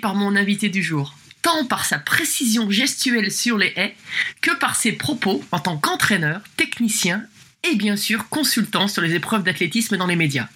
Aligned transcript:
Par 0.00 0.16
mon 0.16 0.34
invité 0.34 0.68
du 0.68 0.82
jour, 0.82 1.14
tant 1.42 1.64
par 1.64 1.84
sa 1.84 1.98
précision 1.98 2.68
gestuelle 2.70 3.30
sur 3.30 3.56
les 3.56 3.72
haies 3.76 3.94
que 4.40 4.50
par 4.50 4.74
ses 4.74 4.92
propos 4.92 5.44
en 5.52 5.60
tant 5.60 5.76
qu'entraîneur, 5.76 6.40
technicien 6.56 7.22
et 7.62 7.76
bien 7.76 7.96
sûr 7.96 8.28
consultant 8.28 8.88
sur 8.88 9.00
les 9.00 9.14
épreuves 9.14 9.44
d'athlétisme 9.44 9.96
dans 9.96 10.08
les 10.08 10.16
médias. 10.16 10.48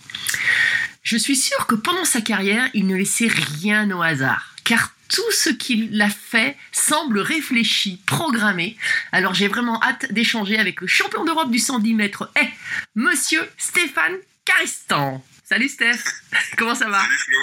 Je 1.04 1.16
suis 1.16 1.36
sûr 1.36 1.66
que 1.66 1.76
pendant 1.76 2.04
sa 2.04 2.22
carrière, 2.22 2.68
il 2.74 2.88
ne 2.88 2.96
laissait 2.96 3.28
rien 3.28 3.88
au 3.92 4.02
hasard, 4.02 4.56
car 4.64 4.92
tout 5.08 5.30
ce 5.30 5.50
qu'il 5.50 6.00
a 6.02 6.10
fait 6.10 6.56
semble 6.72 7.20
réfléchi, 7.20 8.00
programmé. 8.06 8.76
Alors 9.12 9.34
j'ai 9.34 9.46
vraiment 9.46 9.80
hâte 9.80 10.12
d'échanger 10.12 10.58
avec 10.58 10.80
le 10.80 10.88
champion 10.88 11.24
d'Europe 11.24 11.52
du 11.52 11.60
110 11.60 11.94
mètres, 11.94 12.32
eh, 12.40 12.48
monsieur 12.96 13.48
Stéphane 13.58 14.16
Caristan. 14.44 15.22
Salut 15.46 15.68
Steph, 15.68 15.98
comment 16.56 16.74
ça 16.74 16.88
va 16.88 17.00
Salut 17.02 17.18
Flo, 17.18 17.38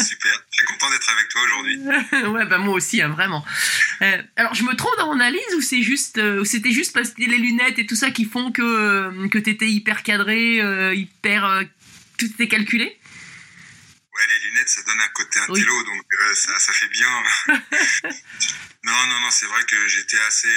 super, 0.00 0.44
très 0.52 0.64
content 0.66 0.90
d'être 0.90 1.10
avec 1.10 1.28
toi 1.28 1.42
aujourd'hui. 1.42 1.78
Ouais, 2.32 2.46
bah 2.46 2.58
moi 2.58 2.74
aussi, 2.74 3.02
hein, 3.02 3.08
vraiment. 3.08 3.44
Euh, 4.02 4.22
alors 4.36 4.54
je 4.54 4.62
me 4.62 4.74
trompe 4.76 4.96
dans 4.96 5.06
mon 5.06 5.14
analyse 5.20 5.54
ou 5.56 5.60
c'est 5.60 5.82
juste, 5.82 6.18
euh, 6.18 6.44
c'était 6.44 6.70
juste 6.70 6.92
parce 6.92 7.10
que 7.10 7.22
les 7.22 7.38
lunettes 7.38 7.80
et 7.80 7.86
tout 7.86 7.96
ça 7.96 8.12
qui 8.12 8.26
font 8.26 8.52
que, 8.52 8.62
euh, 8.62 9.28
que 9.28 9.38
t'étais 9.38 9.68
hyper 9.68 10.04
cadré, 10.04 10.58
hyper... 10.94 11.64
tout 12.16 12.26
était 12.26 12.48
calculé 12.48 12.84
Ouais, 12.84 14.26
les 14.28 14.48
lunettes, 14.48 14.68
ça 14.68 14.82
donne 14.84 15.00
un 15.00 15.08
côté 15.08 15.40
Oui. 15.48 15.60
intello, 15.60 15.82
donc 15.82 16.04
ça, 16.34 16.58
ça 16.58 16.72
fait 16.72 16.88
bien. 16.88 17.10
non, 18.84 19.06
non, 19.08 19.20
non, 19.20 19.30
c'est 19.30 19.46
vrai 19.46 19.62
que 19.64 19.88
j'étais 19.88 20.18
assez 20.28 20.48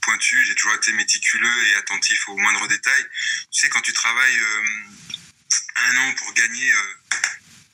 pointu, 0.00 0.44
j'ai 0.46 0.54
toujours 0.54 0.74
été 0.76 0.92
méticuleux 0.92 1.66
et 1.72 1.76
attentif 1.76 2.28
aux 2.28 2.36
moindres 2.36 2.68
détails. 2.68 3.04
Tu 3.50 3.60
sais, 3.60 3.68
quand 3.68 3.82
tu 3.82 3.92
travailles 3.92 4.40
un 5.76 5.96
an 5.98 6.14
pour 6.16 6.32
gagner, 6.34 6.72
euh, 6.72 6.94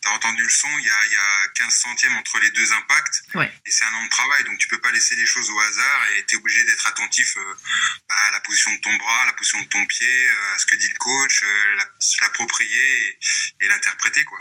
t'as 0.03 0.11
entendu 0.11 0.43
le 0.43 0.49
son, 0.49 0.69
il 0.79 0.87
y 0.87 0.91
a, 0.91 1.07
il 1.07 1.13
y 1.13 1.17
a 1.17 1.49
15 1.57 1.75
centièmes 1.75 2.17
entre 2.17 2.39
les 2.41 2.51
deux 2.53 2.73
impacts, 2.73 3.23
Ouais. 3.35 3.53
et 3.67 3.71
c'est 3.71 3.85
un 3.85 3.93
an 3.95 4.05
de 4.05 4.09
travail, 4.09 4.45
donc 4.45 4.59
tu 4.59 4.67
peux 4.69 4.81
pas 4.81 4.91
laisser 4.93 5.15
les 5.17 5.27
choses 5.27 5.51
au 5.51 5.61
hasard 5.61 6.01
et 6.17 6.23
t'es 6.25 6.37
obligé 6.37 6.65
d'être 6.65 6.87
attentif 6.87 7.37
euh, 7.37 7.55
bah, 8.09 8.15
à 8.29 8.31
la 8.33 8.41
position 8.41 8.73
de 8.73 8.81
ton 8.81 8.95
bras, 8.97 9.23
à 9.23 9.27
la 9.27 9.33
position 9.35 9.61
de 9.61 9.67
ton 9.69 9.85
pied, 9.87 10.29
euh, 10.29 10.55
à 10.55 10.59
ce 10.59 10.67
que 10.67 10.77
dit 10.77 10.89
le 10.89 10.97
coach, 10.99 11.43
euh, 11.45 11.77
la- 11.77 11.89
l'approprier 12.23 13.09
et, 13.09 13.19
et 13.65 13.69
l'interpréter, 13.69 14.25
quoi. 14.25 14.39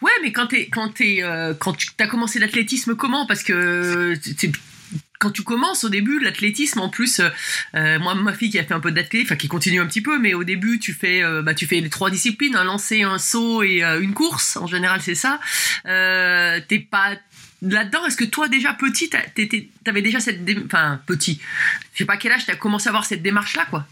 Ouais, 0.00 0.12
mais 0.22 0.32
quand 0.32 0.46
t'es, 0.46 0.70
quand 0.70 0.98
euh, 1.02 1.52
quand 1.54 1.74
tu 1.74 1.88
as 1.98 2.06
commencé 2.06 2.38
l'athlétisme, 2.38 2.96
comment? 2.96 3.26
Parce 3.26 3.42
que 3.42 4.14
c'est- 4.38 4.50
quand 5.18 5.30
tu 5.30 5.42
commences 5.42 5.84
au 5.84 5.88
début 5.88 6.18
l'athlétisme, 6.20 6.80
en 6.80 6.88
plus, 6.88 7.20
euh, 7.20 7.28
euh, 7.74 7.98
moi 7.98 8.14
ma 8.14 8.32
fille 8.34 8.50
qui 8.50 8.58
a 8.58 8.64
fait 8.64 8.74
un 8.74 8.80
peu 8.80 8.90
d'athlétisme, 8.90 9.28
enfin 9.32 9.36
qui 9.36 9.48
continue 9.48 9.80
un 9.80 9.86
petit 9.86 10.02
peu, 10.02 10.18
mais 10.18 10.34
au 10.34 10.44
début 10.44 10.78
tu 10.78 10.92
fais, 10.92 11.22
euh, 11.22 11.42
bah 11.42 11.54
tu 11.54 11.66
fais 11.66 11.80
les 11.80 11.90
trois 11.90 12.10
disciplines, 12.10 12.56
un 12.56 12.64
lancer, 12.64 13.02
un 13.02 13.18
saut 13.18 13.62
et 13.62 13.82
euh, 13.84 14.00
une 14.00 14.14
course. 14.14 14.56
En 14.56 14.66
général 14.66 15.00
c'est 15.02 15.14
ça. 15.14 15.40
T'es 15.84 16.78
pas 16.90 17.16
là-dedans. 17.62 18.04
Est-ce 18.06 18.16
que 18.16 18.24
toi 18.24 18.48
déjà 18.48 18.74
petit, 18.74 19.10
t'avais 19.84 20.02
déjà 20.02 20.20
cette, 20.20 20.44
dé- 20.44 20.58
enfin 20.66 21.00
petit, 21.06 21.40
je 21.94 21.98
sais 21.98 22.04
pas 22.04 22.16
quel 22.16 22.32
âge 22.32 22.44
t'as 22.46 22.56
commencé 22.56 22.88
à 22.88 22.90
avoir 22.90 23.04
cette 23.04 23.22
démarche 23.22 23.56
là 23.56 23.66
quoi. 23.70 23.86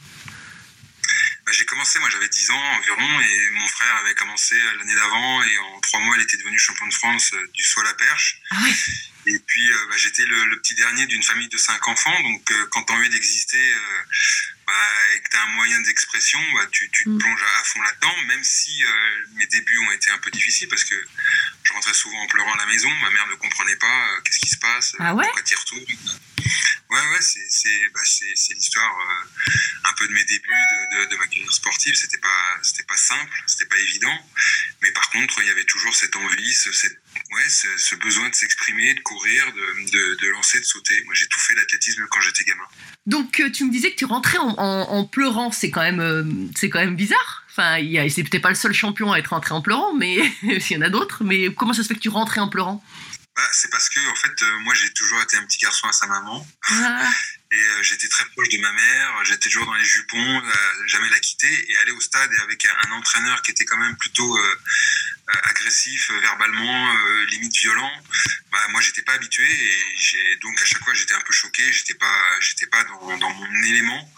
Bah, 1.46 1.52
j'ai 1.52 1.66
commencé, 1.66 1.98
moi 1.98 2.08
j'avais 2.10 2.28
10 2.28 2.50
ans 2.50 2.62
environ, 2.78 3.20
et 3.20 3.50
mon 3.58 3.66
frère 3.66 3.96
avait 4.02 4.14
commencé 4.14 4.54
l'année 4.78 4.94
d'avant, 4.94 5.42
et 5.42 5.58
en 5.58 5.80
trois 5.80 6.00
mois 6.00 6.16
il 6.16 6.22
était 6.22 6.38
devenu 6.38 6.58
champion 6.58 6.86
de 6.86 6.94
France 6.94 7.32
du 7.52 7.62
saut 7.62 7.80
à 7.80 7.84
la 7.84 7.92
perche. 7.94 8.40
Ah 8.50 8.56
ouais. 8.62 8.70
Et 9.26 9.38
puis 9.38 9.72
euh, 9.72 9.86
bah, 9.90 9.96
j'étais 9.96 10.24
le, 10.24 10.44
le 10.46 10.60
petit 10.60 10.74
dernier 10.74 11.06
d'une 11.06 11.22
famille 11.22 11.48
de 11.48 11.56
cinq 11.58 11.86
enfants, 11.88 12.20
donc 12.22 12.50
euh, 12.50 12.66
quand 12.70 12.82
t'as 12.84 12.94
envie 12.94 13.08
d'exister 13.10 13.56
euh, 13.74 14.02
bah, 14.66 14.72
et 15.14 15.20
que 15.22 15.28
t'as 15.30 15.42
un 15.42 15.48
moyen 15.48 15.80
d'expression, 15.80 16.40
bah, 16.54 16.66
tu, 16.70 16.90
tu 16.90 17.04
te 17.04 17.08
Mm. 17.10 17.18
plonges 17.18 17.42
à, 17.42 17.60
à 17.60 17.64
fond 17.64 17.80
là-dedans, 17.82 18.14
même 18.28 18.44
si 18.44 18.82
euh, 18.84 19.26
mes 19.34 19.46
débuts 19.46 19.78
ont 19.78 19.92
été 19.92 20.10
un 20.10 20.18
peu 20.18 20.30
difficiles 20.30 20.68
parce 20.68 20.84
que 20.84 20.94
je 21.64 21.72
rentrais 21.72 21.94
souvent 21.94 22.18
en 22.20 22.26
pleurant 22.26 22.52
à 22.52 22.58
la 22.58 22.66
maison, 22.66 22.90
ma 23.00 23.10
mère 23.10 23.26
ne 23.28 23.34
comprenait 23.36 23.76
pas 23.76 23.86
euh, 24.08 24.20
qu'est-ce 24.24 24.38
qui 24.40 24.48
se 24.50 24.58
passe, 24.58 24.94
Ah 24.98 25.14
ouais 25.14 25.24
pourquoi 25.24 25.42
t'y 25.42 25.54
retournes. 25.54 25.84
Ouais, 26.90 27.00
ouais, 27.00 27.20
c'est 27.22 27.46
c'est 27.48 27.88
bah, 27.94 28.00
c'est- 28.04 28.36
c'est 28.36 28.54
l'histoire 28.54 28.92
euh, 29.00 29.50
un 29.84 29.92
peu 29.94 30.06
de 30.06 30.12
mes 30.12 30.24
débuts, 30.24 30.48
de, 30.92 31.04
de, 31.04 31.10
de 31.10 31.16
ma 31.16 31.26
carrière 31.26 31.50
sportive. 31.52 31.94
C'était 31.94 32.18
pas 32.18 32.58
c'était 32.62 32.84
pas 32.84 32.96
simple, 32.96 33.42
c'était 33.46 33.64
pas 33.66 33.78
évident, 33.78 34.30
mais 34.82 34.92
par 34.92 35.08
contre 35.10 35.40
il 35.40 35.48
y 35.48 35.50
avait 35.50 35.64
toujours 35.64 35.94
cette 35.96 36.14
envie, 36.16 36.54
ce, 36.54 36.70
cette, 36.72 36.98
ouais, 37.32 37.48
ce, 37.48 37.66
ce 37.78 37.94
besoin 37.96 38.28
de 38.28 38.34
s'exprimer, 38.34 38.94
de 38.94 39.00
courir, 39.00 39.44
de, 39.52 39.90
de, 39.90 40.14
de 40.20 40.28
lancer, 40.28 40.58
de 40.60 40.64
sauter. 40.64 41.02
Moi 41.04 41.14
j'ai 41.14 41.26
tout 41.28 41.40
fait 41.40 41.54
l'athlétisme 41.54 42.06
quand 42.10 42.20
j'étais 42.20 42.44
gamin. 42.44 42.64
Donc 43.06 43.40
euh, 43.40 43.50
tu 43.50 43.64
me 43.64 43.70
disais 43.70 43.90
que 43.90 43.96
tu 43.96 44.04
rentrais 44.04 44.38
en, 44.38 44.48
en- 44.58 44.90
en 44.90 45.04
pleurant, 45.06 45.50
c'est 45.50 45.70
quand 45.70 45.82
même 45.82 46.00
euh, 46.00 46.24
c'est 46.56 46.70
quand 46.70 46.80
même 46.80 46.96
bizarre. 46.96 47.42
Enfin, 47.50 47.76
c'est 48.10 48.24
peut-être 48.24 48.42
pas 48.42 48.48
le 48.48 48.54
seul 48.56 48.72
champion 48.72 49.12
à 49.12 49.18
être 49.18 49.28
rentré 49.28 49.54
en 49.54 49.62
pleurant, 49.62 49.94
mais 49.94 50.16
il 50.42 50.70
y 50.72 50.76
en 50.76 50.80
a 50.82 50.88
d'autres. 50.90 51.22
Mais 51.22 51.54
comment 51.54 51.72
ça 51.72 51.82
se 51.84 51.88
fait 51.88 51.94
que 51.94 52.00
tu 52.00 52.08
rentrais 52.08 52.40
en 52.40 52.48
pleurant? 52.48 52.82
Bah, 53.36 53.42
c'est 53.52 53.70
parce 53.70 53.88
que 53.88 53.98
en 54.10 54.14
fait 54.14 54.42
euh, 54.42 54.58
moi 54.60 54.74
j'ai 54.74 54.90
toujours 54.92 55.20
été 55.22 55.36
un 55.36 55.44
petit 55.44 55.58
garçon 55.58 55.86
à 55.88 55.92
sa 55.92 56.06
maman. 56.06 56.46
Ah, 56.70 57.08
Euh, 57.54 57.82
j'étais 57.82 58.08
très 58.08 58.24
proche 58.26 58.48
de 58.48 58.58
ma 58.58 58.72
mère, 58.72 59.24
j'étais 59.24 59.48
toujours 59.48 59.66
dans 59.66 59.74
les 59.74 59.84
jupons, 59.84 60.42
euh, 60.42 60.86
jamais 60.86 61.08
la 61.10 61.18
quitter. 61.20 61.70
Et 61.70 61.76
aller 61.78 61.92
au 61.92 62.00
stade 62.00 62.30
avec 62.42 62.66
un, 62.66 62.90
entraîneur 62.92 63.42
qui 63.42 63.50
était 63.50 63.64
quand 63.64 63.76
même 63.76 63.96
plutôt 63.96 64.36
euh, 64.38 64.60
agressif, 65.44 66.10
verbalement, 66.22 66.94
limite 67.30 67.56
violent, 67.56 67.90
bah, 68.52 68.68
moi 68.68 68.80
j'étais 68.80 69.02
pas 69.02 69.14
habitué 69.14 69.44
et 69.44 70.36
donc 70.36 70.60
à 70.60 70.64
chaque 70.64 70.84
fois 70.84 70.94
j'étais 70.94 71.14
un 71.14 71.20
peu 71.22 71.32
choqué, 71.32 71.72
j'étais 71.72 71.94
pas, 71.94 72.22
pas 72.70 72.84
dans, 72.84 73.30
mon 73.34 73.62
élément. 73.64 74.12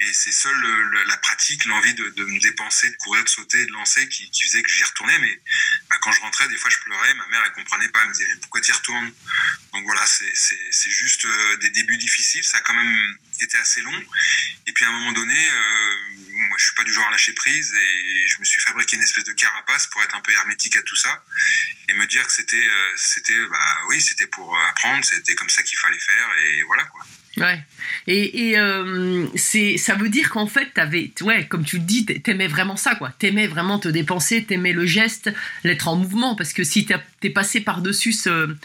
Et 0.00 0.12
c'est 0.12 0.32
seul 0.32 0.54
le- 0.56 0.82
le- 0.82 1.04
la 1.04 1.16
pratique, 1.18 1.64
l'envie 1.66 1.94
de, 1.94 2.24
me 2.24 2.40
dépenser, 2.40 2.90
de 2.90 2.96
courir, 2.96 3.22
de 3.22 3.28
sauter, 3.28 3.66
de 3.66 3.72
lancer 3.72 4.08
qui, 4.08 4.30
faisait 4.42 4.62
que 4.62 4.70
j'y 4.70 4.82
retournais. 4.84 5.18
Mais 5.20 5.40
bah, 5.90 5.96
quand 6.00 6.10
je 6.12 6.20
rentrais, 6.20 6.48
des 6.48 6.56
fois 6.56 6.70
je 6.70 6.78
pleurais, 6.78 7.14
ma 7.14 7.26
mère 7.28 7.42
elle 7.44 7.52
comprenait 7.52 7.88
pas, 7.88 8.00
elle 8.02 8.08
me 8.08 8.12
disait 8.14 8.26
mais 8.28 8.40
pourquoi 8.40 8.60
tu 8.60 8.70
y 8.70 8.74
retournes? 8.74 9.12
Donc 9.72 9.84
voilà, 9.84 10.04
c'est- 10.06 10.90
juste 10.90 11.26
des 11.60 11.70
débuts 11.70 11.98
difficiles. 11.98 12.42
Ça 12.44 12.60
même 12.74 13.16
été 13.40 13.58
assez 13.58 13.80
long. 13.82 14.04
Et 14.66 14.72
puis 14.72 14.84
à 14.84 14.88
un 14.88 14.92
moment 14.92 15.12
donné, 15.12 15.34
euh, 15.34 15.96
moi 16.48 16.56
je 16.58 16.64
suis 16.64 16.74
pas 16.74 16.84
du 16.84 16.92
genre 16.92 17.06
à 17.06 17.10
lâcher 17.10 17.32
prise 17.32 17.72
et 17.74 18.28
je 18.28 18.40
me 18.40 18.44
suis 18.44 18.60
fabriqué 18.62 18.96
une 18.96 19.02
espèce 19.02 19.24
de 19.24 19.32
carapace 19.32 19.86
pour 19.86 20.02
être 20.02 20.14
un 20.14 20.20
peu 20.20 20.32
hermétique 20.32 20.76
à 20.76 20.82
tout 20.82 20.96
ça 20.96 21.24
et 21.88 21.94
me 21.94 22.06
dire 22.06 22.26
que 22.26 22.32
c'était, 22.32 22.56
euh, 22.56 22.92
c'était, 22.96 23.46
bah 23.46 23.78
oui, 23.88 24.00
c'était 24.00 24.26
pour 24.26 24.58
apprendre, 24.68 25.04
c'était 25.04 25.34
comme 25.34 25.50
ça 25.50 25.62
qu'il 25.62 25.78
fallait 25.78 25.98
faire 25.98 26.28
et 26.38 26.62
voilà 26.64 26.84
quoi. 26.84 27.04
Ouais. 27.36 27.60
Et, 28.06 28.48
et, 28.50 28.58
euh, 28.58 29.26
c'est 29.36 29.76
ça 29.76 29.94
veut 29.94 30.08
dire 30.08 30.30
qu'en 30.30 30.46
fait 30.46 30.72
t'avais 30.74 31.12
ouais 31.20 31.46
comme 31.46 31.64
tu 31.64 31.76
le 31.78 31.82
dis 31.84 32.04
t'a- 32.04 32.18
t'aimais 32.18 32.48
vraiment 32.48 32.76
ça 32.76 32.94
quoi. 32.96 33.14
T'aimais 33.18 33.46
vraiment 33.46 33.78
te 33.78 33.88
dépenser, 33.88 34.44
t'aimais 34.44 34.72
le 34.72 34.86
geste, 34.86 35.30
l'être 35.64 35.86
en 35.88 35.96
mouvement 35.96 36.34
parce 36.34 36.52
que 36.52 36.64
si 36.64 36.86
t'es 37.20 37.30
passé 37.30 37.60
par 37.60 37.82
dessus 37.82 38.12
ce, 38.12 38.56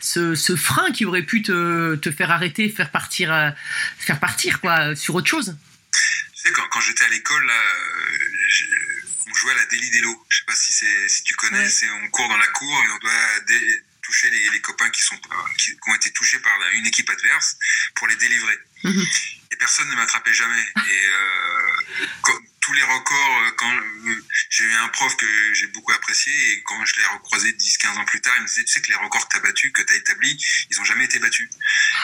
ce 0.00 0.34
ce 0.34 0.56
frein 0.56 0.90
qui 0.92 1.04
aurait 1.04 1.22
pu 1.24 1.42
te, 1.42 1.96
te 1.96 2.10
faire 2.10 2.30
arrêter, 2.30 2.68
faire 2.68 2.90
partir 2.90 3.32
euh, 3.32 3.50
faire 3.98 4.18
partir 4.20 4.60
quoi 4.60 4.94
sur 4.96 5.14
autre 5.16 5.28
chose. 5.28 5.56
Tu 5.92 6.48
sais, 6.48 6.52
quand, 6.54 6.62
quand 6.70 6.80
j'étais 6.80 7.04
à 7.04 7.08
l'école, 7.10 7.46
là, 7.46 7.52
euh, 7.52 9.30
on 9.30 9.34
jouait 9.34 9.52
à 9.52 9.56
la 9.56 9.66
délit 9.66 9.90
d'élo. 9.90 10.24
Je 10.28 10.38
sais 10.38 10.44
pas 10.44 10.54
si, 10.54 10.72
c'est, 10.72 11.08
si 11.08 11.22
tu 11.22 11.34
connais, 11.34 11.58
Ouais. 11.60 11.68
c'est, 11.68 11.86
on 12.04 12.08
court 12.08 12.28
dans 12.28 12.36
la 12.36 12.46
cour 12.48 12.72
et 12.84 12.90
on 12.94 12.98
doit 12.98 13.40
dé- 13.46 13.82
toucher 14.02 14.28
les, 14.30 14.50
les 14.50 14.60
copains 14.60 14.90
qui, 14.90 15.02
sont, 15.02 15.16
qui, 15.58 15.72
qui 15.72 15.88
ont 15.90 15.94
été 15.94 16.10
touchés 16.12 16.38
par 16.40 16.56
la- 16.58 16.70
une 16.72 16.86
équipe 16.86 17.08
adverse 17.08 17.56
pour 17.94 18.06
les 18.08 18.16
délivrer. 18.16 18.58
Mhm. 18.84 19.06
Et 19.52 19.56
personne 19.56 19.88
ne 19.90 19.94
m'attrapait 19.94 20.32
jamais. 20.34 20.66
Et 20.76 21.06
euh, 21.08 22.36
tous 22.60 22.72
les 22.72 22.82
records, 22.82 23.38
euh, 23.44 23.50
quand 23.56 23.72
euh, 23.74 24.21
j'ai 24.52 24.64
eu 24.64 24.74
un 24.74 24.88
prof 24.88 25.16
que 25.16 25.54
j'ai 25.54 25.66
beaucoup 25.68 25.92
apprécié 25.92 26.30
et 26.52 26.62
quand 26.64 26.84
je 26.84 26.96
l'ai 26.96 27.06
recroisé 27.06 27.52
10-15 27.52 27.96
ans 27.96 28.04
plus 28.04 28.20
tard, 28.20 28.34
il 28.36 28.42
me 28.42 28.46
disait, 28.46 28.64
tu 28.64 28.72
sais 28.74 28.82
que 28.82 28.88
les 28.88 28.96
records 28.96 29.26
que 29.26 29.32
tu 29.32 29.36
as 29.38 29.40
battus, 29.40 29.72
que 29.72 29.80
tu 29.80 29.94
as 29.94 29.96
établis, 29.96 30.44
ils 30.70 30.78
ont 30.78 30.84
jamais 30.84 31.06
été 31.06 31.18
battus. 31.18 31.48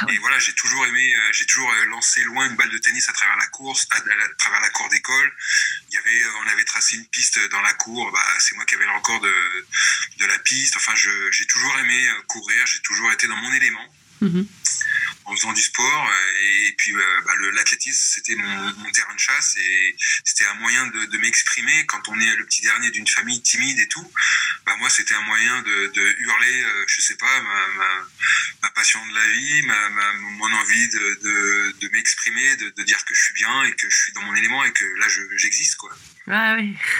Ah. 0.00 0.06
Et 0.08 0.16
voilà, 0.16 0.38
j'ai 0.38 0.54
toujours 0.54 0.86
aimé, 0.86 1.14
euh, 1.14 1.32
j'ai 1.34 1.44
toujours 1.44 1.70
euh, 1.70 1.84
lancé 1.86 2.22
loin 2.22 2.48
une 2.48 2.56
balle 2.56 2.70
de 2.70 2.78
tennis 2.78 3.06
à 3.10 3.12
travers 3.12 3.36
la 3.36 3.46
course, 3.48 3.86
à, 3.90 4.00
travers 4.38 4.60
la 4.62 4.70
cour 4.70 4.88
d'école. 4.88 5.36
Il 5.90 5.94
y 5.94 5.98
avait, 5.98 6.24
euh, 6.24 6.42
on 6.42 6.48
avait 6.48 6.64
tracé 6.64 6.96
une 6.96 7.06
piste 7.08 7.38
dans 7.50 7.60
la 7.60 7.74
cour, 7.74 8.10
bah, 8.12 8.24
c'est 8.38 8.54
moi 8.54 8.64
qui 8.64 8.76
avais 8.76 8.86
le 8.86 8.92
record 8.92 9.20
de, 9.20 9.66
de 10.16 10.24
la 10.24 10.38
piste. 10.38 10.78
Enfin, 10.78 10.94
j'ai 10.96 11.46
toujours 11.48 11.78
aimé 11.80 12.08
courir, 12.28 12.66
j'ai 12.66 12.80
toujours 12.80 13.12
été 13.12 13.26
dans 13.26 13.36
mon 13.36 13.52
élément 13.52 13.86
Mhm. 14.20 14.46
en 15.26 15.36
faisant 15.36 15.52
du 15.52 15.62
sport 15.62 16.10
euh, 16.10 16.68
et 16.68 16.72
puis 16.76 16.92
euh, 16.92 17.20
bah, 17.24 17.32
l'athlétisme 17.54 18.00
c'était 18.14 18.34
mon, 18.34 18.90
terrain 18.92 19.14
de 19.14 19.20
chasse 19.20 19.56
et 19.58 19.96
c'était 20.24 20.46
un 20.46 20.54
moyen 20.54 20.86
de, 20.86 21.18
m'exprimer 21.18 21.86
quand 21.86 22.08
on 22.08 22.18
est 22.18 22.36
le 22.36 22.44
petit 22.46 22.62
dernier 22.62 22.90
d'une 22.90 23.06
famille 23.06 23.40
timide 23.42 23.78
et 23.78 23.88
tout 23.88 24.12
bah 24.64 24.74
moi 24.78 24.88
c'était 24.88 25.14
un 25.14 25.20
moyen 25.22 25.62
de, 25.62 26.14
hurler 26.18 26.62
euh, 26.62 26.84
je 26.86 27.02
sais 27.02 27.16
pas 27.16 27.42
ma, 27.42 27.66
ma, 28.62 28.70
passion 28.70 29.04
de 29.06 29.14
la 29.14 29.26
vie 29.26 29.62
ma, 29.62 30.12
mon 30.14 30.52
envie 30.52 30.88
de, 30.88 31.72
de, 31.80 31.88
m'exprimer 31.88 32.56
de, 32.56 32.82
dire 32.84 33.04
que 33.04 33.14
je 33.14 33.22
suis 33.22 33.34
bien 33.34 33.64
et 33.64 33.72
que 33.72 33.88
je 33.90 33.96
suis 33.96 34.12
dans 34.12 34.22
mon 34.22 34.34
élément 34.34 34.64
et 34.64 34.72
que 34.72 34.84
là 35.00 35.08
je- 35.08 35.36
j'existe 35.36 35.76
quoi 35.76 35.94
Ah 36.30 36.56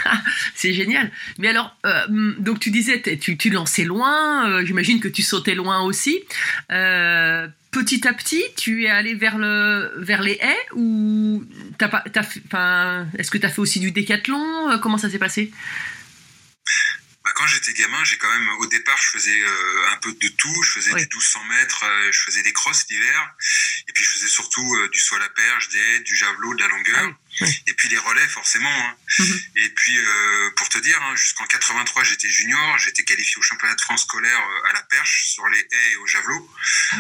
c'est 0.55 0.73
génial. 0.73 1.11
Mais 1.39 1.49
alors, 1.49 1.77
euh, 1.87 2.07
hum, 2.09 2.37
donc 2.39 2.61
tu 2.61 2.71
disais, 2.71 3.03
tu, 3.21 3.37
tu 3.37 3.51
lançais 3.51 3.85
loin, 3.85 4.49
euh, 4.49 4.65
j'imagine 4.65 5.01
que 5.01 5.09
tu 5.09 5.23
sautais 5.23 5.55
loin 5.55 5.81
aussi. 5.83 6.21
Euh, 6.73 7.47
petit 7.71 8.07
à 8.09 8.15
petit, 8.15 8.43
tu 8.57 8.85
es 8.85 8.91
allé 8.91 9.15
vers, 9.15 9.39
le, 9.39 9.93
vers 9.99 10.23
les 10.23 10.39
haies 10.41 10.67
ou 10.75 11.45
t'as 11.77 11.89
pas, 11.89 12.05
t'as 12.13 12.23
enfin, 12.47 13.07
est-ce 13.19 13.31
que 13.31 13.39
tu 13.39 13.47
as 13.47 13.51
fait 13.51 13.61
aussi 13.61 13.81
du 13.81 13.91
décathlon? 13.91 14.79
Comment 14.81 14.99
ça 14.99 15.11
s'est 15.11 15.19
passé? 15.19 15.53
Bah, 17.29 17.35
quand 17.37 17.47
j'étais 17.47 17.75
gamin, 17.75 18.03
j'ai 18.05 18.17
quand 18.17 18.31
même, 18.31 18.49
au 18.61 18.67
départ, 18.69 18.97
je 18.97 19.11
faisais 19.11 19.39
euh, 19.39 19.91
un 19.93 19.97
peu 19.99 20.11
de 20.15 20.29
tout. 20.29 20.63
Je 20.63 20.71
faisais 20.73 20.93
Oui. 20.95 21.01
du 21.03 21.09
1200 21.17 21.45
mètres, 21.45 21.85
euh, 21.85 22.11
je 22.11 22.21
faisais 22.23 22.43
des 22.43 22.55
crosses 22.55 22.87
l'hiver. 22.89 23.35
Et 23.87 23.93
puis, 23.93 24.03
je 24.03 24.09
faisais 24.13 24.29
surtout 24.29 24.75
euh, 24.77 24.89
du 24.89 24.99
saut 24.99 25.17
à 25.17 25.19
la 25.19 25.29
perche, 25.29 25.69
des 25.69 25.79
haies, 25.79 26.01
du 26.01 26.17
javelot, 26.17 26.55
de 26.55 26.61
la 26.61 26.69
longueur. 26.69 26.97
Ah 27.01 27.05
oui, 27.05 27.15
oui. 27.43 27.63
Et 27.67 27.75
puis, 27.75 27.91
les 27.91 27.99
relais, 27.99 28.27
forcément. 28.29 28.71
hein. 28.73 28.97
Mhm. 29.19 29.41
Et 29.57 29.69
puis, 29.69 29.99
pour 30.57 30.71
te 30.71 30.79
dire, 30.79 30.99
hein, 31.03 31.15
jusqu'en 31.17 31.45
83, 31.47 32.03
j'étais 32.05 32.31
junior. 32.31 32.79
J'étais 32.79 33.05
qualifié 33.05 33.37
au 33.37 33.43
championnat 33.43 33.75
de 33.75 33.81
France 33.83 34.05
scolaire 34.05 34.43
à 34.71 34.73
la 34.73 34.83
perche, 34.85 35.27
sur 35.27 35.47
les 35.49 35.59
haies 35.59 35.93
et 35.93 35.97
au 35.97 36.07
javelot. 36.07 36.51
Ah 36.93 36.97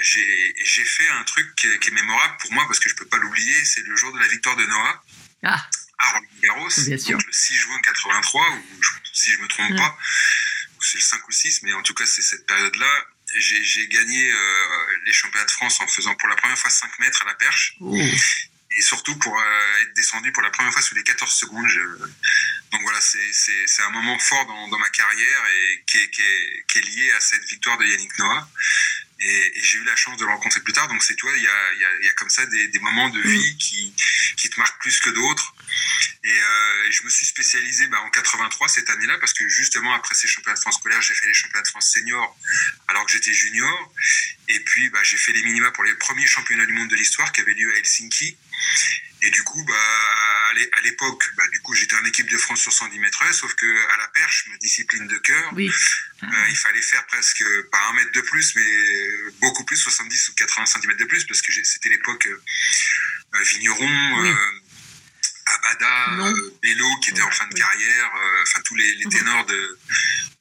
j'ai 0.00 0.54
j'ai 0.64 0.84
fait 0.84 1.08
un 1.10 1.22
truc 1.24 1.54
qui 1.54 1.66
est, 1.68 1.78
qui 1.78 1.90
est 1.90 1.92
mémorable 1.92 2.36
pour 2.40 2.52
moi 2.52 2.64
parce 2.66 2.80
que 2.80 2.88
je 2.88 2.94
peux 2.96 3.04
pas 3.06 3.18
l'oublier. 3.18 3.64
C'est 3.64 3.82
le 3.86 3.94
jour 3.96 4.12
de 4.12 4.18
la 4.18 4.26
victoire 4.26 4.56
de 4.56 4.64
Noah 4.66 5.04
Ah, 5.44 5.66
à 6.02 6.10
Roland 6.12 6.26
Garros, 6.42 6.68
Bien 6.86 6.98
sûr. 6.98 7.12
donc 7.18 7.26
le 7.26 7.32
6 7.32 7.54
juin 7.56 7.78
83, 7.84 8.50
ou 8.50 8.82
je- 8.82 8.90
si 9.12 9.32
je 9.32 9.38
me 9.38 9.48
trompe 9.48 9.70
Ouais. 9.70 9.76
pas, 9.76 9.96
c'est 10.80 10.98
le 10.98 11.02
5 11.04 11.26
ou 11.28 11.32
6, 11.32 11.62
mais 11.62 11.72
en 11.74 11.82
tout 11.82 11.94
cas 11.94 12.06
c'est 12.06 12.22
cette 12.22 12.46
période-là. 12.46 13.06
J'ai 13.38 13.88
gagné 13.88 14.30
euh, 14.30 14.86
les 15.06 15.12
championnats 15.12 15.46
de 15.46 15.50
France 15.50 15.80
en 15.80 15.86
faisant 15.86 16.14
pour 16.16 16.28
la 16.28 16.36
première 16.36 16.58
fois 16.58 16.70
5 16.70 16.98
mètres 16.98 17.22
à 17.22 17.24
la 17.24 17.34
perche 17.34 17.76
et 18.74 18.82
surtout 18.82 19.16
pour 19.18 19.38
euh, 19.38 19.82
être 19.82 19.94
descendu 19.94 20.32
pour 20.32 20.42
la 20.42 20.50
première 20.50 20.72
fois 20.72 20.82
sous 20.82 20.94
les 20.94 21.02
14 21.04 21.32
secondes. 21.32 21.66
Je- 21.68 22.06
Donc 22.72 22.82
voilà, 22.82 23.00
c'est- 23.00 23.82
un 23.82 23.90
moment 23.90 24.18
fort 24.18 24.44
dans, 24.46 24.68
dans 24.68 24.78
ma 24.78 24.88
carrière 24.90 25.42
et 25.56 25.84
qui 25.86 25.98
est, 25.98 26.10
qui, 26.10 26.20
est, 26.22 26.64
qui 26.68 26.78
est 26.78 26.82
lié 26.82 27.12
à 27.12 27.20
cette 27.20 27.44
victoire 27.44 27.76
de 27.78 27.84
Yannick 27.86 28.18
Noah. 28.18 28.48
Et, 29.20 29.58
et 29.58 29.62
j'ai 29.62 29.78
eu 29.78 29.84
la 29.84 29.94
chance 29.96 30.16
de 30.18 30.24
le 30.24 30.30
rencontrer 30.30 30.60
plus 30.60 30.72
tard. 30.72 30.88
Donc 30.88 31.02
c'est 31.02 31.14
toi, 31.16 31.30
il 31.36 31.42
y 31.42 31.46
a, 31.48 31.72
y, 31.74 31.84
a, 31.84 32.02
y 32.06 32.08
a 32.08 32.12
comme 32.14 32.30
ça 32.30 32.44
des, 32.46 32.68
des 32.68 32.78
moments 32.80 33.08
de 33.10 33.20
vie 33.20 33.56
qui, 33.58 33.94
qui 34.36 34.50
te 34.50 34.58
marquent 34.58 34.80
plus 34.80 35.00
que 35.00 35.10
d'autres. 35.10 35.54
Et, 36.24 36.28
euh, 36.30 36.86
et 36.88 36.92
je 36.92 37.02
me 37.02 37.10
suis 37.10 37.26
spécialisé 37.26 37.86
bah, 37.88 38.00
en 38.00 38.10
83 38.10 38.68
cette 38.68 38.88
année-là 38.90 39.18
parce 39.18 39.32
que 39.32 39.48
justement 39.48 39.92
après 39.94 40.14
ces 40.14 40.28
championnats 40.28 40.54
de 40.56 40.60
France 40.60 40.76
scolaires, 40.78 41.02
j'ai 41.02 41.14
fait 41.14 41.26
les 41.26 41.34
championnats 41.34 41.62
de 41.62 41.68
France 41.68 41.90
senior 41.92 42.38
alors 42.88 43.04
que 43.06 43.12
j'étais 43.12 43.32
junior. 43.32 43.94
Et 44.48 44.60
puis 44.60 44.88
bah, 44.90 45.00
j'ai 45.02 45.16
fait 45.16 45.32
les 45.32 45.42
minima 45.42 45.70
pour 45.72 45.84
les 45.84 45.94
premiers 45.94 46.26
championnats 46.26 46.66
du 46.66 46.72
monde 46.72 46.88
de 46.88 46.96
l'histoire 46.96 47.32
qui 47.32 47.40
avaient 47.40 47.54
lieu 47.54 47.72
à 47.74 47.78
Helsinki. 47.78 48.36
Et 49.24 49.30
du 49.30 49.42
coup, 49.44 49.64
bah, 49.64 49.74
à 50.50 50.52
l'é- 50.54 50.68
à 50.72 50.80
l'époque, 50.80 51.22
bah, 51.36 51.46
du 51.52 51.60
coup, 51.60 51.74
j'étais 51.74 51.94
en 51.94 52.04
équipe 52.04 52.28
de 52.28 52.36
France 52.36 52.60
sur 52.60 52.72
110 52.72 52.98
mètres, 52.98 53.22
sauf 53.32 53.54
que 53.54 53.90
à 53.94 53.96
la 53.98 54.08
perche, 54.08 54.46
ma 54.48 54.56
discipline 54.56 55.06
de 55.06 55.16
cœur, 55.18 55.52
Oui. 55.54 55.70
euh, 56.24 56.48
il 56.50 56.56
fallait 56.56 56.82
faire 56.82 57.06
presque 57.06 57.44
pas 57.70 57.80
un 57.88 57.92
mètre 57.92 58.10
de 58.10 58.20
plus, 58.20 58.56
mais 58.56 59.32
beaucoup 59.40 59.64
plus, 59.64 59.76
70 59.76 60.28
ou 60.30 60.34
80 60.34 60.66
cm 60.66 60.96
de 60.96 61.04
plus, 61.04 61.24
parce 61.24 61.40
que 61.40 61.52
c'était 61.62 61.88
l'époque 61.90 62.26
euh, 62.26 62.42
euh, 63.34 63.42
Vigneron, 63.44 64.20
Oui. 64.22 64.28
euh, 64.28 64.36
Abada, 65.46 66.26
euh, 66.28 66.50
Bello 66.62 66.86
qui 67.02 67.10
était 67.10 67.22
en 67.22 67.30
fin 67.30 67.46
de 67.46 67.54
Oui. 67.54 67.60
carrière, 67.60 68.10
euh, 68.14 68.42
enfin 68.42 68.60
tous 68.64 68.74
les, 68.76 68.94
les 68.94 69.04
ténors 69.06 69.44
de, 69.46 69.78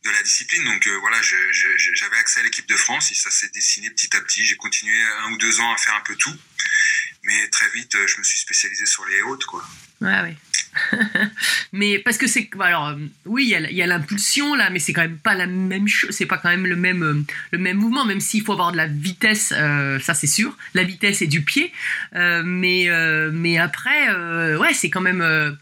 de 0.03 0.09
la 0.09 0.21
discipline. 0.23 0.63
Donc 0.65 0.85
euh, 0.87 0.97
voilà, 0.99 1.19
j'avais 1.21 2.17
accès 2.17 2.39
à 2.39 2.43
l'équipe 2.43 2.67
de 2.67 2.75
France 2.77 3.11
et 3.11 3.15
ça 3.15 3.31
s'est 3.31 3.49
dessiné 3.49 3.89
petit 3.89 4.15
à 4.15 4.21
petit. 4.21 4.45
J'ai 4.45 4.57
continué 4.57 4.95
un 5.23 5.31
ou 5.31 5.37
deux 5.37 5.59
ans 5.59 5.73
à 5.73 5.77
faire 5.77 5.95
un 5.95 6.01
peu 6.01 6.15
tout, 6.15 6.35
mais 7.23 7.47
très 7.49 7.69
vite, 7.71 7.95
euh, 7.95 8.07
je 8.07 8.17
me 8.17 8.23
suis 8.23 8.39
spécialisé 8.39 8.85
sur 8.85 9.05
les 9.05 9.21
hautes, 9.23 9.45
quoi. 9.45 9.63
Ouais, 10.01 10.21
ouais. 10.21 10.37
mais 11.73 11.99
parce 11.99 12.17
que 12.17 12.27
c'est 12.27 12.49
alors 12.59 12.89
euh, 12.89 12.95
oui 13.25 13.43
il 13.69 13.75
y 13.75 13.81
a- 13.81 13.87
l'impulsion 13.87 14.55
là 14.55 14.69
mais 14.69 14.79
c'est 14.79 14.93
quand 14.93 15.01
même 15.01 15.17
pas 15.17 15.35
la 15.35 15.47
même 15.47 15.87
chose 15.87 16.11
c'est 16.11 16.25
pas 16.25 16.37
quand 16.37 16.49
même 16.49 16.65
le 16.65 16.75
même 16.75 17.03
euh, 17.03 17.23
le 17.51 17.57
même 17.57 17.77
mouvement 17.77 18.05
même 18.05 18.19
s'il 18.19 18.43
faut 18.43 18.53
avoir 18.53 18.71
de 18.71 18.77
la 18.77 18.87
vitesse 18.87 19.53
euh, 19.55 19.99
ça 19.99 20.13
c'est 20.13 20.27
sûr. 20.27 20.55
La 20.73 20.83
vitesse 20.83 21.21
et 21.21 21.27
du 21.27 21.41
pied. 21.41 21.71
Mais 22.13 22.87
mais 23.31 23.57
après 23.57 24.09
ouais 24.55 24.73
c'est 24.73 24.89
quand 24.89 25.01
même 25.01 25.57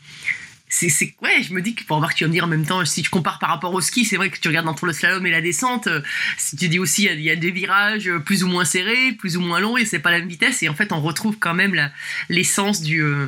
c'est, 0.70 0.88
ouais, 1.22 1.42
je 1.42 1.52
me 1.54 1.62
dis 1.62 1.74
que 1.76 1.84
pour 1.84 1.98
voir 1.98 2.12
que 2.14 2.18
tu 2.18 2.24
vas 2.24 2.28
me 2.28 2.34
dire 2.34 2.44
en 2.44 2.48
même 2.48 2.66
temps, 2.66 2.86
si 2.86 3.02
tu 3.02 3.10
compares 3.10 3.40
par 3.40 3.50
rapport 3.50 3.74
au 3.74 3.82
ski, 3.82 4.06
c'est 4.06 4.18
vrai 4.18 4.30
que 4.30 4.40
tu 4.40 4.48
regardes 4.48 4.68
entre 4.68 4.86
le 4.86 4.94
slalom 4.94 5.26
et 5.26 5.32
la 5.32 5.42
descente, 5.42 5.88
euh, 5.88 6.02
si 6.38 6.56
tu 6.56 6.68
dis 6.70 6.78
aussi 6.80 7.06
il 7.06 7.22
y 7.22 7.32
a- 7.32 7.36
des 7.36 7.52
virages 7.52 8.08
euh, 8.08 8.20
plus 8.20 8.44
ou 8.44 8.48
moins 8.48 8.66
serrés, 8.66 9.14
plus 9.14 9.36
ou 9.36 9.42
moins 9.42 9.60
longs 9.60 9.78
et 9.78 9.86
c'est 9.86 10.00
pas 10.00 10.12
la 10.12 10.20
même 10.20 10.30
vitesse. 10.30 10.62
Et 10.64 10.70
en 10.70 10.76
fait 10.76 10.92
on 10.92 11.02
retrouve 11.02 11.38
quand 11.40 11.54
même 11.56 11.90
l'essence 12.30 12.82
du 12.82 13.02
euh, 13.02 13.28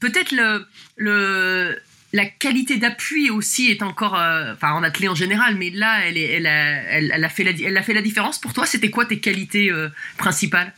peut-être 0.00 0.32
le, 0.32 0.66
le 0.96 1.78
la 2.14 2.26
qualité 2.26 2.76
d'appui 2.78 3.30
aussi 3.30 3.70
est 3.70 3.82
encore 3.82 4.14
enfin 4.14 4.72
en 4.72 4.82
athlée 4.82 5.08
en 5.08 5.14
général 5.14 5.56
mais 5.56 5.70
là 5.70 6.00
elle 6.06 6.18
est 6.18 6.30
elle 6.32 6.46
a, 6.46 6.82
elle, 6.92 7.24
a 7.24 7.28
fait 7.30 7.42
la 7.44 7.52
elle 7.52 7.76
a 7.76 7.82
fait 7.82 7.94
la 7.94 8.02
différence. 8.02 8.38
Pour 8.40 8.52
toi 8.52 8.66
c'était 8.66 8.90
quoi 8.90 9.04
tes 9.06 9.18
qualités 9.18 9.70
principales? 10.18 10.72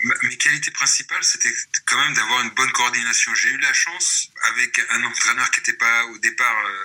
Mes 0.00 0.36
qualités 0.36 0.70
principales, 0.70 1.24
c'était 1.24 1.52
quand 1.84 1.98
même 1.98 2.14
d'avoir 2.14 2.42
une 2.42 2.50
bonne 2.50 2.70
coordination. 2.70 3.34
J'ai 3.34 3.48
eu 3.48 3.58
la 3.58 3.72
chance, 3.72 4.30
avec 4.44 4.80
un 4.90 5.02
entraîneur 5.02 5.50
qui 5.50 5.58
n'était 5.58 5.72
pas 5.72 6.04
au 6.04 6.18
départ 6.18 6.64
euh, 6.64 6.84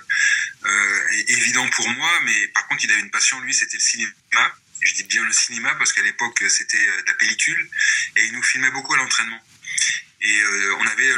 euh, 0.66 1.22
évident 1.28 1.68
pour 1.68 1.88
moi, 1.90 2.10
mais 2.24 2.48
par 2.48 2.66
contre, 2.66 2.84
il 2.84 2.90
avait 2.90 3.00
une 3.00 3.12
passion, 3.12 3.40
lui, 3.42 3.54
c'était 3.54 3.76
le 3.76 3.82
cinéma. 3.82 4.12
Je 4.80 4.94
dis 4.94 5.04
bien 5.04 5.24
le 5.24 5.32
cinéma 5.32 5.76
parce 5.76 5.92
qu'à 5.92 6.02
l'époque, 6.02 6.42
c'était 6.48 6.76
euh, 6.76 7.02
de 7.02 7.06
la 7.06 7.14
pellicule, 7.14 7.70
et 8.16 8.24
il 8.24 8.32
nous 8.32 8.42
filmait 8.42 8.72
beaucoup 8.72 8.94
à 8.94 8.96
l'entraînement. 8.96 9.40
Et 10.20 10.42
on 10.78 10.86
avait 10.86 11.12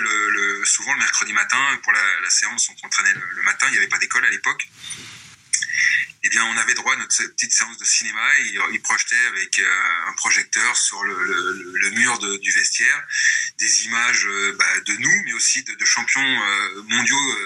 souvent 0.64 0.92
le 0.92 0.98
mercredi 0.98 1.32
matin, 1.32 1.58
pour 1.84 1.92
la, 1.92 2.28
séance, 2.28 2.68
on 2.68 2.76
s'entraînait 2.76 3.14
le 3.14 3.42
matin, 3.44 3.66
il 3.68 3.72
n'y 3.72 3.78
avait 3.78 3.86
pas 3.86 3.98
d'école 3.98 4.26
à 4.26 4.30
l'époque. 4.30 4.68
Eh 6.24 6.28
bien, 6.28 6.44
on 6.44 6.56
avait 6.56 6.74
droit 6.74 6.94
à 6.94 6.96
notre 6.96 7.16
petite 7.34 7.52
séance 7.52 7.76
de 7.78 7.84
cinéma. 7.84 8.20
Il, 8.40 8.60
il 8.72 8.80
projetait 8.82 9.26
avec 9.28 9.58
euh, 9.58 10.08
un 10.08 10.12
projecteur 10.14 10.76
sur 10.76 11.02
le, 11.04 11.14
le- 11.24 11.72
le 11.76 11.90
mur 11.90 12.18
de- 12.18 12.36
du 12.38 12.50
vestiaire 12.50 13.02
des 13.58 13.84
images 13.84 14.26
euh, 14.26 14.56
bah, 14.58 14.80
de 14.80 14.92
nous, 14.96 15.22
mais 15.24 15.32
aussi 15.34 15.62
de, 15.62 15.74
de 15.74 15.84
champions 15.84 16.42
euh, 16.42 16.82
mondiaux 16.84 17.36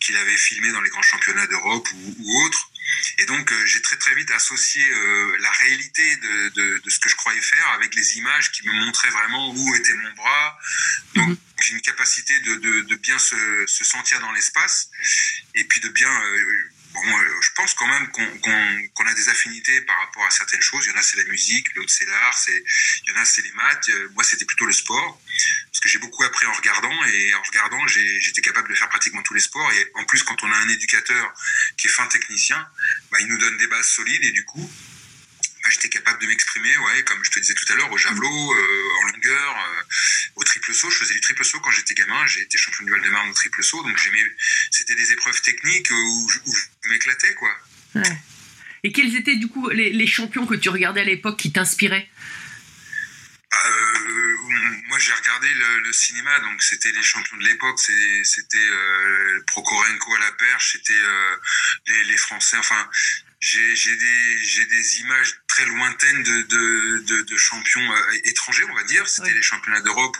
qu'il 0.00 0.16
avait 0.16 0.36
filmés 0.36 0.72
dans 0.72 0.80
les 0.80 0.90
grands 0.90 1.02
championnats 1.02 1.46
d'Europe 1.46 1.88
ou, 1.94 2.16
ou 2.18 2.44
autres. 2.44 2.70
Et 3.18 3.26
donc, 3.26 3.52
j'ai 3.66 3.80
très 3.82 3.96
très 3.96 4.14
vite 4.14 4.30
associé 4.32 4.82
la 5.38 5.50
réalité 5.52 6.16
de, 6.16 6.82
ce 6.88 6.98
que 6.98 7.08
je 7.08 7.14
croyais 7.16 7.40
faire 7.40 7.68
avec 7.72 7.94
les 7.94 8.16
images 8.18 8.50
qui 8.50 8.66
me 8.66 8.72
montraient 8.72 9.10
vraiment 9.10 9.52
où 9.54 9.74
était 9.76 9.94
mon 9.94 10.12
bras. 10.14 10.58
Donc, 11.14 11.28
Mhm. 11.28 11.36
une 11.70 11.80
capacité 11.82 12.40
de, 12.40 12.54
de- 12.56 12.80
de 12.80 12.94
bien 12.96 13.18
se, 13.18 13.36
se 13.66 13.84
sentir 13.84 14.18
dans 14.20 14.32
l'espace 14.32 14.88
et 15.54 15.64
puis 15.64 15.80
de 15.80 15.88
bien 15.90 16.10
euh, 16.10 16.70
Bon, 16.92 17.06
euh, 17.06 17.40
je 17.40 17.50
pense 17.54 17.72
quand 17.74 17.86
même 17.86 18.08
qu'on 18.10 18.26
qu'on- 18.38 18.88
qu'on 18.94 19.06
a 19.06 19.14
des 19.14 19.28
affinités 19.28 19.80
par 19.82 19.96
rapport 20.00 20.24
à 20.26 20.30
certaines 20.30 20.60
choses. 20.60 20.84
Il 20.86 20.90
y 20.90 20.92
en 20.92 20.98
a, 20.98 21.02
c'est 21.02 21.16
la 21.18 21.24
musique, 21.24 21.72
l'autre, 21.76 21.90
c'est 21.90 22.04
l'art, 22.06 22.36
il 22.48 23.08
y 23.08 23.12
en 23.12 23.20
a, 23.20 23.24
c'est 23.24 23.42
les 23.42 23.52
maths. 23.52 23.88
Euh, 23.90 24.08
Moi, 24.14 24.24
c'était 24.24 24.44
plutôt 24.44 24.66
le 24.66 24.72
sport, 24.72 25.22
parce 25.70 25.80
que 25.80 25.88
j'ai 25.88 25.98
beaucoup 26.00 26.24
appris 26.24 26.46
en 26.46 26.52
regardant, 26.52 27.04
et 27.04 27.34
en 27.34 27.42
regardant, 27.42 27.86
j'étais 27.86 28.40
capable 28.42 28.68
de 28.70 28.74
faire 28.74 28.88
pratiquement 28.88 29.22
tous 29.22 29.34
les 29.34 29.40
sports. 29.40 29.70
Et 29.72 29.90
en 29.94 30.04
plus, 30.04 30.22
quand 30.24 30.42
on 30.42 30.50
a 30.50 30.56
un 30.56 30.68
éducateur 30.68 31.32
qui 31.76 31.86
est 31.86 31.90
fin 31.90 32.06
technicien, 32.06 32.58
bah, 33.12 33.18
il 33.20 33.28
nous 33.28 33.38
donne 33.38 33.56
des 33.56 33.68
bases 33.68 33.88
solides, 33.88 34.24
et 34.24 34.32
du 34.32 34.44
coup, 34.44 34.68
bah, 35.62 35.70
j'étais 35.70 35.88
capable 35.88 36.20
de 36.22 36.26
m'exprimer, 36.26 36.76
ouais, 36.76 37.02
comme 37.04 37.22
je 37.24 37.30
te 37.30 37.40
disais 37.40 37.54
tout 37.54 37.70
à 37.72 37.76
l'heure, 37.76 37.90
au 37.90 37.98
javelot, 37.98 38.54
euh, 38.54 39.02
en 39.02 39.06
longueur, 39.12 39.56
euh, 39.56 39.82
au 40.36 40.44
triple 40.44 40.72
saut. 40.72 40.90
Je 40.90 40.98
faisais 40.98 41.14
du 41.14 41.20
triple 41.20 41.44
saut 41.44 41.60
quand 41.60 41.70
j'étais 41.70 41.94
gamin. 41.94 42.26
J'ai 42.26 42.42
été 42.42 42.58
champion 42.58 42.84
du 42.84 42.90
Val-de-Marne 42.90 43.30
au 43.30 43.34
triple 43.34 43.62
saut, 43.62 43.82
donc 43.82 43.96
j'aimais. 43.98 44.24
C'était 44.70 44.94
des 44.94 45.12
épreuves 45.12 45.40
techniques 45.42 45.90
où 45.90 46.28
je, 46.30 46.88
m'éclatais, 46.88 47.34
quoi. 47.34 47.50
Ouais. 47.94 48.18
Et 48.82 48.92
quels 48.92 49.14
étaient 49.14 49.36
du 49.36 49.48
coup 49.48 49.68
les, 49.68 49.92
les 49.92 50.06
champions 50.06 50.46
que 50.46 50.54
tu 50.54 50.70
regardais 50.70 51.02
à 51.02 51.04
l'époque 51.04 51.38
qui 51.38 51.52
t'inspiraient? 51.52 52.08
Euh, 53.52 54.36
moi, 54.88 54.98
j'ai 54.98 55.12
regardé 55.12 55.52
le, 55.52 55.80
le 55.80 55.92
cinéma, 55.92 56.38
donc 56.40 56.62
c'était 56.62 56.92
les 56.92 57.02
champions 57.02 57.36
de 57.36 57.44
l'époque, 57.44 57.78
c'était 57.78 58.56
euh, 58.56 59.42
Prokorenko 59.48 60.14
à 60.14 60.20
la 60.20 60.32
perche, 60.32 60.72
c'était 60.72 60.92
euh, 60.92 61.36
les, 61.88 62.04
les 62.04 62.16
Français. 62.16 62.56
Enfin, 62.58 62.88
j'ai 63.40 63.74
j'ai 63.74 63.96
des, 63.96 64.44
j'ai 64.44 64.66
des 64.66 65.00
images 65.00 65.40
très 65.60 65.66
lointaines 65.70 66.22
de, 66.22 66.42
de, 66.42 66.98
de, 67.06 67.22
de 67.22 67.36
champions 67.36 67.92
euh, 67.92 68.12
étrangers, 68.24 68.64
on 68.70 68.74
va 68.74 68.84
dire. 68.84 69.08
C'était 69.08 69.28
Oui. 69.28 69.34
les 69.34 69.42
championnats 69.42 69.80
d'Europe. 69.80 70.16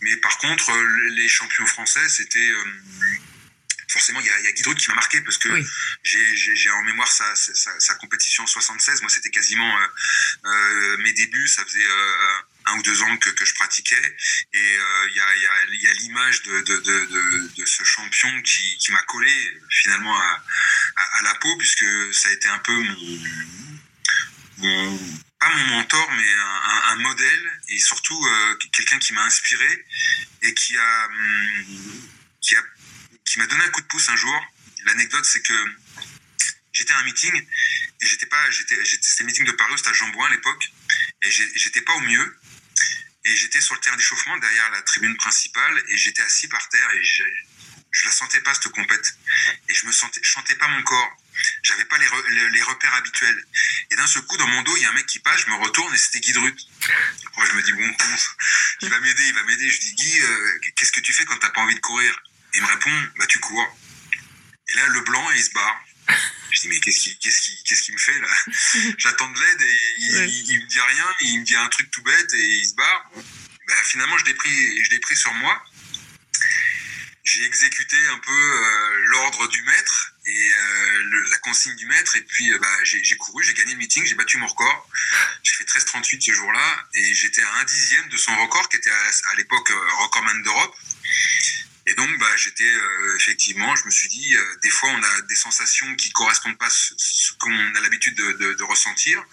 Mais 0.00 0.16
par 0.16 0.38
contre, 0.38 0.70
euh, 0.70 1.08
les 1.10 1.28
champions 1.28 1.66
français, 1.66 2.08
c'était. 2.08 2.38
euh, 2.38 2.64
forcément, 3.88 4.20
il 4.20 4.26
y 4.26 4.30
a, 4.30 4.40
y 4.40 4.46
a 4.46 4.52
Drut 4.62 4.76
qui 4.78 4.88
m'a 4.88 4.94
marqué 4.94 5.20
parce 5.22 5.36
que 5.36 5.48
Oui. 5.48 5.66
j'ai- 6.04 6.70
en 6.70 6.82
mémoire 6.84 7.10
sa, 7.10 7.34
sa, 7.34 7.52
sa- 7.54 7.80
sa 7.80 7.94
compétition 7.96 8.44
en 8.44 8.46
76. 8.46 9.00
Moi, 9.02 9.10
c'était 9.10 9.30
quasiment 9.30 9.78
euh, 9.78 9.86
euh, 10.44 10.96
mes 10.98 11.12
débuts. 11.12 11.48
Ça 11.48 11.64
faisait 11.64 11.84
euh, 11.84 12.40
un 12.66 12.78
ou 12.78 12.82
deux 12.82 13.02
ans 13.02 13.16
que, 13.16 13.30
que 13.30 13.44
je 13.44 13.52
pratiquais. 13.54 14.16
Et 14.52 14.76
il 15.10 15.16
y 15.16 15.20
a, 15.20 15.34
il 15.36 15.42
y 15.42 15.46
a- 15.46 15.64
il 15.72 15.82
y 15.82 15.88
a 15.88 15.92
l'image 15.94 16.42
de, 16.42 16.60
de, 16.60 16.76
de, 16.78 17.04
de, 17.06 17.50
de 17.56 17.64
ce 17.66 17.82
champion 17.82 18.42
qui, 18.42 18.76
qui 18.78 18.92
m'a 18.92 19.02
collé 19.02 19.32
finalement 19.82 20.16
à, 20.16 20.44
à, 20.96 21.18
à 21.18 21.22
la 21.22 21.34
peau, 21.34 21.56
puisque 21.58 21.84
ça 22.14 22.28
a 22.28 22.32
été 22.32 22.48
un 22.48 22.58
peu 22.60 22.72
mon, 22.72 22.96
pas 25.38 25.48
mon 25.48 25.64
mentor, 25.76 26.10
mais 26.12 26.32
un, 26.92 26.96
modèle 26.96 27.62
et 27.68 27.78
surtout 27.78 28.26
euh, 28.26 28.58
quelqu'un 28.72 28.98
qui 28.98 29.12
m'a 29.14 29.22
inspiré 29.24 29.86
et 30.42 30.54
qui 30.54 30.76
a, 30.76 31.06
hum, 31.06 32.08
qui 32.40 32.56
a 32.56 32.62
qui 33.24 33.38
m'a 33.38 33.46
donné 33.46 33.64
un 33.64 33.70
coup 33.70 33.80
de 33.80 33.86
pouce 33.86 34.08
un 34.08 34.16
jour. 34.16 34.46
L'anecdote, 34.84 35.24
c'est 35.24 35.40
que 35.40 35.54
j'étais 36.72 36.92
à 36.92 36.98
un 36.98 37.04
meeting 37.04 37.32
et 37.34 38.06
j'étais 38.06 38.26
pas, 38.26 38.50
j'étais, 38.50 38.74
c'était 38.84 39.22
le 39.22 39.26
meeting 39.26 39.44
de 39.46 39.52
Paris 39.52 39.72
au 39.72 39.76
stade 39.76 39.94
Jean 39.94 40.08
Bouin 40.08 40.26
à 40.26 40.30
l'époque 40.30 40.72
et 41.22 41.30
j'étais 41.30 41.82
pas 41.82 41.94
au 41.94 42.00
mieux 42.00 42.38
et 43.24 43.36
j'étais 43.36 43.60
sur 43.60 43.74
le 43.74 43.80
terrain 43.80 43.96
d'échauffement 43.96 44.36
derrière 44.38 44.70
la 44.70 44.82
tribune 44.82 45.16
principale 45.16 45.82
et 45.88 45.96
j'étais 45.96 46.22
assis 46.22 46.48
par 46.48 46.68
terre 46.68 46.90
et 46.90 47.02
j'ai- 47.04 47.46
je 47.92 48.04
la 48.04 48.10
sentais 48.10 48.40
pas 48.40 48.54
cette 48.54 48.68
compète 48.68 49.14
et 49.68 49.74
je 49.74 49.86
me 49.86 49.92
sentais, 49.92 50.20
je 50.22 50.54
pas 50.54 50.68
mon 50.68 50.82
corps. 50.82 51.16
J'avais 51.62 51.84
pas 51.84 51.98
les, 51.98 52.06
re- 52.06 52.28
les, 52.28 52.50
les 52.50 52.62
repères 52.62 52.94
habituels. 52.94 53.44
Et 53.90 53.96
d'un 53.96 54.06
seul 54.06 54.22
coup, 54.22 54.36
dans 54.36 54.46
mon 54.46 54.62
dos, 54.62 54.76
il 54.76 54.82
y 54.82 54.86
a 54.86 54.90
un 54.90 54.94
mec 54.94 55.06
qui 55.06 55.18
passe, 55.20 55.40
je 55.46 55.50
me 55.50 55.56
retourne 55.56 55.94
et 55.94 55.98
c'était 55.98 56.20
Guy 56.20 56.32
Drut. 56.32 56.56
Moi, 57.36 57.46
je 57.46 57.52
me 57.56 57.62
dis, 57.62 57.72
bon, 57.72 57.92
con, 57.94 58.16
il 58.82 58.88
va 58.88 59.00
m'aider, 59.00 59.22
il 59.26 59.34
va 59.34 59.42
m'aider. 59.44 59.70
Je 59.70 59.80
dis, 59.80 59.94
Guy, 59.94 60.20
euh, 60.22 60.58
qu'est-ce 60.76 60.92
que 60.92 61.00
tu 61.00 61.12
fais 61.12 61.24
quand 61.24 61.38
t'as 61.38 61.50
pas 61.50 61.60
envie 61.62 61.74
de 61.74 61.80
courir? 61.80 62.14
Il 62.54 62.62
me 62.62 62.66
répond, 62.66 62.90
bah, 63.18 63.26
tu 63.26 63.38
cours. 63.38 63.78
Et 64.68 64.74
là, 64.74 64.86
le 64.88 65.00
blanc, 65.02 65.30
il 65.32 65.42
se 65.42 65.50
barre. 65.50 65.80
Je 66.50 66.60
dis, 66.62 66.68
mais 66.68 66.80
qu'est-ce 66.80 66.98
qu'il 67.00 67.16
qu'est-ce 67.18 67.40
qui, 67.42 67.62
qu'est-ce 67.64 67.82
qu'il 67.82 67.94
me 67.94 68.00
fait 68.00 68.18
là? 68.18 68.28
J'attends 68.98 69.30
de 69.30 69.38
l'aide 69.40 69.62
et 69.62 69.78
il, 69.98 70.16
Ouais. 70.16 70.28
il, 70.28 70.50
il 70.50 70.60
me 70.60 70.66
dit 70.66 70.80
rien, 70.80 71.06
il 71.20 71.40
me 71.40 71.44
dit 71.44 71.56
un 71.56 71.68
truc 71.68 71.90
tout 71.92 72.02
bête 72.02 72.34
et 72.34 72.38
il 72.58 72.68
se 72.68 72.74
barre. 72.74 73.10
Ben, 73.14 73.76
finalement, 73.84 74.18
je 74.18 74.24
l'ai 74.24 74.34
pris, 74.34 74.84
je 74.84 74.98
pris 74.98 75.16
sur 75.16 75.32
moi. 75.34 75.62
J'ai 77.24 77.44
exécuté 77.44 77.96
un 78.08 78.18
peu 78.18 78.32
euh, 78.32 79.04
l'ordre 79.10 79.46
du 79.48 79.62
maître 79.62 80.09
et 80.26 80.50
euh, 80.52 81.28
la 81.30 81.38
consigne 81.38 81.74
du 81.76 81.86
maître 81.86 82.14
et 82.16 82.20
puis 82.22 82.52
euh, 82.52 82.58
bah, 82.58 82.68
j'ai 82.84 83.16
couru, 83.16 83.42
j'ai 83.42 83.54
gagné 83.54 83.72
le 83.72 83.78
meeting, 83.78 84.04
j'ai 84.04 84.14
battu 84.14 84.36
mon 84.38 84.46
record. 84.46 84.88
J'ai 85.42 85.56
fait 85.56 85.64
13,38 85.64 86.20
ce 86.24 86.32
jour-là 86.32 86.86
et 86.94 87.14
j'étais 87.14 87.42
à 87.42 87.54
un 87.54 87.64
dixième 87.64 88.08
de 88.08 88.16
son 88.16 88.36
record 88.36 88.68
qui 88.68 88.76
était 88.76 88.90
à, 88.90 89.10
à 89.32 89.34
l'époque 89.36 89.70
euh, 89.70 89.88
recordman 90.02 90.42
d'Europe. 90.42 90.74
Et 91.86 91.94
donc, 91.94 92.18
bah, 92.18 92.36
j'étais 92.36 92.70
effectivement, 93.16 93.74
je 93.74 93.84
me 93.84 93.90
suis 93.90 94.06
dit, 94.08 94.36
des 94.62 94.70
fois, 94.70 94.90
on 94.90 95.02
a 95.02 95.20
des 95.22 95.34
sensations 95.34 95.92
qui 95.96 96.12
correspondent 96.12 96.58
pas 96.58 96.66
à 96.66 96.70
ce, 96.70 97.32
qu'on 97.40 97.74
a 97.74 97.80
l'habitude 97.80 98.14
de, 98.14 98.32
de- 98.32 98.52
de 98.52 98.62
ressentir, 98.62 99.24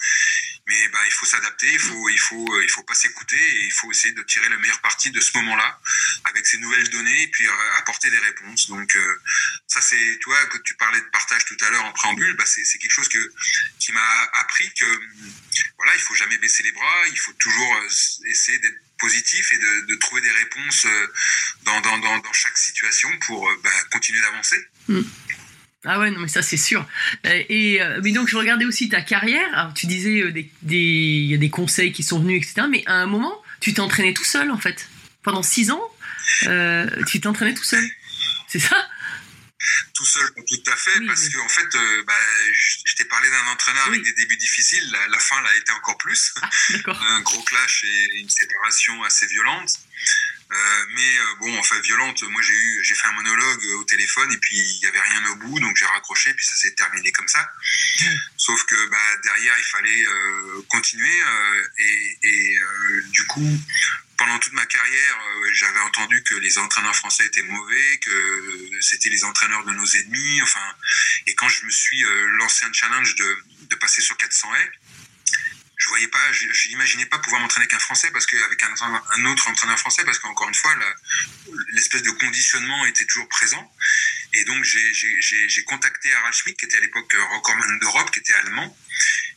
mais 0.68 0.88
bah, 0.88 0.98
il 1.06 1.12
faut 1.12 1.24
s'adapter, 1.24 1.66
il 1.72 1.78
faut, 1.78 2.08
il 2.10 2.18
faut, 2.18 2.54
euh, 2.54 2.62
il 2.62 2.68
faut 2.68 2.82
pas 2.82 2.94
s'écouter 2.94 3.36
et 3.36 3.64
il 3.64 3.72
faut 3.72 3.90
essayer 3.90 4.12
de 4.12 4.22
tirer 4.22 4.48
le 4.50 4.58
meilleur 4.58 4.80
parti 4.80 5.10
de 5.10 5.18
ce 5.18 5.34
moment-là 5.38 5.80
avec 6.24 6.46
ces 6.46 6.58
nouvelles 6.58 6.88
données 6.90 7.22
et 7.22 7.28
puis 7.28 7.48
euh, 7.48 7.78
apporter 7.78 8.10
des 8.10 8.18
réponses. 8.18 8.68
Donc, 8.68 8.94
euh, 8.94 9.22
ça, 9.66 9.80
c'est, 9.80 10.18
toi, 10.20 10.36
que 10.46 10.58
tu 10.58 10.74
parlais 10.74 11.00
de 11.00 11.06
partage 11.06 11.46
tout 11.46 11.56
à 11.62 11.70
l'heure 11.70 11.84
en 11.86 11.92
préambule, 11.92 12.36
bah, 12.36 12.44
c'est, 12.46 12.62
quelque 12.78 12.92
chose 12.92 13.08
que, 13.08 13.32
qui 13.78 13.92
m'a 13.92 14.22
appris 14.34 14.70
que, 14.74 14.84
voilà, 15.78 15.94
il 15.94 16.00
faut 16.02 16.14
jamais 16.14 16.36
baisser 16.36 16.62
les 16.62 16.72
bras, 16.72 17.06
il 17.10 17.18
faut 17.18 17.32
toujours 17.32 17.82
essayer 18.26 18.58
d'être 18.58 18.78
positif 18.98 19.52
et 19.52 19.58
de, 19.58 19.94
trouver 19.94 20.20
des 20.20 20.30
réponses 20.32 20.86
dans, 21.62 21.80
dans, 21.80 21.98
dans, 21.98 22.32
chaque 22.32 22.58
situation 22.58 23.08
pour 23.20 23.48
bah, 23.62 23.70
continuer 23.90 24.20
d'avancer. 24.20 24.68
Ah 25.84 26.00
ouais, 26.00 26.10
non, 26.10 26.18
mais 26.20 26.28
ça, 26.28 26.42
c'est 26.42 26.56
sûr. 26.56 26.84
Euh, 27.26 27.42
Et, 27.48 27.80
euh, 27.80 28.00
mais 28.02 28.12
donc, 28.12 28.28
je 28.28 28.36
regardais 28.36 28.64
aussi 28.64 28.88
ta 28.88 29.00
carrière. 29.00 29.46
Alors, 29.56 29.74
tu 29.74 29.86
disais, 29.86 30.22
euh, 30.22 30.32
des, 30.32 30.50
des- 30.62 30.76
il 30.76 31.26
y 31.30 31.34
a 31.34 31.38
des 31.38 31.50
conseils 31.50 31.92
qui 31.92 32.02
sont 32.02 32.18
venus, 32.18 32.42
etc. 32.42 32.66
Mais 32.68 32.82
à 32.86 32.94
un 32.94 33.06
moment, 33.06 33.40
tu 33.60 33.72
t'entraînais 33.74 34.12
tout 34.12 34.24
seul, 34.24 34.50
en 34.50 34.58
fait. 34.58 34.88
Pendant 35.22 35.42
six 35.42 35.70
ans, 35.70 35.82
euh, 36.44 36.88
tu 37.06 37.20
t'entraînais 37.20 37.54
tout 37.54 37.64
seul. 37.64 37.84
C'est 38.48 38.58
ça? 38.58 38.88
Tout 39.94 40.04
seul, 40.06 40.28
tout 40.34 40.70
à 40.70 40.76
fait, 40.76 40.98
Oui, 41.00 41.06
parce 41.06 41.24
oui. 41.24 41.32
que 41.32 41.38
en 41.40 41.48
fait, 41.48 41.74
euh, 41.76 42.02
bah, 42.06 42.14
je, 42.84 42.94
t'ai 42.96 43.04
parlé 43.04 43.28
d'un 43.28 43.46
entraîneur 43.52 43.86
avec 43.88 44.02
des 44.02 44.12
débuts 44.14 44.36
difficiles. 44.36 44.88
La, 44.92 45.08
la 45.08 45.18
fin 45.18 45.40
l'a 45.42 45.54
été 45.56 45.72
encore 45.72 45.98
plus. 45.98 46.32
D'accord. 46.70 47.00
un 47.08 47.20
gros 47.22 47.42
clash 47.42 47.84
et 47.84 48.18
une 48.20 48.28
séparation 48.30 49.02
assez 49.04 49.26
violente. 49.26 49.70
Euh, 50.50 50.84
mais 50.94 51.18
euh, 51.18 51.34
bon, 51.40 51.58
enfin 51.58 51.78
violente. 51.80 52.22
Moi, 52.22 52.40
j'ai 52.40 52.54
eu, 52.54 52.84
j'ai 52.84 52.94
fait 52.94 53.06
un 53.06 53.12
monologue 53.12 53.64
euh, 53.66 53.80
au 53.80 53.84
téléphone 53.84 54.32
et 54.32 54.38
puis 54.38 54.56
il 54.56 54.80
y 54.82 54.86
avait 54.86 55.00
rien 55.00 55.26
au 55.26 55.36
bout, 55.36 55.60
donc 55.60 55.76
j'ai 55.76 55.84
raccroché 55.84 56.32
puis 56.32 56.46
ça 56.46 56.56
s'est 56.56 56.74
terminé 56.74 57.12
comme 57.12 57.28
ça. 57.28 57.52
Sauf 58.38 58.64
que 58.64 58.86
bah, 58.86 59.16
derrière, 59.24 59.54
il 59.58 59.64
fallait 59.64 60.04
continuer 60.68 61.22
et, 61.78 62.58
du 63.10 63.26
coup, 63.26 63.58
pendant 64.16 64.38
toute 64.38 64.52
ma 64.52 64.64
carrière, 64.66 65.18
j'avais 65.52 65.80
entendu 65.80 66.22
que 66.22 66.34
les 66.36 66.58
entraîneurs 66.58 66.96
français 66.96 67.26
étaient 67.26 67.42
mauvais, 67.42 67.98
que 67.98 68.70
c'était 68.80 69.10
les 69.10 69.24
entraîneurs 69.24 69.64
de 69.64 69.72
nos 69.72 69.86
ennemis. 69.86 70.40
Enfin, 70.42 70.64
et 71.26 71.34
quand 71.34 71.48
je 71.48 71.66
me 71.66 71.70
suis 71.70 72.02
lancé 72.38 72.64
un 72.64 72.72
challenge 72.72 73.16
de, 73.16 73.38
de 73.62 73.74
passer 73.76 74.00
sur 74.00 74.16
400 74.16 74.54
haies, 74.54 74.72
je 75.78 75.88
voyais 75.88 76.08
pas, 76.08 76.32
je, 76.32 76.68
n'imaginais 76.68 77.06
pas 77.06 77.18
pouvoir 77.18 77.40
m'entraîner 77.40 77.68
qu'un 77.68 77.78
français 77.78 78.10
parce 78.10 78.26
qu'avec 78.26 78.62
un, 78.64 78.74
un 79.16 79.24
autre 79.26 79.48
entraîneur 79.48 79.78
français, 79.78 80.04
parce 80.04 80.18
qu'encore 80.18 80.48
une 80.48 80.54
fois, 80.54 80.74
l'espèce 81.72 82.02
de 82.02 82.10
conditionnement 82.10 82.84
était 82.86 83.04
toujours 83.06 83.28
présent. 83.28 83.72
Et 84.34 84.44
donc 84.44 84.62
j'ai- 84.64 85.64
contacté 85.66 86.12
Harald 86.14 86.34
Schmidt, 86.34 86.56
qui 86.58 86.64
était 86.64 86.78
à 86.78 86.80
l'époque 86.80 87.14
euh, 87.14 87.24
recordman 87.36 87.78
d'Europe, 87.78 88.10
qui 88.10 88.20
était 88.20 88.34
allemand, 88.34 88.76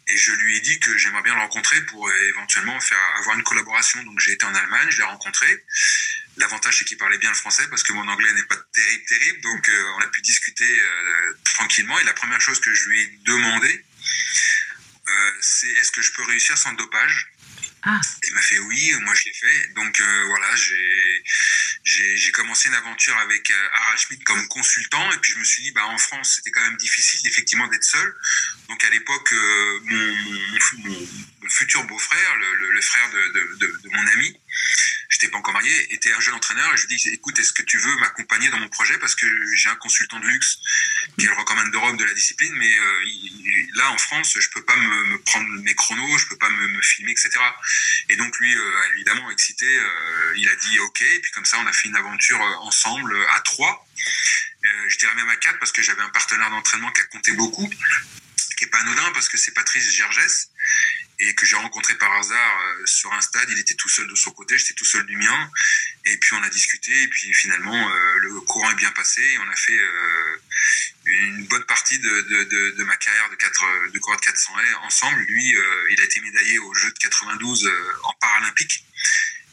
et 0.07 0.17
je 0.17 0.31
lui 0.31 0.57
ai 0.57 0.61
dit 0.61 0.79
que 0.79 0.97
j'aimerais 0.97 1.21
bien 1.23 1.35
le 1.35 1.41
rencontrer 1.41 1.79
pour 1.85 2.07
euh, 2.07 2.29
éventuellement 2.29 2.79
faire 2.79 2.99
avoir 3.19 3.37
une 3.37 3.43
collaboration. 3.43 4.01
Donc 4.03 4.19
j'ai 4.19 4.31
été 4.31 4.45
en 4.45 4.55
Allemagne, 4.55 4.87
je 4.89 4.97
l'ai 4.97 5.03
rencontré. 5.03 5.63
L'avantage 6.37 6.77
c'est 6.79 6.85
qu'il 6.85 6.97
parlait 6.97 7.17
bien 7.17 7.29
le 7.29 7.35
français 7.35 7.67
parce 7.69 7.83
que 7.83 7.93
mon 7.93 8.07
anglais 8.07 8.33
n'est 8.33 8.43
pas 8.43 8.55
terrible, 8.73 9.03
terrible. 9.05 9.41
Donc 9.41 9.69
euh, 9.69 9.93
on 9.97 10.01
a 10.01 10.07
pu 10.07 10.21
discuter 10.21 10.79
euh, 10.81 11.33
tranquillement. 11.43 11.99
Et 11.99 12.03
la 12.03 12.13
première 12.13 12.41
chose 12.41 12.59
que 12.59 12.73
je 12.73 12.89
lui 12.89 13.01
ai 13.01 13.07
demandé, 13.25 13.85
c'est 15.41 15.67
est-ce 15.67 15.91
que 15.91 16.01
je 16.01 16.11
peux 16.13 16.23
réussir 16.23 16.57
sans 16.57 16.73
dopage? 16.73 17.27
Ah. 17.83 17.99
Il 18.27 18.33
m'a 18.35 18.41
fait 18.41 18.59
oui, 18.59 18.93
moi 19.01 19.13
je 19.15 19.23
l'ai 19.25 19.33
fait. 19.33 19.67
Donc 19.73 19.99
euh, 19.99 20.23
voilà, 20.27 20.55
j'ai 21.83 22.31
commencé 22.31 22.69
une 22.69 22.75
aventure 22.75 23.17
avec 23.17 23.49
euh, 23.49 23.67
Harald 23.73 23.99
Schmidt 23.99 24.23
comme 24.23 24.47
consultant 24.49 25.11
et 25.11 25.17
puis 25.17 25.31
je 25.33 25.39
me 25.39 25.43
suis 25.43 25.63
dit 25.63 25.71
bah 25.71 25.85
en 25.87 25.97
France 25.97 26.35
c'était 26.35 26.51
quand 26.51 26.61
même 26.61 26.77
difficile 26.77 27.25
effectivement 27.27 27.67
d'être 27.67 27.83
seul. 27.83 28.15
Donc 28.69 28.83
à 28.83 28.89
l'époque 28.91 29.33
euh, 29.33 29.79
mon, 29.85 30.15
mon, 30.15 30.89
mon- 30.89 31.07
mon 31.41 31.49
futur 31.49 31.83
beau-frère, 31.85 32.35
le, 32.37 32.81
frère 32.81 33.09
de, 33.11 33.27
de, 33.33 33.55
de, 33.57 33.81
de 33.83 33.89
mon 33.89 34.07
ami, 34.13 34.39
j'étais 35.09 35.27
pas 35.27 35.37
encore 35.37 35.53
marié, 35.53 35.93
était 35.93 36.13
un 36.13 36.19
jeune 36.19 36.33
entraîneur 36.35 36.73
et 36.73 36.77
je 36.77 36.87
lui 36.87 36.95
dis 36.95 37.09
écoute 37.09 37.37
est-ce 37.37 37.53
que 37.53 37.63
tu 37.63 37.77
veux 37.77 37.95
m'accompagner 37.97 38.49
dans 38.49 38.59
mon 38.59 38.69
projet? 38.69 38.97
Parce 38.97 39.13
que 39.13 39.27
j'ai 39.55 39.69
un 39.69 39.75
consultant 39.75 40.19
de 40.19 40.25
luxe 40.25 40.57
qui 41.17 41.25
est 41.25 41.29
le 41.29 41.35
recommande 41.35 41.69
d'Europe 41.71 41.97
de 41.97 42.05
la 42.05 42.13
discipline 42.13 42.53
mais 42.55 42.79
euh, 42.79 43.67
là 43.75 43.91
en 43.91 43.97
France 43.97 44.37
je 44.39 44.49
peux 44.49 44.63
pas 44.63 44.75
me, 44.75 45.17
prendre 45.23 45.47
mes 45.61 45.75
chronos, 45.75 46.17
je 46.17 46.27
peux 46.27 46.37
pas 46.37 46.49
me, 46.49 46.67
me 46.67 46.81
filmer 46.81 47.11
etc. 47.11 47.29
Et 48.09 48.15
donc 48.15 48.37
lui, 48.39 48.55
euh, 48.55 48.93
évidemment 48.95 49.29
excité, 49.31 49.67
euh, 49.67 50.33
il 50.37 50.49
a 50.49 50.55
dit 50.55 50.79
OK. 50.79 51.01
Et 51.01 51.19
puis 51.19 51.31
comme 51.31 51.45
ça, 51.45 51.59
on 51.59 51.67
a 51.67 51.73
fait 51.73 51.89
une 51.89 51.95
aventure 51.95 52.41
ensemble 52.61 53.15
à 53.35 53.39
trois. 53.41 53.85
Je 54.63 54.97
dirais 54.97 55.15
même 55.15 55.29
à 55.29 55.35
quatre 55.35 55.59
parce 55.59 55.71
que 55.71 55.81
j'avais 55.81 56.01
un 56.01 56.09
partenaire 56.09 56.49
d'entraînement 56.49 56.91
qui 56.91 57.01
a 57.01 57.05
compté 57.05 57.31
beaucoup, 57.33 57.69
qui 58.57 58.65
est 58.65 58.67
pas 58.67 58.79
anodin 58.79 59.11
parce 59.13 59.27
que 59.27 59.37
c'est 59.37 59.53
Patrice 59.53 59.93
Gergès 59.93 60.49
et 61.21 61.35
que 61.35 61.45
j'ai 61.45 61.55
rencontré 61.55 61.93
par 61.95 62.11
hasard 62.13 62.61
euh, 62.61 62.85
sur 62.87 63.13
un 63.13 63.21
stade. 63.21 63.47
Il 63.51 63.59
était 63.59 63.75
tout 63.75 63.89
seul 63.89 64.07
de 64.07 64.15
son 64.15 64.31
côté, 64.31 64.57
j'étais 64.57 64.73
tout 64.73 64.85
seul 64.85 65.05
du 65.05 65.15
mien. 65.15 65.51
Et 66.05 66.17
puis 66.17 66.33
on 66.33 66.41
a 66.41 66.49
discuté. 66.49 66.91
Et 67.03 67.07
puis 67.09 67.31
finalement, 67.33 67.75
euh, 67.89 68.17
le 68.17 68.41
courant 68.41 68.71
est 68.71 68.75
bien 68.75 68.91
passé. 68.91 69.21
Et 69.21 69.37
on 69.37 69.47
a 69.47 69.55
fait 69.55 69.77
euh, 69.77 70.41
une 71.05 71.45
bonne 71.45 71.63
partie 71.65 71.99
de, 71.99 72.09
de, 72.21 72.43
de, 72.45 72.71
de 72.71 72.83
ma 72.85 72.97
carrière 72.97 73.29
de, 73.29 73.35
4, 73.35 73.65
de 73.93 73.99
coureur 73.99 74.19
de 74.19 74.25
400 74.25 74.59
haies 74.59 74.73
ensemble. 74.85 75.21
Lui, 75.21 75.55
euh, 75.55 75.87
il 75.91 76.01
a 76.01 76.03
été 76.03 76.21
médaillé 76.21 76.57
aux 76.57 76.73
Jeux 76.73 76.91
de 76.91 76.97
92 76.97 77.67
euh, 77.67 77.93
en 78.03 78.13
paralympique. 78.13 78.83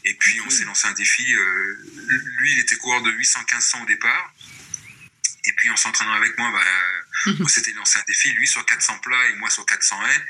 Et 0.05 0.15
puis 0.15 0.41
on 0.41 0.49
s'est 0.49 0.65
lancé 0.65 0.87
un 0.89 0.93
défi. 0.93 1.23
lui, 1.27 2.53
il 2.53 2.59
était 2.61 2.77
coureur 2.77 3.03
de 3.03 3.13
800-1500 3.13 3.83
au 3.83 3.87
départ. 3.87 4.33
Et 5.45 5.53
puis 5.53 5.69
en 5.69 5.77
s'entraînant 5.77 6.13
avec 6.13 6.39
moi, 6.39 6.51
bah, 6.51 7.33
on 7.41 7.49
s'était 7.49 7.73
lancé 7.73 7.99
un 7.99 8.05
défi, 8.07 8.31
lui 8.33 8.47
sur 8.47 8.65
400 8.65 8.99
plats 9.01 9.27
et 9.29 9.35
moi 9.35 9.51
sur 9.51 9.67
400 9.67 10.07
haies. 10.07 10.25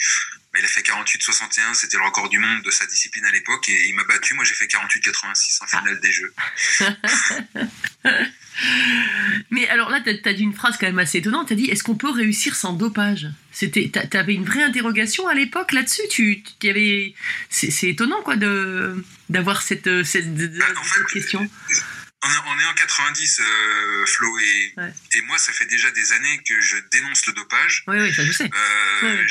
Il 0.58 0.64
a 0.64 0.68
fait 0.68 0.80
48-61, 0.82 1.74
c'était 1.74 1.96
le 1.96 2.04
record 2.04 2.28
du 2.28 2.38
monde 2.38 2.62
de 2.62 2.70
sa 2.70 2.86
discipline 2.86 3.24
à 3.24 3.30
l'époque, 3.30 3.68
et 3.68 3.88
il 3.88 3.94
m'a 3.94 4.04
battu. 4.04 4.34
Moi, 4.34 4.44
j'ai 4.44 4.54
fait 4.54 4.66
48-86 4.66 5.62
en 5.62 5.66
finale 5.66 6.00
des 6.00 6.12
Jeux. 6.12 6.34
Mais 9.50 9.68
alors 9.68 9.88
là, 9.88 10.00
tu 10.00 10.10
as, 10.10 10.32
dit 10.32 10.42
une 10.42 10.54
phrase 10.54 10.76
quand 10.78 10.86
même 10.86 10.98
assez 10.98 11.18
étonnante. 11.18 11.46
Tu 11.48 11.52
as 11.52 11.56
dit 11.56 11.66
Est-ce 11.66 11.84
qu'on 11.84 11.94
peut 11.96 12.10
réussir 12.10 12.56
sans 12.56 12.72
dopage? 12.72 13.28
Tu 13.56 13.90
avais 14.12 14.34
une 14.34 14.44
vraie 14.44 14.64
interrogation 14.64 15.28
à 15.28 15.34
l'époque 15.34 15.72
là-dessus? 15.72 16.02
Tu, 16.10 16.42
tu 16.58 16.68
avais... 16.68 17.14
C'est 17.50 17.88
étonnant 17.88 18.22
quoi 18.22 18.36
d'avoir 19.28 19.62
cette, 19.62 20.04
cette, 20.04 20.34
bah, 20.34 20.64
en 20.76 20.82
fait, 20.82 21.04
question. 21.12 21.48
On 22.20 22.28
est, 22.28 22.66
en 22.66 22.74
90, 22.74 23.40
euh, 23.40 24.06
Flo, 24.06 24.38
et, 24.40 24.74
et 25.14 25.22
moi, 25.22 25.38
ça 25.38 25.52
fait 25.52 25.66
déjà 25.66 25.88
des 25.92 26.12
années 26.12 26.40
que 26.44 26.60
je 26.60 26.76
dénonce 26.90 27.24
le 27.26 27.32
dopage. 27.32 27.84
Oui, 27.86 27.96
oui, 28.00 28.12
ça 28.12 28.24
je 28.24 28.32
sais. 28.32 28.50
Euh, 29.04 29.24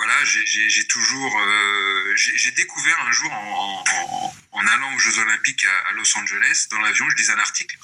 voilà, 0.00 0.24
j'ai 0.24 0.86
toujours. 0.86 1.38
Euh, 1.38 2.16
j'ai 2.16 2.50
découvert 2.52 2.98
un 3.06 3.12
jour 3.12 3.30
en, 3.30 4.66
allant 4.66 4.94
aux 4.94 4.98
Jeux 4.98 5.18
Olympiques 5.18 5.66
à, 5.66 5.88
à 5.90 5.92
Los 5.92 6.16
Angeles, 6.16 6.68
dans 6.70 6.80
l'avion, 6.80 7.04
je 7.10 7.16
lisais 7.16 7.32
un 7.34 7.38
article 7.38 7.76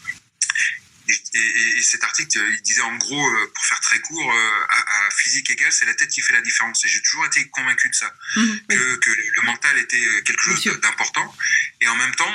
et, 1.08 1.82
cet 1.82 2.02
article, 2.04 2.38
il 2.50 2.62
disait 2.62 2.82
en 2.82 2.96
gros, 2.96 3.26
euh, 3.26 3.52
pour 3.54 3.64
faire 3.64 3.80
très 3.80 4.00
court, 4.00 4.32
euh, 4.32 4.66
à, 4.68 5.10
physique 5.10 5.50
égale, 5.50 5.72
c'est 5.72 5.86
la 5.86 5.94
tête 5.94 6.10
qui 6.10 6.20
fait 6.20 6.32
la 6.32 6.40
différence. 6.40 6.84
Et 6.84 6.88
j'ai 6.88 7.00
toujours 7.02 7.26
été 7.26 7.48
convaincu 7.48 7.88
de 7.88 7.94
ça, 7.94 8.12
mhm. 8.36 8.60
que, 8.68 9.10
le 9.36 9.42
mental 9.42 9.78
était 9.78 10.04
euh, 10.04 10.22
quelque 10.22 10.42
chose 10.42 10.80
d'important. 10.80 11.34
Et 11.80 11.88
en 11.88 11.96
même 11.96 12.14
temps, 12.14 12.34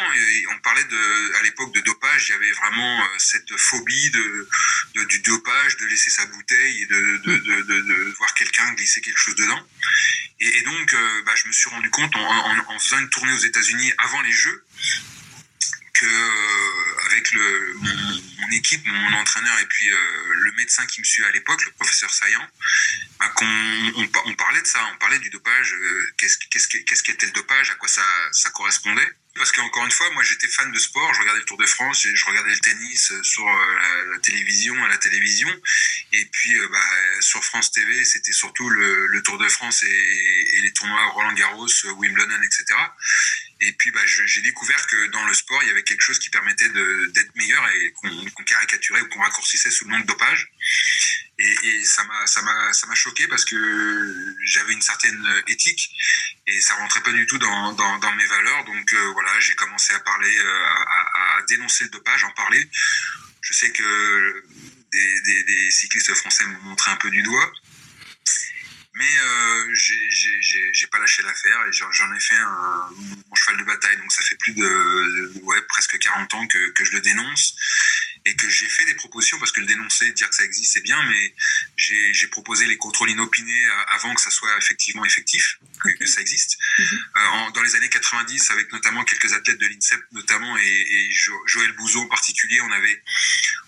on 0.51 0.59
parlait 0.59 0.83
de, 0.83 1.35
à 1.39 1.43
l'époque 1.43 1.73
de 1.73 1.81
dopage, 1.81 2.29
il 2.29 2.31
y 2.31 2.35
avait 2.35 2.51
vraiment 2.51 3.03
cette 3.17 3.57
phobie 3.57 4.11
de, 4.11 4.47
du 5.05 5.19
dopage, 5.19 5.77
de 5.77 5.85
laisser 5.87 6.09
sa 6.09 6.25
bouteille 6.27 6.83
et 6.83 6.85
de, 6.85 7.17
de, 7.17 7.71
de 7.71 8.13
voir 8.17 8.33
quelqu'un 8.35 8.71
glisser 8.73 9.01
quelque 9.01 9.17
chose 9.17 9.35
dedans. 9.35 9.67
Et, 10.39 10.61
donc, 10.61 10.95
bah, 11.25 11.33
je 11.35 11.47
me 11.47 11.53
suis 11.53 11.69
rendu 11.69 11.89
compte 11.89 12.15
en, 12.15 12.59
en 12.67 12.79
faisant 12.79 12.99
une 12.99 13.09
tournée 13.09 13.33
aux 13.33 13.45
États-Unis 13.45 13.91
avant 13.97 14.21
les 14.21 14.31
Jeux 14.31 14.63
euh, 16.03 17.05
avec 17.07 17.31
le, 17.31 17.73
mon, 17.75 18.51
équipe, 18.51 18.85
mon 18.85 19.13
entraîneur 19.17 19.57
et 19.59 19.65
puis 19.65 19.89
euh, 19.89 19.95
le 20.43 20.51
médecin 20.53 20.85
qui 20.85 21.01
me 21.01 21.05
suit 21.05 21.25
à 21.25 21.31
l'époque, 21.31 21.63
le 21.65 21.71
professeur 21.73 22.09
Saillant, 22.09 22.47
bah, 23.19 23.31
on, 24.25 24.33
parlait 24.35 24.61
de 24.61 24.67
ça, 24.67 24.79
on 24.93 24.97
parlait 24.97 25.19
du 25.19 25.29
dopage, 25.29 25.73
euh, 25.73 26.13
qu'est-ce 26.17 26.37
qu'est-ce 26.37 27.03
qu'était 27.03 27.25
le 27.25 27.31
dopage, 27.33 27.69
à 27.69 27.75
quoi 27.75 27.87
ça, 27.87 28.03
ça 28.31 28.49
correspondait. 28.51 29.07
Parce 29.35 29.51
qu'encore 29.53 29.85
une 29.85 29.91
fois, 29.91 30.09
moi 30.11 30.23
j'étais 30.23 30.47
fan 30.47 30.71
de 30.71 30.77
sport, 30.77 31.13
je 31.13 31.21
regardais 31.21 31.39
le 31.39 31.45
Tour 31.45 31.57
de 31.57 31.65
France, 31.65 32.05
je 32.13 32.25
regardais 32.25 32.51
le 32.51 32.59
tennis 32.59 33.13
sur 33.23 33.45
la, 33.45 34.19
télévision, 34.19 34.83
à 34.83 34.87
la 34.89 34.97
télévision, 34.97 35.49
et 36.11 36.25
puis 36.25 36.59
bah, 36.69 36.79
sur 37.21 37.43
France 37.43 37.71
TV, 37.71 38.03
c'était 38.03 38.33
surtout 38.33 38.69
le, 38.69 39.21
Tour 39.23 39.37
de 39.37 39.47
France 39.47 39.83
et, 39.83 40.57
et 40.57 40.61
les 40.61 40.73
tournois 40.73 41.05
Roland 41.11 41.33
Garros, 41.33 41.67
Wimbledon, 41.97 42.41
etc. 42.43 42.75
Et 43.63 43.71
puis, 43.73 43.91
bah, 43.91 44.01
j'ai 44.05 44.41
découvert 44.41 44.87
que 44.87 45.07
dans 45.07 45.23
le 45.25 45.33
sport, 45.35 45.61
il 45.61 45.67
y 45.67 45.71
avait 45.71 45.83
quelque 45.83 46.01
chose 46.01 46.17
qui 46.17 46.31
permettait 46.31 46.69
d'être 46.69 47.35
meilleur 47.35 47.63
et 47.69 47.91
qu'on 47.91 48.43
caricaturait 48.43 49.01
ou 49.01 49.09
qu'on 49.09 49.21
raccourcissait 49.21 49.69
sous 49.69 49.85
le 49.85 49.91
nom 49.91 49.99
de 49.99 50.07
dopage. 50.07 50.51
Et, 51.43 51.67
et 51.67 51.85
ça 51.85 52.03
m'a 52.03 52.95
choqué 52.95 53.27
parce 53.27 53.45
que 53.45 54.35
j'avais 54.45 54.73
une 54.73 54.81
certaine 54.81 55.43
éthique 55.47 55.89
et 56.47 56.61
ça 56.61 56.75
rentrait 56.75 57.01
pas 57.01 57.11
du 57.11 57.25
tout 57.25 57.37
dans, 57.37 57.73
dans, 57.73 58.13
mes 58.13 58.25
valeurs. 58.25 58.65
Donc 58.65 58.93
euh, 58.93 59.11
voilà, 59.13 59.39
j'ai 59.39 59.55
commencé 59.55 59.93
à 59.93 59.99
parler, 59.99 60.37
euh, 60.37 60.65
à, 60.65 61.41
dénoncer 61.47 61.85
le 61.85 61.89
dopage, 61.89 62.23
en 62.23 62.31
parler. 62.31 62.69
Je 63.41 63.53
sais 63.53 63.71
que 63.71 64.43
des, 64.91 65.71
cyclistes 65.71 66.13
français 66.15 66.45
m'ont 66.45 66.61
montré 66.69 66.91
un 66.91 66.97
peu 66.97 67.09
du 67.09 67.23
doigt. 67.23 67.51
Mais 68.93 69.19
euh, 69.23 69.73
j'ai 69.73 70.87
pas 70.87 70.99
lâché 70.99 71.23
l'affaire 71.23 71.65
et 71.65 71.71
j'en 71.71 72.13
ai 72.13 72.19
fait 72.19 72.35
un, 72.35 72.89
mon 73.29 73.35
cheval 73.35 73.57
de 73.57 73.63
bataille. 73.63 73.97
Donc 73.97 74.11
ça 74.11 74.21
fait 74.21 74.35
plus 74.35 74.53
de, 74.53 75.31
ouais, 75.43 75.61
presque 75.69 75.97
40 75.97 76.33
ans 76.33 76.47
que, 76.47 76.71
que 76.71 76.83
je 76.83 76.91
le 76.91 77.01
dénonce 77.01 77.55
et 78.25 78.35
que 78.35 78.49
j'ai 78.49 78.67
fait 78.67 78.85
des 78.85 78.93
propositions 78.95 79.39
parce 79.39 79.51
que 79.51 79.61
le 79.61 79.65
dénoncer, 79.65 80.11
dire 80.11 80.29
que 80.29 80.35
ça 80.35 80.43
existe, 80.43 80.73
c'est 80.73 80.81
bien, 80.81 81.01
mais 81.03 81.33
j'ai 81.77 82.27
proposé 82.27 82.65
les 82.67 82.77
contrôles 82.77 83.09
inopinés 83.09 83.65
euh, 83.65 83.83
avant 83.89 84.13
que 84.13 84.21
ça 84.21 84.29
soit 84.29 84.55
effectivement 84.57 85.03
effectif, 85.05 85.59
que, 85.99 86.05
ça 86.05 86.21
existe. 86.21 86.57
Mhm. 86.77 86.85
euh, 87.17 87.51
dans 87.51 87.63
les 87.63 87.75
années 87.75 87.89
90, 87.89 88.51
avec 88.51 88.71
notamment 88.71 89.03
quelques 89.03 89.33
athlètes 89.33 89.59
de 89.59 89.67
l'INSEP, 89.67 90.01
notamment, 90.11 90.57
et, 90.57 90.61
et 90.61 91.11
Joël 91.47 91.71
Bouzot 91.73 92.01
en 92.01 92.07
particulier, 92.07 92.61
on 92.61 92.71
avait, 92.71 93.03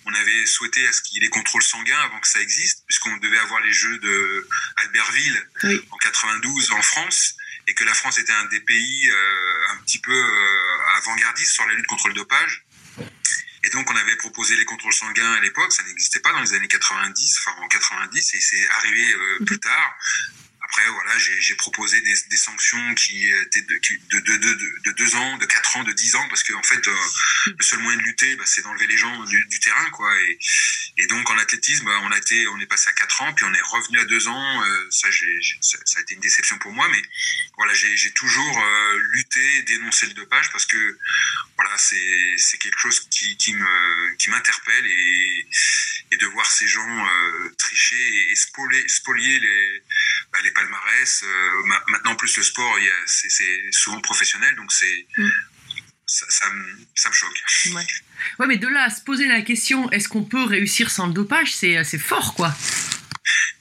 on 0.05 0.13
avait 0.13 0.45
souhaité 0.45 0.87
à 0.87 0.91
ce 0.91 1.01
qu'il 1.01 1.15
y 1.15 1.17
ait 1.17 1.27
des 1.27 1.31
contrôles 1.31 1.63
sanguins 1.63 1.99
avant 2.01 2.19
que 2.19 2.27
ça 2.27 2.39
existe, 2.39 2.83
puisqu'on 2.85 3.17
devait 3.17 3.39
avoir 3.39 3.61
les 3.61 3.73
Jeux 3.73 3.97
de 3.99 4.47
Albertville 4.77 5.47
en 5.89 5.97
92 5.97 6.71
en 6.71 6.81
France 6.81 7.35
et 7.67 7.73
que 7.73 7.83
la 7.83 7.93
France 7.93 8.19
était 8.19 8.33
un 8.33 8.45
des 8.45 8.59
pays 8.59 9.09
euh, 9.09 9.71
un 9.71 9.77
petit 9.77 9.99
peu 9.99 10.13
euh, 10.13 10.97
avant-gardistes 10.97 11.51
sur 11.51 11.65
la 11.65 11.73
lutte 11.73 11.87
contre 11.87 12.07
le 12.07 12.13
dopage. 12.13 12.65
Et 13.63 13.69
donc, 13.69 13.89
on 13.89 13.95
avait 13.95 14.15
proposé 14.17 14.55
les 14.57 14.65
contrôles 14.65 14.93
sanguins 14.93 15.33
à 15.33 15.39
l'époque, 15.39 15.71
ça 15.71 15.83
n'existait 15.83 16.19
pas 16.19 16.33
dans 16.33 16.41
les 16.41 16.53
années 16.53 16.67
90, 16.67 17.37
enfin 17.39 17.61
en 17.61 17.67
90, 17.67 18.33
et 18.33 18.39
c'est 18.41 18.67
arrivé 18.69 19.13
euh, 19.13 19.45
plus 19.45 19.59
tard. 19.59 19.97
Après, 20.75 20.89
voilà, 20.89 21.11
j'ai 21.19 21.53
proposé 21.53 22.01
des, 22.01 22.35
sanctions 22.35 22.95
qui 22.95 23.29
étaient 23.29 23.61
de, 23.61 23.75
de, 23.75 24.19
de, 24.21 24.37
de, 24.37 24.79
de 24.85 24.91
deux 24.93 25.15
ans, 25.15 25.37
de 25.37 25.45
quatre 25.45 25.77
ans, 25.77 25.83
de 25.83 25.93
dix 25.93 26.15
ans, 26.15 26.27
parce 26.29 26.43
qu'en 26.43 26.57
en 26.57 26.63
fait, 26.63 26.87
euh, 26.87 26.95
le 27.45 27.63
seul 27.63 27.77
moyen 27.77 27.99
de 27.99 28.03
lutter, 28.03 28.35
bah, 28.37 28.43
c'est 28.47 28.63
d'enlever 28.63 28.87
les 28.87 28.97
gens 28.97 29.23
du, 29.25 29.59
terrain, 29.59 29.87
quoi. 29.91 30.11
Et, 30.97 31.05
donc, 31.05 31.29
en 31.29 31.37
athlétisme, 31.37 31.85
bah, 31.85 31.99
on 32.01 32.11
a 32.11 32.17
été, 32.17 32.47
on 32.47 32.59
est 32.59 32.65
passé 32.65 32.89
à 32.89 32.93
quatre 32.93 33.21
ans, 33.21 33.31
puis 33.33 33.45
on 33.45 33.53
est 33.53 33.61
revenu 33.61 33.99
à 33.99 34.05
deux 34.05 34.27
ans. 34.27 34.63
Euh, 34.63 34.87
ça, 34.89 35.11
j'ai 35.11 35.39
ça, 35.61 35.77
a 35.99 36.01
été 36.01 36.15
une 36.15 36.21
déception 36.21 36.57
pour 36.57 36.71
moi, 36.71 36.87
mais 36.89 37.03
voilà, 37.57 37.75
j'ai 37.75 38.11
toujours 38.13 38.59
euh, 38.59 38.99
lutté, 39.11 39.61
dénoncé 39.63 40.07
le 40.07 40.13
dopage, 40.13 40.49
parce 40.51 40.65
que 40.65 40.97
voilà, 41.55 41.77
c'est 41.77 42.57
quelque 42.57 42.79
chose 42.79 42.99
qui, 43.11 43.53
me 43.53 44.15
qui 44.15 44.31
m'interpelle 44.31 44.87
et, 44.87 45.47
de 46.13 46.27
voir 46.27 46.45
ces 46.45 46.67
gens 46.67 47.07
tricher 47.57 47.95
et, 47.95 48.31
et 48.31 48.35
spolier, 48.35 48.87
spolier 48.87 49.39
les 49.39 49.83
bah, 50.33 50.39
les 50.43 50.51
palmarès. 50.63 51.23
Euh, 51.23 51.63
maintenant, 51.87 52.15
plus 52.15 52.35
le 52.37 52.43
sport, 52.43 52.77
c'est 53.05 53.29
souvent 53.71 54.01
professionnel, 54.01 54.55
donc 54.55 54.71
c'est. 54.71 55.07
Mm. 55.17 55.29
Ça, 56.05 56.25
ça, 56.29 56.49
me, 56.49 56.77
ça, 56.93 57.09
me, 57.09 57.13
choque. 57.13 57.43
Ouais. 57.73 57.87
ouais. 58.37 58.47
mais 58.47 58.57
de 58.57 58.67
là 58.67 58.83
à 58.83 58.89
se 58.89 59.01
poser 59.01 59.25
la 59.25 59.41
question, 59.41 59.89
est-ce 59.89 60.09
qu'on 60.09 60.25
peut 60.25 60.43
réussir 60.43 60.91
sans 60.91 61.07
le 61.07 61.13
dopage, 61.13 61.55
c'est 61.55 61.97
fort, 61.97 62.35
quoi. 62.35 62.53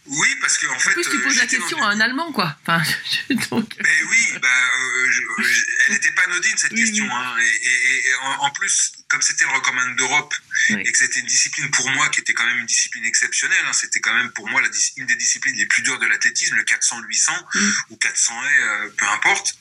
Oui, 0.07 0.29
parce 0.41 0.59
qu'en 0.59 0.75
en 0.75 0.79
fait. 0.79 0.93
Plus, 0.93 1.09
tu 1.09 1.21
poses 1.21 1.39
la 1.39 1.47
question 1.47 1.81
à 1.83 1.91
un 1.91 2.01
Allemand, 2.01 2.33
quoi. 2.33 2.57
Enfin, 2.63 2.83
donc... 3.51 3.75
Mais 3.81 4.03
oui, 4.11 4.39
bah, 4.43 4.49
euh, 4.49 5.11
je, 5.11 5.43
je, 5.43 5.65
elle 5.87 5.93
n'était 5.93 6.11
pas 6.11 6.23
anodine, 6.25 6.57
cette 6.57 6.73
oui, 6.73 6.81
question. 6.81 7.05
Oui. 7.05 7.11
Hein, 7.15 7.37
et, 7.39 7.69
et, 7.69 8.09
et 8.09 8.15
en, 8.23 8.47
en, 8.47 8.51
plus, 8.51 8.93
comme 9.13 9.21
c'était 9.21 9.45
le 9.45 9.51
recommand 9.51 9.95
d'Europe, 9.95 10.35
oui. 10.71 10.81
et 10.87 10.91
que 10.91 10.97
c'était 10.97 11.21
une 11.21 11.27
discipline 11.27 11.71
pour 11.71 11.87
moi 11.91 12.09
qui 12.09 12.21
était 12.21 12.33
quand 12.33 12.47
même 12.47 12.61
une 12.61 12.67
discipline 12.67 13.05
exceptionnelle, 13.05 13.63
hein, 13.67 13.73
c'était 13.75 14.01
quand 14.01 14.15
même 14.15 14.33
pour 14.33 14.49
moi 14.49 14.63
la, 14.63 14.69
une 14.97 15.05
des 15.05 15.17
disciplines 15.17 15.55
les 15.55 15.67
plus 15.67 15.83
dures 15.83 15.99
de 15.99 16.07
l'athlétisme, 16.07 16.57
le 16.57 16.65
400, 16.65 17.03
800 17.03 17.33
mm. 17.55 17.71
ou 17.91 17.97
400 17.99 18.43
haies, 18.43 18.63
euh, 18.63 18.91
peu 18.97 19.07
importe. 19.07 19.55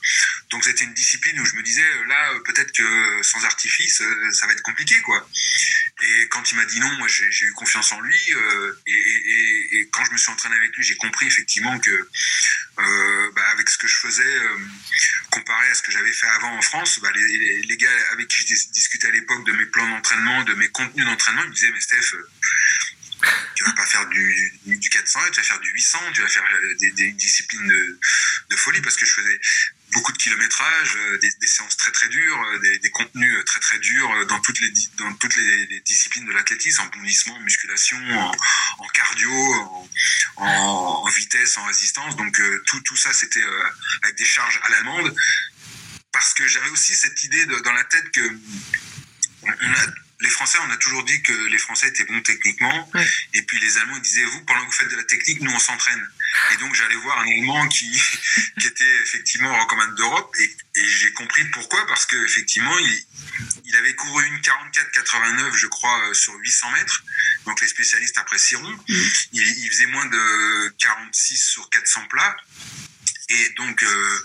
Donc 0.50 0.64
c'était 0.64 0.84
une 0.84 0.94
discipline 0.94 1.38
où 1.38 1.44
je 1.44 1.54
me 1.54 1.62
disais, 1.62 1.84
euh, 1.84 2.04
là, 2.06 2.32
peut-être 2.46 2.72
que 2.72 3.22
sans 3.22 3.44
artifice, 3.44 4.00
euh, 4.00 4.32
ça 4.32 4.46
va 4.46 4.54
être 4.54 4.62
compliqué, 4.62 4.98
quoi. 5.02 5.28
Et 6.02 6.28
quand 6.28 6.50
il 6.50 6.56
m'a 6.56 6.64
dit 6.64 6.80
non, 6.80 6.90
moi 6.98 7.06
j'ai 7.08 7.44
eu 7.44 7.52
confiance 7.52 7.92
en 7.92 8.00
lui. 8.00 8.18
Euh, 8.30 8.72
et, 8.86 8.92
et, 8.92 9.76
et, 9.76 9.88
quand 9.92 10.04
je 10.04 10.12
me 10.12 10.16
suis 10.16 10.32
entraîné 10.32 10.56
avec 10.56 10.74
lui, 10.76 10.82
j'ai 10.82 10.96
compris 10.96 11.26
effectivement 11.26 11.78
que 11.78 11.90
euh, 11.90 13.32
bah, 13.36 13.42
avec 13.52 13.68
ce 13.68 13.78
que 13.78 13.86
je 13.86 13.96
faisais, 13.96 14.22
euh, 14.22 14.58
comparé 15.30 15.68
à 15.68 15.74
ce 15.74 15.82
que 15.82 15.92
j'avais 15.92 16.12
fait 16.12 16.26
avant 16.26 16.56
en 16.56 16.62
France, 16.62 16.98
bah, 17.00 17.10
les, 17.14 17.38
les, 17.38 17.62
les, 17.62 17.76
gars 17.76 17.90
avec 18.12 18.28
qui 18.28 18.40
je 18.40 18.68
discutais 18.70 19.08
à 19.08 19.10
l'époque 19.10 19.41
de 19.44 19.52
mes 19.52 19.66
plans 19.66 19.88
d'entraînement, 19.88 20.42
de 20.44 20.54
mes 20.54 20.68
contenus 20.68 21.04
d'entraînement, 21.04 21.42
ils 21.44 21.50
me 21.50 21.54
disaient 21.54 21.70
mais 21.72 21.80
Steph, 21.80 22.14
euh, 22.14 22.30
tu 23.54 23.64
vas 23.64 23.72
pas 23.72 23.86
faire 23.86 24.06
du, 24.08 24.60
du 24.66 24.90
400, 24.90 25.20
tu 25.32 25.40
vas 25.40 25.46
faire 25.46 25.60
du 25.60 25.70
800, 25.70 25.98
tu 26.12 26.22
vas 26.22 26.28
faire 26.28 26.44
euh, 26.44 26.74
des, 26.80 27.12
disciplines 27.12 27.68
de, 28.48 28.56
folie 28.56 28.80
parce 28.80 28.96
que 28.96 29.06
je 29.06 29.12
faisais 29.12 29.40
beaucoup 29.92 30.12
de 30.12 30.18
kilométrage, 30.18 30.96
euh, 30.96 31.18
des, 31.18 31.46
séances 31.46 31.76
très 31.76 31.90
très 31.90 32.08
dures, 32.08 32.60
des, 32.60 32.90
contenus 32.90 33.44
très 33.44 33.60
très 33.60 33.78
durs 33.78 34.26
dans 34.26 34.40
toutes 34.40 34.60
les, 34.60 34.72
dans 34.98 35.12
toutes 35.14 35.36
les, 35.36 35.80
disciplines 35.80 36.26
de 36.26 36.32
l'athlétisme, 36.32 36.82
en 36.82 36.86
bondissement, 36.86 37.34
en 37.36 37.40
musculation, 37.40 37.98
en, 38.78 38.88
cardio, 38.88 39.90
en, 40.36 41.08
vitesse, 41.08 41.56
en 41.58 41.64
résistance. 41.64 42.16
Donc 42.16 42.40
tout, 42.66 42.80
tout 42.80 42.96
ça 42.96 43.12
c'était 43.12 43.44
avec 44.02 44.16
des 44.16 44.24
charges 44.24 44.60
à 44.64 44.68
l'allemande 44.70 45.14
parce 46.12 46.34
que 46.34 46.46
j'avais 46.46 46.68
aussi 46.68 46.94
cette 46.94 47.24
idée 47.24 47.46
dans 47.46 47.72
la 47.72 47.84
tête 47.84 48.10
que 48.10 48.20
on 49.42 49.72
a 49.72 49.86
les 50.22 50.30
Français, 50.30 50.58
on 50.66 50.70
a 50.70 50.76
toujours 50.76 51.02
dit 51.02 51.20
que 51.22 51.32
les 51.32 51.58
Français 51.58 51.88
étaient 51.88 52.04
bons 52.04 52.22
techniquement. 52.22 52.90
Et 53.34 53.42
puis 53.42 53.58
les 53.60 53.78
Allemands 53.78 53.98
disaient, 53.98 54.24
vous, 54.24 54.40
pendant 54.44 54.60
que 54.60 54.66
vous 54.66 54.72
faites 54.72 54.90
de 54.90 54.96
la 54.96 55.04
technique, 55.04 55.40
nous, 55.40 55.50
on 55.50 55.58
s'entraîne. 55.58 56.08
Et 56.52 56.56
donc, 56.58 56.74
j'allais 56.74 56.94
voir 56.94 57.18
un 57.18 57.26
Allemand 57.26 57.66
qui, 57.68 57.90
qui 58.60 58.66
était 58.68 58.96
effectivement 59.02 59.58
recommande 59.58 59.96
d'Europe. 59.96 60.32
Et, 60.38 60.44
et 60.44 60.88
j'ai 60.88 61.12
compris 61.12 61.44
pourquoi. 61.46 61.84
Parce 61.88 62.06
qu'effectivement, 62.06 62.78
il, 62.78 63.04
il 63.64 63.76
avait 63.76 63.94
couru 63.94 64.24
une 64.24 64.38
44-89, 64.38 65.56
je 65.56 65.66
crois, 65.66 66.14
sur 66.14 66.34
800 66.34 66.70
mètres. 66.70 67.02
Donc, 67.46 67.60
les 67.60 67.68
spécialistes 67.68 68.16
apprécieront. 68.18 68.72
Mm. 68.72 69.02
Il, 69.32 69.42
il 69.42 69.70
faisait 69.70 69.86
moins 69.86 70.06
de 70.06 70.74
46 70.78 71.36
sur 71.36 71.68
400 71.68 72.06
plats. 72.06 72.36
Et 73.28 73.48
donc, 73.56 73.82
euh, 73.82 74.18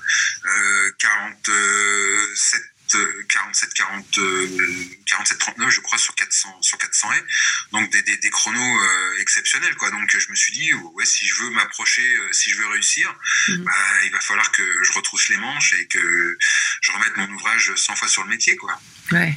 euh, 0.45 0.91
47 0.99 2.61
47 3.29 3.73
40 3.73 4.19
47 5.05 5.37
39 5.39 5.69
je 5.71 5.79
crois 5.81 5.97
sur 5.97 6.15
400 6.15 6.61
sur 6.61 6.77
400 6.77 7.11
haies 7.13 7.23
donc 7.71 7.91
des, 7.91 8.01
des, 8.03 8.17
des 8.17 8.29
chronos 8.29 8.59
euh, 8.59 9.21
exceptionnels 9.21 9.75
quoi 9.75 9.91
donc 9.91 10.09
je 10.09 10.29
me 10.29 10.35
suis 10.35 10.53
dit 10.53 10.73
ouais 10.73 11.05
si 11.05 11.27
je 11.27 11.35
veux 11.43 11.49
m'approcher 11.51 12.01
euh, 12.05 12.31
si 12.33 12.51
je 12.51 12.57
veux 12.57 12.67
réussir 12.67 13.13
Mhm. 13.49 13.63
bah, 13.63 13.71
il 14.05 14.11
va 14.11 14.19
falloir 14.19 14.51
que 14.51 14.63
je 14.83 14.91
retrousse 14.93 15.29
les 15.29 15.37
manches 15.37 15.73
et 15.79 15.85
que 15.87 16.37
je 16.81 16.91
remette 16.91 17.15
mon 17.17 17.29
ouvrage 17.29 17.71
100 17.75 17.95
fois 17.95 18.07
sur 18.07 18.23
le 18.23 18.29
métier 18.29 18.55
quoi 18.55 18.79
Ouais. 19.11 19.33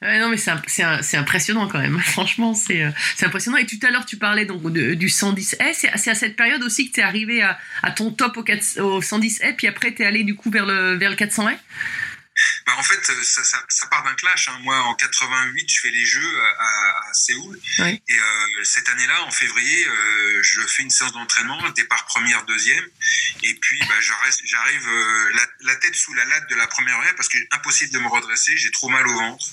Ouais, 0.00 0.18
non, 0.18 0.30
mais 0.30 0.36
c'est 0.36 1.16
impressionnant 1.16 1.68
quand 1.68 1.78
même. 1.78 2.00
Franchement, 2.12 2.54
c'est 2.54 2.82
euh, 2.82 2.90
impressionnant. 3.22 3.56
Et 3.58 3.66
tout 3.66 3.78
à 3.86 3.90
l'heure, 3.90 4.04
tu 4.04 4.16
parlais 4.16 4.44
donc 4.46 4.62
de- 4.72 4.94
du 4.94 5.08
110 5.08 5.56
S. 5.60 5.78
C'est 5.80 5.90
c'est 5.96 6.10
à 6.10 6.14
cette 6.16 6.34
période 6.34 6.62
aussi 6.64 6.88
que 6.88 6.94
tu 6.94 7.00
es 7.00 7.04
arrivé 7.04 7.40
à, 7.42 7.56
à 7.84 7.92
ton 7.92 8.10
top 8.10 8.36
au, 8.38 8.42
4 8.42 8.80
au 8.80 9.00
110 9.00 9.40
S, 9.42 9.54
puis 9.56 9.68
après, 9.68 9.94
tu 9.94 10.02
es 10.02 10.04
allé 10.04 10.24
du 10.24 10.34
coup 10.34 10.50
vers 10.50 10.66
le, 10.66 10.94
vers 10.96 11.10
le 11.10 11.14
400 11.16 11.50
S. 11.50 11.58
Bah, 12.66 12.74
en 12.78 12.82
fait, 12.82 13.04
ça, 13.04 13.44
ça, 13.44 13.64
ça 13.68 13.86
part 13.86 14.02
d'un 14.04 14.14
clash. 14.14 14.48
hein. 14.48 14.58
Moi, 14.62 14.78
en 14.82 14.94
88, 14.94 15.68
je 15.72 15.80
fais 15.80 15.90
les 15.90 16.04
Jeux 16.06 16.40
à, 16.58 17.12
Séoul. 17.14 17.58
Oui. 17.80 18.02
Et 18.08 18.14
euh, 18.18 18.64
cette 18.64 18.88
année-là, 18.88 19.22
en 19.24 19.30
février, 19.30 19.86
euh, 19.86 20.40
je 20.42 20.60
fais 20.62 20.82
une 20.82 20.90
séance 20.90 21.12
d'entraînement, 21.12 21.60
départ 21.70 22.06
première, 22.06 22.44
deuxième. 22.46 22.84
Et 23.42 23.54
puis, 23.54 23.78
bah, 23.80 23.94
j'arrive 24.00 24.88
euh, 24.88 25.32
la, 25.34 25.46
la 25.60 25.76
tête 25.76 25.94
sous 25.94 26.14
la 26.14 26.24
latte 26.24 26.48
de 26.50 26.54
la 26.56 26.66
première 26.66 27.02
haie 27.06 27.12
parce 27.14 27.28
que 27.28 27.38
impossible 27.52 27.92
de 27.92 27.98
me 27.98 28.08
redresser. 28.08 28.56
J'ai 28.56 28.70
trop 28.70 28.88
mal 28.88 29.06
au 29.06 29.14
ventre. 29.14 29.46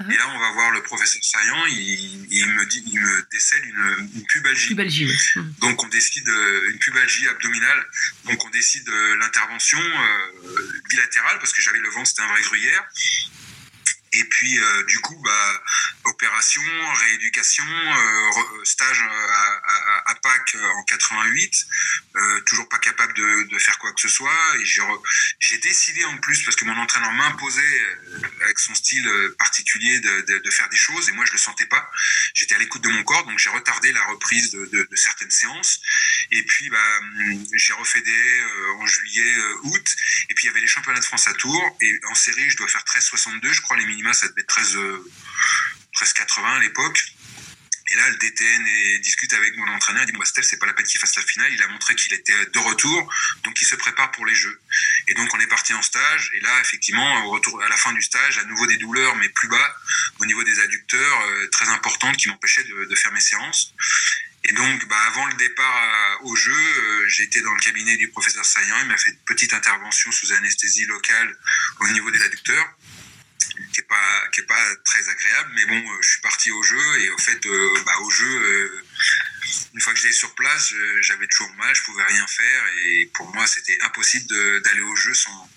Ah. 0.00 0.04
Et 0.10 0.16
là, 0.16 0.28
on 0.34 0.38
va 0.38 0.50
voir 0.52 0.70
le 0.70 0.82
professeur 0.82 1.22
Saillant. 1.22 1.66
Il, 1.66 2.26
il 2.30 2.46
me 2.46 2.66
dit, 2.66 2.82
il 2.86 3.00
me 3.00 3.26
décèle 3.32 3.64
une, 3.64 4.10
une 4.16 4.26
pubalgie. 4.26 4.68
Pubalgie, 4.68 5.06
oui. 5.06 5.18
Mhm. 5.36 5.54
Donc 5.60 5.82
on 5.82 5.88
décide 5.88 6.28
euh, 6.28 6.70
une 6.70 6.78
pubalgie 6.78 7.28
abdominale. 7.28 7.86
Donc 8.24 8.44
on 8.44 8.50
décide 8.50 8.88
euh, 8.88 9.16
l'intervention 9.16 9.78
euh, 9.80 10.80
bilatérale 10.88 11.38
parce 11.38 11.52
que 11.52 11.62
j'avais 11.62 11.78
le 11.80 11.88
ventre, 11.90 12.06
c'était 12.08 12.22
un 12.22 12.28
vrai 12.28 12.42
gruyère. 12.48 12.88
Et 14.12 14.24
puis 14.24 14.58
euh, 14.58 14.84
du 14.84 14.98
coup, 15.00 15.20
bah, 15.24 15.62
opération, 16.04 16.62
rééducation, 16.94 17.64
euh, 17.64 18.30
re- 18.30 18.64
stage 18.64 19.00
à, 19.02 20.10
à, 20.10 20.14
Pâques 20.16 20.54
euh, 20.54 20.68
en 20.78 20.82
88, 20.84 21.66
euh, 22.16 22.40
toujours 22.42 22.68
pas 22.68 22.78
capable 22.78 23.14
de, 23.14 23.58
faire 23.58 23.78
quoi 23.78 23.92
que 23.92 24.00
ce 24.00 24.08
soit. 24.08 24.32
J'ai 25.40 25.58
décidé 25.58 26.04
en 26.06 26.16
plus, 26.18 26.42
parce 26.44 26.56
que 26.56 26.64
mon 26.64 26.76
entraîneur 26.76 27.12
m'imposait, 27.12 27.60
euh, 27.60 28.20
avec 28.44 28.58
son 28.58 28.74
style 28.74 29.06
euh, 29.06 29.34
particulier, 29.38 30.00
de, 30.00 30.50
faire 30.50 30.68
des 30.70 30.76
choses, 30.76 31.08
et 31.08 31.12
moi 31.12 31.24
je 31.26 31.32
le 31.32 31.38
sentais 31.38 31.66
pas. 31.66 31.90
J'étais 32.34 32.54
à 32.54 32.58
l'écoute 32.58 32.82
de 32.82 32.88
mon 32.88 33.04
corps, 33.04 33.24
donc 33.26 33.38
j'ai 33.38 33.50
retardé 33.50 33.92
la 33.92 34.04
reprise 34.06 34.50
de, 34.50 34.88
certaines 34.94 35.30
séances. 35.30 35.80
Et 36.30 36.42
puis 36.42 36.70
bah, 36.70 36.98
hum, 37.00 37.44
j'ai 37.54 37.72
refait 37.74 38.00
des 38.00 38.40
euh, 38.40 38.74
en 38.80 38.86
juillet, 38.86 39.34
euh, 39.38 39.54
août. 39.64 39.96
Et 40.30 40.34
puis 40.34 40.44
il 40.44 40.46
y 40.48 40.50
avait 40.50 40.60
les 40.60 40.66
championnats 40.66 41.00
de 41.00 41.04
France 41.04 41.28
à 41.28 41.34
Tours. 41.34 41.76
Et 41.80 42.00
en 42.10 42.14
série, 42.14 42.48
je 42.50 42.56
dois 42.56 42.68
faire 42.68 42.82
13,62. 42.84 43.52
Je 43.52 43.60
crois 43.60 43.76
les 43.76 43.86
minima, 43.98 44.12
ça 44.12 44.28
devait 44.28 44.42
être 44.42 44.48
13, 44.48 44.76
euh, 44.76 45.10
13,80 45.94 46.56
à 46.56 46.60
l'époque. 46.60 47.02
Et 47.90 47.96
là, 47.96 48.10
le 48.10 48.16
DTN 48.16 49.00
discute 49.00 49.32
avec 49.32 49.56
mon 49.56 49.66
entraîneur. 49.68 50.02
Il 50.02 50.12
dit, 50.12 50.18
bah, 50.18 50.24
Steph, 50.26 50.42
c'est 50.42 50.58
pas 50.58 50.66
la 50.66 50.74
peine 50.74 50.84
qu'il 50.84 51.00
fasse 51.00 51.16
la 51.16 51.22
finale. 51.22 51.50
Il 51.52 51.62
a 51.62 51.68
montré 51.68 51.94
qu'il 51.94 52.12
était 52.12 52.46
de 52.46 52.58
retour. 52.58 53.10
Donc, 53.44 53.60
il 53.62 53.66
se 53.66 53.76
prépare 53.76 54.10
pour 54.12 54.26
les 54.26 54.34
Jeux. 54.34 54.60
Et 55.08 55.14
donc, 55.14 55.32
on 55.34 55.40
est 55.40 55.46
parti 55.46 55.72
en 55.72 55.80
stage. 55.80 56.30
Et 56.34 56.40
là, 56.40 56.60
effectivement, 56.60 57.24
au 57.24 57.30
retour, 57.30 57.62
à 57.62 57.68
la 57.68 57.76
fin 57.76 57.92
du 57.94 58.02
stage, 58.02 58.38
à 58.38 58.44
nouveau 58.44 58.66
des 58.66 58.76
douleurs, 58.76 59.16
mais 59.16 59.30
plus 59.30 59.48
bas, 59.48 59.76
au 60.20 60.26
niveau 60.26 60.44
des 60.44 60.60
adducteurs, 60.60 61.20
euh, 61.22 61.48
très 61.48 61.68
importantes, 61.70 62.18
qui 62.18 62.28
m'empêchaient 62.28 62.64
de, 62.64 62.94
faire 62.94 63.12
mes 63.12 63.20
séances. 63.20 63.72
Et 64.44 64.52
donc, 64.52 64.86
bah, 64.88 65.02
avant 65.06 65.26
le 65.26 65.34
départ 65.34 66.18
au 66.24 66.36
jeu, 66.36 66.52
euh, 66.52 66.98
été 67.22 67.40
dans 67.40 67.52
le 67.52 67.60
cabinet 67.60 67.96
du 67.96 68.08
professeur 68.08 68.44
Saillant. 68.44 68.76
Il 68.82 68.88
m'a 68.88 68.96
fait 68.96 69.10
une 69.10 69.24
petite 69.24 69.52
intervention 69.52 70.12
sous 70.12 70.32
anesthésie 70.32 70.86
locale 70.86 71.36
au 71.80 71.88
niveau 71.88 72.10
des 72.10 72.22
adducteurs, 72.22 72.66
qui 73.72 73.80
est 73.80 73.88
pas 73.88 74.28
qui 74.32 74.40
est 74.40 74.44
pas 74.46 74.76
très 74.84 75.08
agréable. 75.08 75.50
Mais 75.54 75.66
bon, 75.66 75.90
euh, 75.92 75.98
je 76.02 76.08
suis 76.10 76.20
parti 76.20 76.50
au 76.50 76.62
jeu 76.62 77.00
et 77.02 77.10
au 77.10 77.18
fait, 77.18 77.44
euh, 77.46 77.82
bah, 77.84 77.96
au 78.00 78.10
jeu, 78.10 78.26
euh, 78.28 78.84
une 79.74 79.80
fois 79.80 79.92
que 79.92 79.98
j'étais 80.00 80.12
sur 80.14 80.34
place, 80.34 80.72
j'avais 81.02 81.26
toujours 81.28 81.52
mal, 81.56 81.74
je 81.74 81.82
pouvais 81.82 82.04
rien 82.04 82.26
faire 82.26 82.64
et 82.84 83.10
pour 83.14 83.32
moi, 83.34 83.46
c'était 83.46 83.78
impossible 83.82 84.26
d'aller 84.62 84.80
au 84.82 84.96
jeu 84.96 85.14
sans 85.14 85.50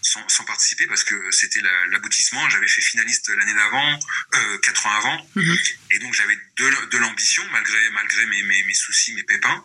sans, 0.00 0.26
sans 0.28 0.44
participer 0.44 0.86
parce 0.86 1.04
que 1.04 1.30
c'était 1.32 1.60
la- 1.60 1.86
l'aboutissement. 1.88 2.48
J'avais 2.48 2.68
fait 2.68 2.80
finaliste 2.80 3.28
l'année 3.28 3.54
d'avant, 3.54 3.98
euh, 4.36 4.58
quatre 4.58 4.86
ans 4.86 4.92
avant, 4.96 5.30
Mhm. 5.34 5.56
et 5.90 5.98
donc 5.98 6.14
j'avais 6.14 6.36
de, 6.56 6.86
de 6.86 6.98
l'ambition 6.98 7.44
malgré, 7.52 7.90
malgré 7.90 8.24
mes, 8.26 8.42
mes, 8.44 8.62
mes 8.62 8.74
soucis, 8.74 9.12
mes 9.14 9.24
pépins. 9.24 9.64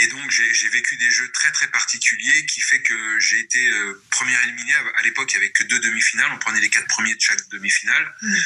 Et 0.00 0.06
donc 0.06 0.30
j'ai 0.30 0.68
vécu 0.68 0.96
des 0.96 1.10
jeux 1.10 1.28
très 1.32 1.50
très 1.50 1.66
particuliers 1.68 2.46
qui 2.46 2.60
fait 2.60 2.80
que 2.80 3.18
j'ai 3.18 3.40
été 3.40 3.68
euh, 3.68 4.00
première 4.10 4.40
éliminé. 4.44 4.72
À, 4.96 5.02
l'époque, 5.02 5.32
il 5.32 5.38
n'y 5.38 5.44
avait 5.44 5.52
que 5.52 5.64
deux 5.64 5.80
demi-finales. 5.80 6.30
On 6.32 6.38
prenait 6.38 6.60
les 6.60 6.68
quatre 6.70 6.86
premiers 6.86 7.14
de 7.16 7.20
chaque 7.20 7.48
demi-finale. 7.48 8.14
Mhm. 8.22 8.36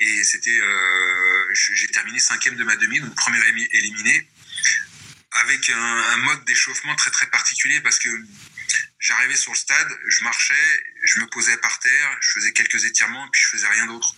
Et 0.00 0.24
c'était, 0.24 0.58
euh, 0.60 1.54
j'ai 1.54 1.88
terminé 1.88 2.18
cinquième 2.18 2.56
de 2.56 2.64
ma 2.64 2.76
demi, 2.76 3.00
donc 3.00 3.14
première 3.14 3.42
émi- 3.44 3.68
éliminé, 3.72 4.28
avec 5.32 5.70
un, 5.70 5.96
un 6.14 6.16
mode 6.18 6.44
d'échauffement 6.44 6.94
très 6.96 7.10
très 7.10 7.26
particulier 7.26 7.80
parce 7.80 7.98
que 7.98 8.08
j'arrivais 8.98 9.36
sur 9.36 9.52
le 9.52 9.56
stade, 9.56 9.88
je 10.06 10.24
marchais, 10.24 10.84
je 11.04 11.20
me 11.20 11.26
posais 11.26 11.56
par 11.58 11.78
terre, 11.78 12.18
je 12.20 12.30
faisais 12.32 12.52
quelques 12.52 12.84
étirements 12.84 13.24
et 13.26 13.28
puis 13.32 13.42
je 13.42 13.48
faisais 13.48 13.68
rien 13.68 13.86
d'autre. 13.86 14.14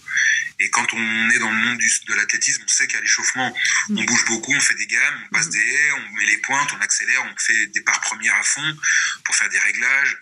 Et 0.58 0.70
quand 0.70 0.92
on 0.92 1.30
est 1.30 1.38
dans 1.38 1.50
le 1.50 1.56
monde 1.56 1.78
du, 1.78 1.90
de 2.06 2.14
l'athlétisme, 2.14 2.62
on 2.64 2.68
sait 2.68 2.86
qu'à 2.86 3.00
l'échauffement, 3.00 3.54
on 3.90 4.04
bouge 4.04 4.24
beaucoup, 4.26 4.52
on 4.54 4.60
fait 4.60 4.74
des 4.74 4.86
gammes, 4.86 5.20
on 5.26 5.28
passe 5.34 5.48
des 5.48 5.58
haies, 5.58 5.92
on 5.92 6.12
met 6.12 6.26
les 6.26 6.38
pointes, 6.38 6.72
on 6.72 6.80
accélère, 6.80 7.24
on 7.24 7.38
fait 7.38 7.66
des 7.68 7.80
parts 7.82 8.00
premières 8.00 8.36
à 8.36 8.42
fond 8.42 8.76
pour 9.24 9.34
faire 9.34 9.48
des 9.48 9.58
réglages, 9.58 10.18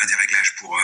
à 0.00 0.06
des 0.06 0.14
réglages 0.14 0.54
pour 0.56 0.78
euh, 0.78 0.82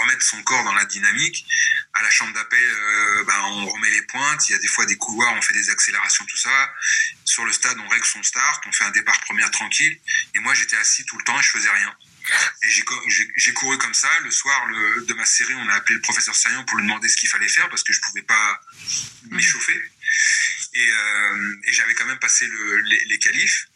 remettre 0.00 0.22
son 0.22 0.42
corps 0.42 0.64
dans 0.64 0.74
la 0.74 0.84
dynamique. 0.86 1.46
À 1.94 2.02
la 2.02 2.10
chambre 2.10 2.32
d'appel, 2.32 2.58
euh, 2.60 3.24
ben, 3.24 3.38
on 3.44 3.66
remet 3.66 3.90
les 3.90 4.02
pointes. 4.02 4.48
Il 4.48 4.52
y 4.52 4.54
a 4.54 4.58
des 4.58 4.68
fois 4.68 4.86
des 4.86 4.96
couloirs, 4.96 5.32
on 5.34 5.42
fait 5.42 5.54
des 5.54 5.70
accélérations, 5.70 6.24
tout 6.26 6.36
ça. 6.36 6.72
Sur 7.24 7.44
le 7.44 7.52
stade, 7.52 7.78
on 7.78 7.88
règle 7.88 8.04
son 8.06 8.22
start, 8.22 8.62
on 8.66 8.72
fait 8.72 8.84
un 8.84 8.90
départ 8.90 9.20
première 9.20 9.50
tranquille. 9.50 9.98
Et 10.34 10.38
moi, 10.40 10.54
j'étais 10.54 10.76
assis 10.76 11.04
tout 11.06 11.18
le 11.18 11.24
temps 11.24 11.38
et 11.38 11.42
je 11.42 11.50
faisais 11.50 11.70
rien. 11.70 11.94
Et 12.64 12.70
j'ai 12.70 12.82
co- 12.82 13.02
j'ai 13.08 13.30
j'ai 13.36 13.52
couru 13.52 13.78
comme 13.78 13.94
ça. 13.94 14.10
Le 14.24 14.30
soir 14.32 14.66
le, 14.66 15.04
de 15.06 15.14
ma 15.14 15.24
série, 15.24 15.54
on 15.54 15.68
a 15.68 15.74
appelé 15.74 15.94
le 15.94 16.00
professeur 16.00 16.34
Saillant 16.34 16.64
pour 16.64 16.76
lui 16.78 16.84
demander 16.84 17.08
ce 17.08 17.16
qu'il 17.16 17.28
fallait 17.28 17.48
faire 17.48 17.68
parce 17.68 17.84
que 17.84 17.92
je 17.92 18.00
pouvais 18.00 18.22
pas 18.22 18.60
m'échauffer. 19.30 19.80
Et, 20.74 20.88
euh, 20.90 21.56
et 21.68 21.72
j'avais 21.72 21.94
quand 21.94 22.04
même 22.06 22.18
passé 22.18 22.46
le- 22.48 22.80
les, 22.80 23.04
les 23.04 23.18
qualifs. 23.18 23.68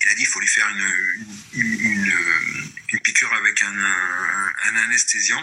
Il 0.00 0.08
a 0.08 0.14
dit 0.14 0.22
il 0.22 0.26
faut 0.28 0.40
lui 0.40 0.48
faire 0.48 0.68
une, 0.70 1.26
une, 1.54 1.80
une, 1.80 2.10
euh, 2.10 2.64
une 2.92 3.00
piqûre 3.00 3.32
avec 3.34 3.60
un, 3.84 4.70
un, 4.70 4.76
anesthésiant. 4.84 5.42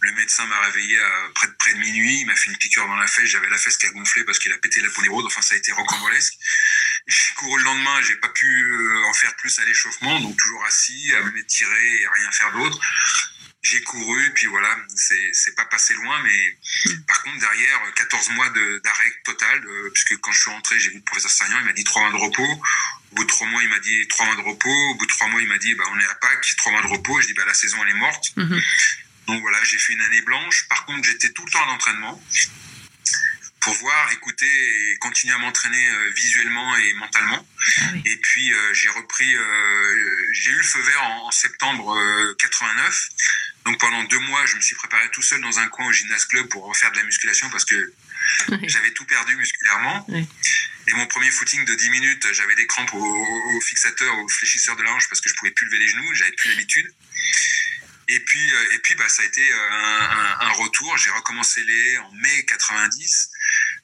Le 0.00 0.12
médecin 0.12 0.46
m'a 0.46 0.60
réveillé 0.60 0.98
à 0.98 1.28
près 1.34 1.46
de, 1.46 1.52
près 1.52 1.74
de 1.74 1.78
minuit. 1.78 2.20
Il 2.20 2.26
m'a 2.26 2.36
fait 2.36 2.50
une 2.50 2.56
piqûre 2.56 2.86
dans 2.86 2.96
la 2.96 3.06
fesse. 3.06 3.26
J'avais 3.26 3.48
la 3.48 3.58
fesse 3.58 3.76
qui 3.76 3.86
a 3.86 3.90
gonflé 3.90 4.24
parce 4.24 4.38
qu'il 4.38 4.52
a 4.52 4.58
pété 4.58 4.80
la 4.80 4.90
ponérode. 4.90 5.24
Enfin, 5.26 5.42
ça 5.42 5.54
a 5.54 5.58
été 5.58 5.72
rocambolesque. 5.72 6.34
J'ai 7.06 7.34
couru 7.34 7.58
le 7.58 7.64
lendemain. 7.64 8.02
J'ai 8.02 8.16
pas 8.16 8.28
pu 8.28 8.46
euh, 8.46 9.04
en 9.06 9.12
faire 9.14 9.34
plus 9.36 9.58
à 9.58 9.64
l'échauffement. 9.64 10.20
Donc, 10.20 10.36
toujours 10.36 10.64
assis, 10.64 11.14
à 11.14 11.22
m'étirer 11.22 12.00
et 12.00 12.06
à 12.06 12.10
rien 12.12 12.30
faire 12.32 12.52
d'autre. 12.52 12.80
J'ai 13.64 13.80
couru, 13.82 14.32
puis 14.34 14.46
voilà, 14.48 14.76
c'est 14.96 15.54
pas 15.54 15.64
passé 15.66 15.94
loin, 15.94 16.20
mais 16.24 16.58
par 17.06 17.22
contre, 17.22 17.38
derrière, 17.38 17.80
14 17.94 18.30
mois 18.30 18.48
de- 18.50 18.80
d'arrêt 18.82 19.12
total, 19.24 19.64
euh, 19.64 19.90
puisque 19.94 20.16
quand 20.20 20.32
je 20.32 20.40
suis 20.40 20.50
rentré, 20.50 20.80
j'ai 20.80 20.88
vu 20.90 20.96
le 20.96 21.02
professeur 21.02 21.30
Sagnan, 21.30 21.58
il 21.60 21.66
m'a 21.66 21.72
dit 21.72 21.84
trois 21.84 22.02
mois 22.02 22.10
de 22.10 22.16
repos. 22.24 22.42
Au 23.12 23.14
bout 23.14 23.22
de 23.24 23.28
trois 23.28 23.46
mois, 23.46 23.62
il 23.62 23.68
m'a 23.68 23.78
dit 23.78 24.08
trois 24.08 24.26
mois 24.26 24.34
de 24.34 24.40
repos. 24.40 24.68
Au 24.90 24.94
bout 24.96 25.06
de 25.06 25.10
trois 25.12 25.28
mois, 25.28 25.40
il 25.40 25.46
m'a 25.48 25.58
dit, 25.58 25.74
bah, 25.76 25.84
on 25.92 26.00
est 26.00 26.06
à 26.06 26.14
Pâques, 26.16 26.54
trois 26.56 26.72
mois 26.72 26.82
de 26.82 26.88
repos. 26.88 27.20
Je 27.20 27.28
dis, 27.28 27.34
bah, 27.34 27.44
la 27.46 27.54
saison, 27.54 27.78
elle 27.84 27.90
est 27.90 27.98
morte. 27.98 28.32
Mhm. 28.36 28.60
Donc 29.28 29.40
voilà, 29.42 29.62
j'ai 29.62 29.78
fait 29.78 29.92
une 29.92 30.02
année 30.02 30.22
blanche. 30.22 30.66
Par 30.68 30.84
contre, 30.84 31.04
j'étais 31.06 31.30
tout 31.30 31.44
le 31.46 31.50
temps 31.52 31.62
à 31.62 31.66
l'entraînement 31.66 32.20
pour 33.60 33.74
voir, 33.74 34.10
écouter 34.10 34.46
et 34.92 34.96
continuer 34.98 35.34
à 35.34 35.38
m'entraîner 35.38 35.88
euh, 35.88 36.10
visuellement 36.16 36.76
et 36.78 36.94
mentalement. 36.94 37.46
Ah 37.78 37.82
oui. 37.94 38.02
Et 38.06 38.16
puis 38.16 38.52
euh, 38.52 38.74
j'ai 38.74 38.88
repris, 38.88 39.36
euh, 39.36 40.26
j'ai 40.32 40.50
eu 40.50 40.56
le 40.56 40.62
feu 40.64 40.80
vert 40.80 41.02
en, 41.04 41.28
en 41.28 41.30
septembre 41.30 41.96
euh, 41.96 42.34
89. 42.40 43.08
Donc 43.64 43.78
pendant 43.78 44.02
deux 44.04 44.18
mois, 44.18 44.44
je 44.46 44.56
me 44.56 44.60
suis 44.60 44.74
préparé 44.74 45.08
tout 45.12 45.22
seul 45.22 45.40
dans 45.40 45.58
un 45.58 45.68
coin 45.68 45.86
au 45.86 45.92
gymnase 45.92 46.24
club 46.26 46.48
pour 46.48 46.64
refaire 46.64 46.90
de 46.92 46.96
la 46.96 47.04
musculation 47.04 47.48
parce 47.50 47.64
que 47.64 47.92
j'avais 48.68 48.90
tout 48.92 49.04
perdu 49.04 49.36
musculairement. 49.36 50.04
Oui. 50.08 50.26
Et 50.88 50.92
mon 50.94 51.06
premier 51.06 51.30
footing 51.30 51.64
de 51.64 51.74
10 51.74 51.90
minutes, 51.90 52.26
j'avais 52.32 52.56
des 52.56 52.66
crampes 52.66 52.92
au, 52.92 52.98
au 53.56 53.60
fixateur, 53.60 54.18
au 54.18 54.28
fléchisseur 54.28 54.74
de 54.76 54.82
la 54.82 54.92
hanche 54.92 55.08
parce 55.08 55.20
que 55.20 55.28
je 55.28 55.34
pouvais 55.36 55.52
plus 55.52 55.66
lever 55.66 55.78
les 55.78 55.88
genoux, 55.88 56.12
j'avais 56.14 56.32
plus 56.32 56.50
l'habitude. 56.50 56.92
Et 58.08 58.18
puis, 58.20 58.52
euh, 58.52 58.74
et 58.74 58.78
puis 58.80 58.96
bah, 58.96 59.08
ça 59.08 59.22
a 59.22 59.24
été 59.26 59.48
euh, 59.52 59.70
un, 59.70 60.00
un- 60.40 60.46
un 60.48 60.50
retour. 60.50 60.98
J'ai 60.98 61.10
recommencé 61.10 61.62
les 61.62 61.98
en 61.98 62.10
mai 62.14 62.44
90. 62.46 63.28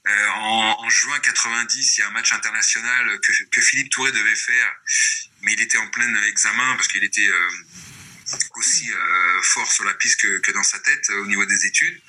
Euh, 0.09 0.29
en, 0.31 0.77
en 0.81 0.89
juin 0.91 1.19
90, 1.21 1.97
il 1.97 2.01
y 2.01 2.03
a 2.03 2.09
un 2.09 2.11
match 2.11 2.33
international 2.33 3.21
que, 3.21 3.33
que 3.53 3.61
Philippe 3.61 3.91
Touré 3.91 4.11
devait 4.11 4.35
faire, 4.35 4.75
mais 5.43 5.53
il 5.53 5.61
était 5.61 5.79
en 5.79 5.87
plein 5.89 6.13
examen 6.25 6.75
parce 6.77 6.89
qu'il 6.89 7.05
était 7.05 7.27
euh, 7.29 7.49
aussi 8.57 8.91
euh, 8.91 9.43
fort 9.43 9.71
sur 9.71 9.85
la 9.85 9.95
piste 9.95 10.21
que, 10.21 10.39
que 10.39 10.53
dans 10.53 10.63
sa 10.63 10.79
tête 10.81 11.11
euh, 11.11 11.23
au 11.23 11.27
niveau 11.27 11.45
des 11.45 11.67
études. 11.67 12.01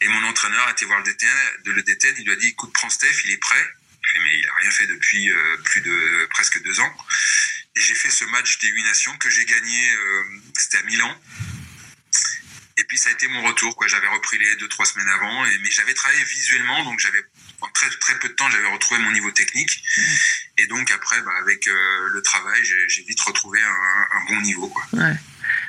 Et 0.00 0.08
mon 0.08 0.24
entraîneur 0.24 0.66
a 0.66 0.72
été 0.72 0.84
voir 0.84 0.98
le 0.98 1.04
DTN, 1.04 1.62
de 1.64 1.72
le 1.72 1.82
DTN 1.82 2.14
il 2.18 2.24
lui 2.24 2.32
a 2.32 2.36
dit 2.36 2.48
écoute, 2.48 2.72
prends 2.72 2.90
Steph, 2.90 3.24
il 3.24 3.32
est 3.32 3.38
prêt. 3.38 3.64
Fait, 4.12 4.18
mais 4.20 4.38
il 4.38 4.46
a 4.48 4.54
rien 4.60 4.70
fait 4.70 4.86
depuis 4.86 5.30
euh, 5.30 5.56
plus 5.64 5.80
de 5.80 6.28
presque 6.30 6.62
deux 6.62 6.80
ans. 6.80 6.96
Et 7.76 7.80
j'ai 7.80 7.94
fait 7.94 8.10
ce 8.10 8.24
match 8.26 8.58
des 8.58 8.68
8 8.68 8.82
nations 8.84 9.16
que 9.18 9.28
j'ai 9.30 9.44
gagné, 9.44 9.96
c'était 10.56 10.78
à 10.78 10.82
Milan. 10.82 11.20
Et 12.76 12.84
puis 12.84 12.98
ça 12.98 13.08
a 13.08 13.12
été 13.12 13.28
mon 13.28 13.42
retour, 13.42 13.76
quoi. 13.76 13.86
J'avais 13.86 14.08
repris 14.08 14.38
les 14.38 14.56
deux 14.56 14.68
trois 14.68 14.84
semaines 14.84 15.08
avant, 15.08 15.44
et, 15.44 15.58
mais 15.58 15.70
j'avais 15.70 15.94
travaillé 15.94 16.22
visuellement, 16.24 16.84
donc 16.84 16.98
j'avais 16.98 17.24
en 17.60 17.68
très 17.68 17.88
très 17.98 18.18
peu 18.18 18.28
de 18.28 18.34
temps, 18.34 18.50
j'avais 18.50 18.66
retrouvé 18.66 19.00
mon 19.00 19.12
niveau 19.12 19.30
technique. 19.30 19.82
Et 20.58 20.66
donc 20.66 20.90
après, 20.90 21.20
bah, 21.22 21.32
avec 21.40 21.68
euh, 21.68 22.08
le 22.12 22.22
travail, 22.22 22.64
j'ai 22.64 22.88
j'ai 22.88 23.02
vite 23.04 23.20
retrouvé 23.20 23.62
un, 23.62 24.06
un 24.18 24.24
bon 24.28 24.40
niveau, 24.40 24.68
quoi. 24.68 24.84
Ouais. 24.92 25.14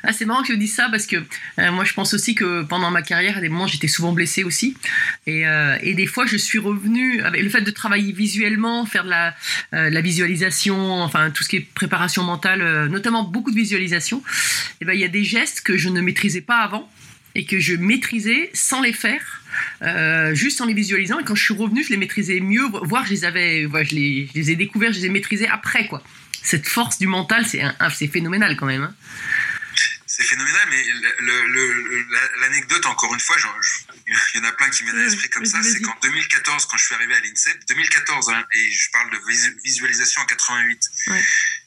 Ah, 0.08 0.14
c'est 0.14 0.26
marrant 0.26 0.44
que 0.44 0.48
tu 0.48 0.58
dises 0.58 0.76
ça 0.76 0.88
parce 0.92 1.08
que 1.08 1.16
euh, 1.16 1.72
moi 1.72 1.84
je 1.84 1.94
pense 1.94 2.14
aussi 2.14 2.36
que 2.36 2.62
pendant 2.62 2.92
ma 2.92 3.02
carrière, 3.02 3.38
à 3.38 3.42
des 3.42 3.50
moments 3.50 3.68
j'étais 3.68 3.88
souvent 3.88 4.14
blessée 4.14 4.44
aussi. 4.44 4.78
Et, 5.26 5.48
euh, 5.48 5.78
et 5.82 5.96
des 5.96 6.06
fois 6.06 6.26
je 6.28 6.38
suis 6.38 6.60
revenue 6.60 7.22
avec 7.22 7.42
le 7.42 7.50
fait 7.50 7.62
de 7.62 7.72
travailler 7.72 8.12
visuellement, 8.12 8.86
faire 8.86 9.04
de 9.04 9.10
la, 9.10 9.36
euh, 9.74 10.02
visualisation, 10.02 11.02
enfin 11.02 11.32
tout 11.32 11.44
ce 11.44 11.50
qui 11.50 11.58
est 11.58 11.68
préparation 11.74 12.24
mentale, 12.24 12.88
notamment 12.90 13.24
beaucoup 13.24 13.50
de 13.50 13.56
visualisation. 13.56 14.22
Et 14.82 14.86
ben 14.86 14.94
il 14.94 15.00
y 15.00 15.04
a 15.04 15.10
des 15.10 15.24
gestes 15.24 15.62
que 15.62 15.78
je 15.78 15.90
ne 15.90 16.02
maîtrisais 16.02 16.42
pas 16.42 16.58
avant 16.58 16.88
et 17.34 17.46
que 17.46 17.60
je 17.60 17.76
maîtrisais 17.76 18.52
sans 18.54 18.82
les 18.82 18.94
faire. 18.94 19.42
juste 20.34 20.62
en 20.62 20.66
les 20.66 20.74
visualisant 20.74 21.20
et 21.20 21.24
quand 21.24 21.36
je 21.36 21.44
suis 21.44 21.56
revenue 21.56 21.84
je 21.84 21.90
les 21.90 21.98
maîtrisais 21.98 22.40
mieux 22.40 22.66
voire 22.84 23.06
je 23.06 23.12
les 23.12 23.26
avais 23.26 23.64
je, 23.64 23.96
les, 23.96 24.52
ai 24.52 24.56
découverts 24.56 24.94
je 24.94 25.00
les 25.00 25.06
ai 25.06 25.10
maîtrisés 25.10 25.48
après 25.48 25.88
quoi 25.88 26.04
cette 26.44 26.68
force 26.68 27.00
du 27.00 27.08
mental 27.08 27.46
c'est 27.46 28.08
phénoménal 28.08 28.56
quand 28.58 28.68
même 28.68 28.84
hein. 28.84 28.94
C'est 30.16 30.24
phénoménal, 30.24 30.68
mais 30.70 30.86
la- 31.20 32.38
l'anecdote, 32.42 32.86
encore 32.86 33.14
une 33.14 33.20
fois, 33.20 33.36
il 34.08 34.38
y 34.38 34.40
en 34.40 34.44
a 34.46 34.52
plein 34.54 34.70
qui 34.70 34.84
m'aident 34.86 34.96
à 34.96 35.04
l'esprit 35.04 35.30
comme 35.30 35.46
ça, 35.46 35.62
c'est 35.62 35.82
qu'en 35.82 35.98
2014, 36.02 36.66
quand 36.68 36.78
je 36.78 36.86
suis 36.86 36.96
arrivé 36.96 37.16
à 37.16 37.20
l'INSEP, 37.20 37.66
2014, 37.68 38.30
hein, 38.30 38.46
et 38.54 38.72
je 38.72 38.92
parle 38.92 39.10
de 39.12 39.18
visu- 39.28 39.58
visualisation 39.66 40.22
en 40.22 40.26
88, 40.26 40.80
Ouais. 41.08 41.24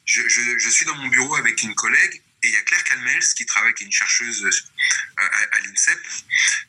je, 0.06 0.22
je- 0.28 0.58
je 0.58 0.70
suis 0.70 0.86
dans 0.86 0.94
mon 0.96 1.08
bureau 1.08 1.36
avec 1.36 1.62
une 1.62 1.74
collègue, 1.74 2.22
et 2.42 2.48
il 2.48 2.54
y 2.54 2.56
a 2.56 2.62
Claire 2.62 2.84
Calmels 2.84 3.24
qui 3.36 3.44
travaille, 3.44 3.74
qui 3.74 3.82
est 3.82 3.86
une 3.86 3.92
chercheuse 3.92 4.42
euh, 4.44 4.50
à, 5.18 5.56
à 5.56 5.60
l'INSEP, 5.60 6.00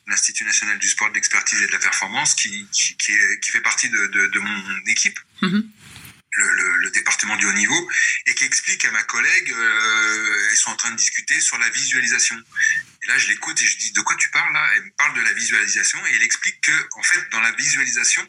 l'Institut 0.07 0.43
national 0.43 0.79
du 0.79 0.89
sport, 0.89 1.09
de 1.11 1.15
l'expertise 1.15 1.61
et 1.61 1.67
de 1.67 1.71
la 1.71 1.79
performance, 1.79 2.33
qui, 2.35 2.67
qui, 2.73 2.97
qui 2.97 3.11
est- 3.13 3.39
qui 3.39 3.51
fait 3.51 3.61
partie 3.61 3.89
de, 3.89 4.07
de- 4.07 4.27
de 4.27 4.39
mon 4.39 4.85
équipe. 4.87 5.19
Mhm. 5.43 5.69
Le, 6.39 6.47
le- 6.59 6.75
le 6.85 6.89
département 6.91 7.35
du 7.35 7.45
haut 7.45 7.53
niveau 7.63 7.81
et 8.27 8.33
qui 8.33 8.45
explique 8.45 8.85
à 8.85 8.91
ma 8.91 9.03
collègue, 9.03 9.49
euh, 9.51 10.49
ils 10.53 10.57
sont 10.57 10.71
en 10.71 10.75
train 10.81 10.91
de 10.91 10.95
discuter 10.95 11.37
sur 11.41 11.57
la 11.57 11.69
visualisation. 11.69 12.37
Et 13.03 13.07
là, 13.07 13.17
je 13.17 13.27
l'écoute 13.27 13.59
et 13.61 13.67
je 13.71 13.77
dis, 13.77 13.91
de 13.91 14.01
quoi 14.01 14.15
tu 14.15 14.29
parles 14.29 14.53
là? 14.53 14.63
Elle 14.75 14.83
me 14.83 14.91
parle 14.91 15.13
de 15.19 15.21
la 15.21 15.33
visualisation 15.33 15.99
et 16.07 16.11
elle 16.15 16.23
explique 16.23 16.59
que, 16.61 16.77
en 16.99 17.03
fait, 17.03 17.21
dans 17.31 17.41
la 17.41 17.51
visualisation, 17.51 18.23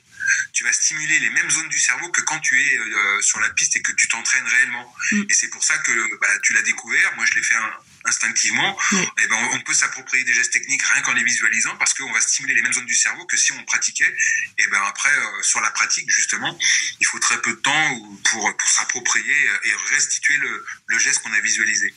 tu 0.52 0.64
vas 0.64 0.72
stimuler 0.72 1.18
les 1.20 1.30
mêmes 1.30 1.50
zones 1.50 1.68
du 1.68 1.78
cerveau 1.78 2.10
que 2.10 2.22
quand 2.22 2.40
tu 2.40 2.54
es 2.60 2.78
euh, 2.78 3.20
sur 3.22 3.38
la 3.40 3.50
piste 3.50 3.76
et 3.76 3.82
que 3.82 3.92
tu 3.92 4.08
t'entraînes 4.08 4.46
réellement. 4.56 4.86
Mm. 5.12 5.22
Et 5.30 5.34
c'est 5.34 5.48
pour 5.54 5.62
ça 5.62 5.76
que 5.78 5.92
bah, 6.20 6.38
tu 6.42 6.52
l'as 6.52 6.62
découvert. 6.62 7.14
Moi, 7.16 7.24
je 7.26 7.34
l'ai 7.36 7.42
fait 7.42 7.54
un- 7.66 7.76
instinctivement. 8.04 8.78
Mm. 8.92 8.96
Et 9.18 9.26
ben, 9.28 9.36
on, 9.52 9.60
peut 9.60 9.74
s'approprier 9.74 10.24
des 10.24 10.32
gestes 10.32 10.52
techniques 10.52 10.82
rien 10.82 11.02
qu'en 11.02 11.12
les 11.12 11.24
visualisant 11.24 11.76
parce 11.76 11.94
qu'on 11.94 12.10
va 12.12 12.20
stimuler 12.20 12.54
les 12.54 12.62
mêmes 12.62 12.72
zones 12.72 12.86
du 12.86 12.94
cerveau 12.94 13.24
que 13.26 13.36
si 13.36 13.52
on 13.52 13.62
pratiquait. 13.64 14.14
Et 14.58 14.66
ben 14.68 14.82
après, 14.86 15.12
euh, 15.12 15.42
sur 15.42 15.60
la 15.60 15.70
pratique, 15.70 16.08
justement, 16.10 16.58
il 17.00 17.06
faut 17.06 17.18
très 17.18 17.40
peu 17.42 17.52
de 17.52 17.60
temps 17.60 17.90
ou- 17.92 18.20
pour, 18.30 18.56
pour 18.56 18.68
s'approprier 18.68 19.36
et 19.64 19.74
restituer 19.94 20.36
le, 20.38 20.64
le 20.86 20.98
geste 20.98 21.22
qu'on 21.22 21.32
a 21.32 21.40
visualisé. 21.40 21.94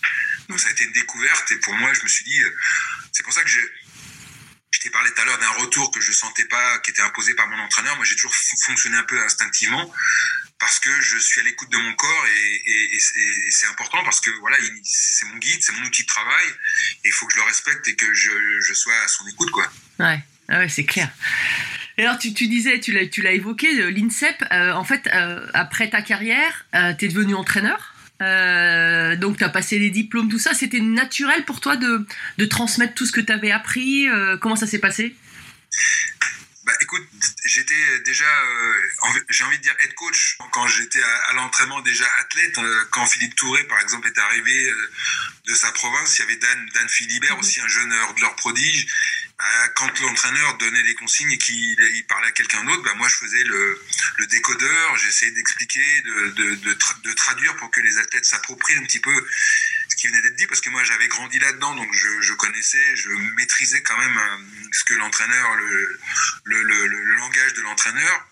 Donc 0.50 0.60
ça 0.60 0.68
a 0.68 0.72
été 0.72 0.84
une 0.84 0.92
découverte 0.92 1.52
et 1.52 1.58
pour 1.58 1.74
moi, 1.76 1.94
je 1.94 2.02
me 2.04 2.08
suis 2.08 2.26
dit, 2.26 2.40
euh, 2.42 2.56
c'est 3.12 3.24
pour 3.24 3.34
ça 3.34 3.42
que 3.44 3.50
j'ai 3.50 3.70
je 4.72 4.80
t'ai 4.80 4.90
parlé 4.90 5.12
tout 5.14 5.22
à 5.22 5.26
l'heure 5.26 5.38
d'un 5.38 5.50
retour 5.64 5.92
que 5.92 6.02
je 6.02 6.12
sentais 6.12 6.44
pas, 6.46 6.80
qui 6.80 6.92
était 6.92 7.04
imposé 7.04 7.34
par 7.36 7.48
mon 7.48 7.58
entraîneur. 7.60 7.96
Moi, 7.96 8.04
j'ai 8.06 8.16
toujours 8.16 8.36
fon- 8.36 8.58
fonctionné 8.66 8.98
un 8.98 9.04
peu 9.04 9.24
instinctivement 9.24 9.94
parce 10.60 10.80
que 10.80 10.90
je 11.02 11.18
suis 11.18 11.42
à 11.42 11.44
l'écoute 11.44 11.70
de 11.72 11.78
mon 11.78 11.94
corps 11.96 12.26
et, 12.28 12.72
et- 12.72 12.96
et 12.96 13.00
c'est 13.00 13.20
et 13.20 13.52
c'est 13.52 13.68
important 13.68 14.02
parce 14.04 14.22
que 14.22 14.30
voilà, 14.40 14.58
il- 14.60 14.82
c'est 14.84 15.26
mon 15.26 15.38
guide, 15.38 15.62
c'est 15.62 15.74
mon 15.74 15.84
outil 15.86 16.04
de 16.04 16.08
travail 16.08 16.46
et 17.04 17.10
il 17.10 17.12
faut 17.12 17.26
que 17.28 17.34
je 17.34 17.38
le 17.40 17.44
respecte 17.44 17.88
et 17.88 17.96
que 17.96 18.14
je, 18.14 18.32
je 18.66 18.74
sois 18.74 18.94
à 19.04 19.08
son 19.08 19.28
écoute, 19.28 19.52
quoi. 19.52 19.70
Ouais, 20.00 20.20
ah 20.50 20.60
ouais, 20.60 20.70
c'est 20.70 20.86
clair. 20.86 21.10
Et 21.98 22.06
alors, 22.06 22.18
tu, 22.18 22.34
tu 22.34 22.48
disais, 22.48 22.80
tu 22.80 22.92
l'as, 22.92 23.06
tu 23.08 23.22
l'as 23.22 23.34
évoqué, 23.34 23.80
euh, 23.80 23.92
l'INSEP, 23.92 24.44
euh, 24.52 24.72
en 24.74 24.84
fait, 24.84 25.08
euh, 25.14 25.46
après 25.54 25.90
ta 25.92 26.02
carrière, 26.02 26.66
tu 26.98 27.06
es 27.06 27.08
devenu 27.08 27.36
entraîneur. 27.36 27.94
Euh, 28.22 29.16
donc, 29.16 29.38
tu 29.38 29.44
as 29.44 29.50
passé 29.50 29.78
les 29.80 29.90
diplômes, 29.92 30.30
tout 30.30 30.40
ça. 30.40 30.54
C'était 30.56 30.80
naturel 30.80 31.44
pour 31.46 31.60
toi 31.62 31.76
de, 31.76 32.08
de 32.38 32.46
transmettre 32.46 32.94
tout 32.96 33.06
ce 33.06 33.12
que 33.12 33.22
tu 33.22 33.32
avais 33.32 33.52
appris 33.52 34.08
euh, 34.08 34.38
Comment 34.38 34.56
ça 34.56 34.66
s'est 34.66 34.80
passé? 34.80 35.16
Bah 36.66 36.72
écoute, 36.82 37.04
j'étais 37.46 38.00
déjà, 38.06 38.26
euh, 38.26 38.92
j'ai 39.30 39.44
envie 39.44 39.58
de 39.58 39.64
dire 39.64 39.76
head 39.80 39.94
coach 39.96 40.38
quand 40.52 40.68
j'étais 40.68 41.02
à, 41.02 41.16
à 41.30 41.34
l'entraînement 41.34 41.82
déjà 41.82 42.06
athlète. 42.20 42.58
euh, 42.58 42.86
quand 42.92 43.06
Philippe 43.06 43.36
Touré, 43.36 43.64
par 43.66 43.80
exemple, 43.80 44.08
est 44.08 44.18
arrivé 44.18 44.70
euh, 44.70 44.92
de 45.48 45.56
sa 45.56 45.72
province, 45.72 46.18
il 46.18 46.22
y 46.22 46.24
avait 46.24 46.38
Dan, 46.38 46.70
Dan 46.74 46.90
Philibert, 46.90 47.38
aussi 47.40 47.60
un 47.62 47.68
jeune 47.68 47.92
hurdleur 47.92 48.36
prodige. 48.36 48.88
Bah, 49.38 49.68
quand 49.76 50.00
l'entraîneur 50.02 50.58
donnait 50.58 50.84
des 50.84 50.96
consignes 50.96 51.32
et 51.32 51.38
qu'il 51.38 51.76
il 51.96 52.06
parlait 52.08 52.28
à 52.28 52.32
quelqu'un 52.32 52.64
d'autre, 52.66 52.84
bah 52.84 52.94
moi 52.96 53.10
je 53.10 53.16
faisais 53.16 53.44
le, 53.44 53.82
le 54.18 54.28
décodeur, 54.28 54.98
j'essayais 54.98 55.32
d'expliquer, 55.32 56.02
de, 56.02 56.30
de, 56.30 56.56
de, 56.56 56.74
tra- 56.76 57.02
de 57.02 57.14
traduire 57.14 57.56
pour 57.58 57.72
que 57.72 57.82
les 57.82 57.98
athlètes 57.98 58.26
s'approprient 58.26 58.78
un 58.78 58.84
petit 58.84 59.00
peu 59.00 59.28
ce 59.90 59.96
qui 59.96 60.08
venait 60.08 60.22
d'être 60.22 60.36
dit, 60.36 60.48
parce 60.48 60.62
que 60.62 60.70
moi 60.70 60.84
j'avais 60.84 61.08
grandi 61.08 61.40
là-dedans, 61.40 61.76
donc 61.76 61.92
je, 61.94 62.22
je 62.22 62.34
connaissais, 62.34 62.96
je 62.96 63.10
maîtrisais 63.10 63.82
quand 63.82 63.98
même 63.98 64.18
euh, 64.18 64.38
ce 64.72 64.84
que 64.84 64.94
l'entraîneur, 64.94 65.56
le, 65.56 66.00
le, 66.46 66.64
le, 66.64 66.88
le 66.88 67.13
langage 67.14 67.54
de 67.54 67.62
l'entraîneur. 67.62 68.28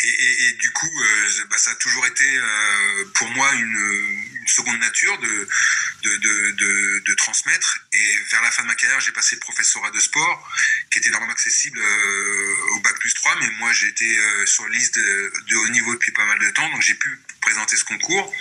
Et, 0.00 0.52
du 0.60 0.70
coup, 0.70 0.86
euh, 0.86 1.44
bah, 1.50 1.58
ça 1.58 1.72
a 1.72 1.74
toujours 1.74 2.06
été 2.06 2.24
euh, 2.24 3.04
pour 3.14 3.28
moi 3.30 3.52
une, 3.54 4.24
seconde 4.46 4.78
nature 4.78 5.18
de, 5.18 5.48
de, 6.04 7.00
de, 7.00 7.14
transmettre. 7.14 7.80
Et 7.92 8.18
vers 8.30 8.40
la 8.42 8.50
fin 8.50 8.62
de 8.62 8.68
ma 8.68 8.74
carrière, 8.76 8.98
j'ai 9.00 9.12
passé 9.12 9.34
le 9.34 9.40
professorat 9.40 9.90
de 9.90 9.98
sport, 9.98 10.50
qui 10.90 11.00
était 11.00 11.10
normalement 11.10 11.34
accessible 11.34 11.78
euh, 11.78 12.76
au 12.76 12.80
bac 12.80 12.98
plus 12.98 13.12
3, 13.12 13.36
mais 13.40 13.50
moi 13.58 13.72
j'ai 13.72 13.88
été 13.88 14.18
sur 14.46 14.66
liste 14.68 14.98
de 14.98 15.56
haut 15.56 15.68
niveau 15.68 15.92
depuis 15.92 16.12
pas 16.12 16.24
mal 16.24 16.38
de 16.38 16.48
temps, 16.50 16.68
donc 16.70 16.80
j'ai 16.80 16.94
pu 16.94 17.20
présenter 17.42 17.76
ce 17.76 17.84
concours 17.84 18.32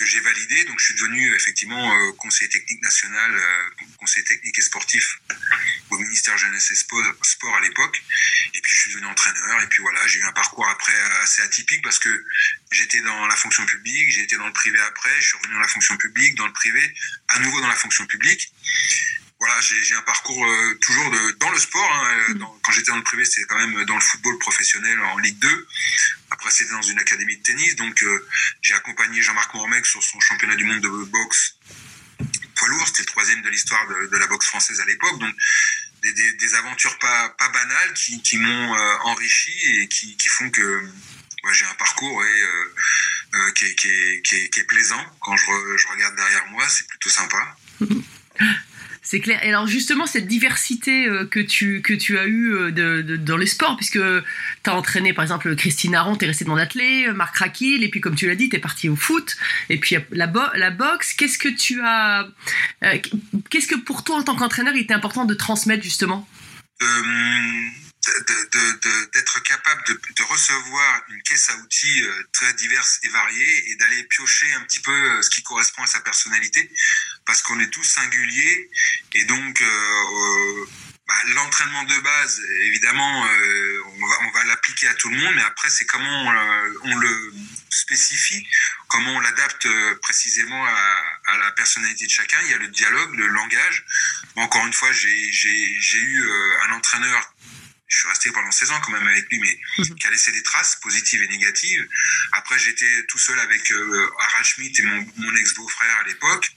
que 0.00 0.06
j'ai 0.06 0.20
validé. 0.20 0.64
Donc 0.64 0.80
je 0.80 0.86
suis 0.86 0.94
devenu 0.94 1.34
effectivement 1.36 1.94
euh, 1.94 2.12
conseiller 2.12 2.48
technique 2.50 2.80
national, 2.82 3.30
euh, 3.36 3.84
conseiller 3.98 4.24
technique 4.24 4.58
et 4.58 4.62
sportif 4.62 5.18
au 5.90 5.98
ministère 5.98 6.36
jeunesse 6.38 6.70
et 6.70 6.74
sport, 6.74 7.54
à 7.56 7.60
l'époque. 7.60 8.02
Et 8.54 8.60
puis 8.62 8.72
je 8.74 8.80
suis 8.80 8.90
devenu 8.92 9.06
entraîneur. 9.06 9.62
Et 9.62 9.66
puis 9.68 9.82
voilà, 9.82 10.06
j'ai 10.06 10.18
eu 10.18 10.24
un 10.24 10.32
parcours 10.32 10.66
après 10.68 10.94
assez 11.22 11.42
atypique 11.42 11.82
parce 11.82 11.98
que 11.98 12.24
j'étais 12.72 13.00
dans 13.02 13.26
la 13.26 13.36
fonction 13.36 13.64
publique, 13.66 14.10
j'ai 14.10 14.22
été 14.22 14.36
dans 14.36 14.46
le 14.46 14.52
privé 14.54 14.80
après, 14.80 15.14
je 15.20 15.26
suis 15.28 15.36
revenu 15.38 15.54
dans 15.54 15.60
la 15.60 15.68
fonction 15.68 15.96
publique, 15.98 16.34
dans 16.36 16.46
le 16.46 16.52
privé, 16.52 16.94
à 17.28 17.38
nouveau 17.40 17.60
dans 17.60 17.68
la 17.68 17.76
fonction 17.76 18.06
publique. 18.06 18.52
Voilà, 19.38 19.58
j'ai 19.62 19.94
un 19.94 20.02
parcours 20.02 20.44
euh, 20.44 20.74
toujours 20.82 21.10
de, 21.10 21.30
dans 21.40 21.50
le 21.50 21.58
sport. 21.58 21.90
hein, 21.94 22.34
dans- 22.34 22.58
quand 22.62 22.72
j'étais 22.72 22.90
dans 22.90 22.98
le 22.98 23.02
privé, 23.02 23.24
c'était 23.24 23.46
quand 23.46 23.58
même 23.58 23.84
dans 23.86 23.94
le 23.94 24.00
football 24.02 24.38
professionnel 24.38 25.00
en 25.00 25.16
Ligue 25.18 25.38
2. 25.38 25.66
C'était 26.48 26.70
dans 26.70 26.82
une 26.82 26.98
académie 26.98 27.36
de 27.36 27.42
tennis. 27.42 27.76
Donc, 27.76 28.02
euh, 28.02 28.26
j'ai 28.62 28.74
accompagné 28.74 29.20
Jean-Marc 29.20 29.54
Mormec 29.54 29.84
sur 29.86 30.02
son 30.02 30.20
championnat 30.20 30.56
du 30.56 30.64
monde 30.64 30.80
de 30.80 30.88
boxe 30.88 31.56
poids 32.56 32.68
lourd. 32.68 32.86
C'était 32.86 33.02
le 33.02 33.06
troisième 33.06 33.42
de 33.42 33.48
l'histoire 33.48 33.86
de, 33.88 34.16
la 34.16 34.26
boxe 34.26 34.46
française 34.46 34.80
à 34.80 34.84
l'époque. 34.84 35.18
Donc, 35.18 35.34
des, 36.02 36.54
aventures 36.54 36.98
pas, 36.98 37.34
banales 37.38 37.94
qui, 37.94 38.38
m'ont 38.38 38.74
euh, 38.74 38.96
enrichi 39.04 39.52
et 39.80 39.88
qui, 39.88 40.16
font 40.28 40.50
que 40.50 40.82
ouais, 41.44 41.54
j'ai 41.54 41.66
un 41.66 41.74
parcours 41.74 42.14
ouais, 42.14 42.42
euh, 43.34 43.52
qui, 43.52 43.64
est, 43.66 44.66
plaisant. 44.68 45.04
Quand 45.20 45.36
je 45.36 45.88
regarde 45.88 46.16
derrière 46.16 46.46
moi, 46.48 46.66
c'est 46.68 46.86
plutôt 46.86 47.10
sympa. 47.10 47.56
C'est 49.10 49.18
clair. 49.18 49.44
Et 49.44 49.48
alors 49.48 49.66
justement, 49.66 50.06
cette 50.06 50.28
diversité 50.28 51.04
euh, 51.08 51.24
que 51.24 51.40
tu, 51.40 51.82
as 52.16 52.26
eue 52.26 52.54
euh, 52.54 53.16
dans 53.18 53.36
les 53.36 53.46
sports, 53.46 53.76
puisque 53.76 53.98
tu 53.98 54.70
as 54.70 54.76
entraîné 54.76 55.12
par 55.12 55.24
exemple 55.24 55.56
Christine 55.56 55.96
Aron, 55.96 56.14
tu 56.14 56.26
es 56.26 56.28
resté 56.28 56.44
dans 56.44 56.54
l'athlé, 56.54 57.06
euh, 57.08 57.12
Marc 57.12 57.38
Raquil, 57.38 57.82
et 57.82 57.88
puis 57.88 58.00
comme 58.00 58.14
tu 58.14 58.28
l'as 58.28 58.36
dit, 58.36 58.48
tu 58.48 58.54
es 58.54 58.60
parti 58.60 58.88
au 58.88 58.94
foot, 58.94 59.36
et 59.68 59.78
puis 59.78 59.96
la, 60.12 60.28
bo- 60.28 60.54
la 60.54 60.70
boxe. 60.70 61.12
Qu'est-ce 61.14 61.38
que 61.38 61.48
tu 61.48 61.80
as... 61.82 62.28
Qu'est-ce 63.50 63.66
que 63.66 63.74
pour 63.74 64.04
toi 64.04 64.14
en 64.14 64.22
tant 64.22 64.36
qu'entraîneur, 64.36 64.74
il 64.76 64.82
était 64.82 64.94
important 64.94 65.24
de 65.24 65.34
transmettre 65.34 65.82
justement? 65.82 66.28
D'être 69.12 69.42
capable 69.42 69.82
de, 69.84 70.22
recevoir 70.24 71.02
une 71.08 71.22
caisse 71.22 71.50
à 71.50 71.56
outils 71.56 72.02
euh, 72.02 72.22
très 72.32 72.52
diverse 72.54 73.00
et 73.02 73.08
variée 73.08 73.70
et 73.70 73.76
d'aller 73.76 74.04
piocher 74.04 74.52
un 74.54 74.60
petit 74.62 74.80
peu 74.80 74.92
euh, 74.92 75.22
ce 75.22 75.30
qui 75.30 75.42
correspond 75.42 75.82
à 75.82 75.86
sa 75.86 76.00
personnalité 76.00 76.70
parce 77.26 77.42
qu'on 77.42 77.58
est 77.58 77.70
tous 77.70 77.84
singuliers 77.84 78.70
et 79.14 79.24
donc 79.24 79.60
euh, 79.60 80.66
bah, 81.08 81.14
l'entraînement 81.34 81.82
de 81.84 81.98
base 81.98 82.40
évidemment 82.66 83.22
on 83.22 84.06
va, 84.06 84.16
on 84.26 84.30
va 84.30 84.44
l'appliquer 84.44 84.88
à 84.88 84.94
tout 84.94 85.08
le 85.08 85.16
monde 85.16 85.34
mais 85.34 85.42
après 85.42 85.70
c'est 85.70 85.86
comment 85.86 86.32
on 86.84 86.96
le 86.96 87.32
spécifie 87.70 88.46
comment 88.88 89.12
on 89.12 89.20
l'adapte 89.20 89.66
précisément 90.02 90.64
à, 90.66 91.38
la 91.38 91.52
personnalité 91.52 92.06
de 92.06 92.10
chacun. 92.10 92.38
Il 92.44 92.50
y 92.50 92.54
a 92.54 92.58
le 92.58 92.68
dialogue 92.68 93.14
le 93.14 93.28
langage. 93.28 93.84
Encore 94.36 94.66
une 94.66 94.72
fois 94.72 94.90
j'ai 94.92 95.98
eu 95.98 96.30
un 96.68 96.72
entraîneur 96.72 97.34
je 97.90 97.98
suis 97.98 98.08
resté 98.08 98.30
pendant 98.30 98.50
16 98.52 98.70
ans 98.70 98.80
quand 98.80 98.92
même 98.92 99.06
avec 99.06 99.28
lui, 99.30 99.38
mais 99.40 99.58
Mhm. 99.78 99.96
qui 99.96 100.06
a 100.06 100.10
laissé 100.10 100.30
des 100.30 100.42
traces 100.44 100.76
positives 100.76 101.22
et 101.22 101.28
négatives. 101.28 101.86
Après, 102.32 102.56
j'étais 102.58 103.04
tout 103.08 103.18
seul 103.18 103.38
avec 103.40 103.70
euh, 103.72 104.10
Harald 104.20 104.46
Schmidt 104.46 104.80
et 104.80 104.86
mon, 104.86 105.06
mon 105.16 105.36
ex-beau-frère 105.36 105.96
à 105.98 106.04
l'époque. 106.04 106.50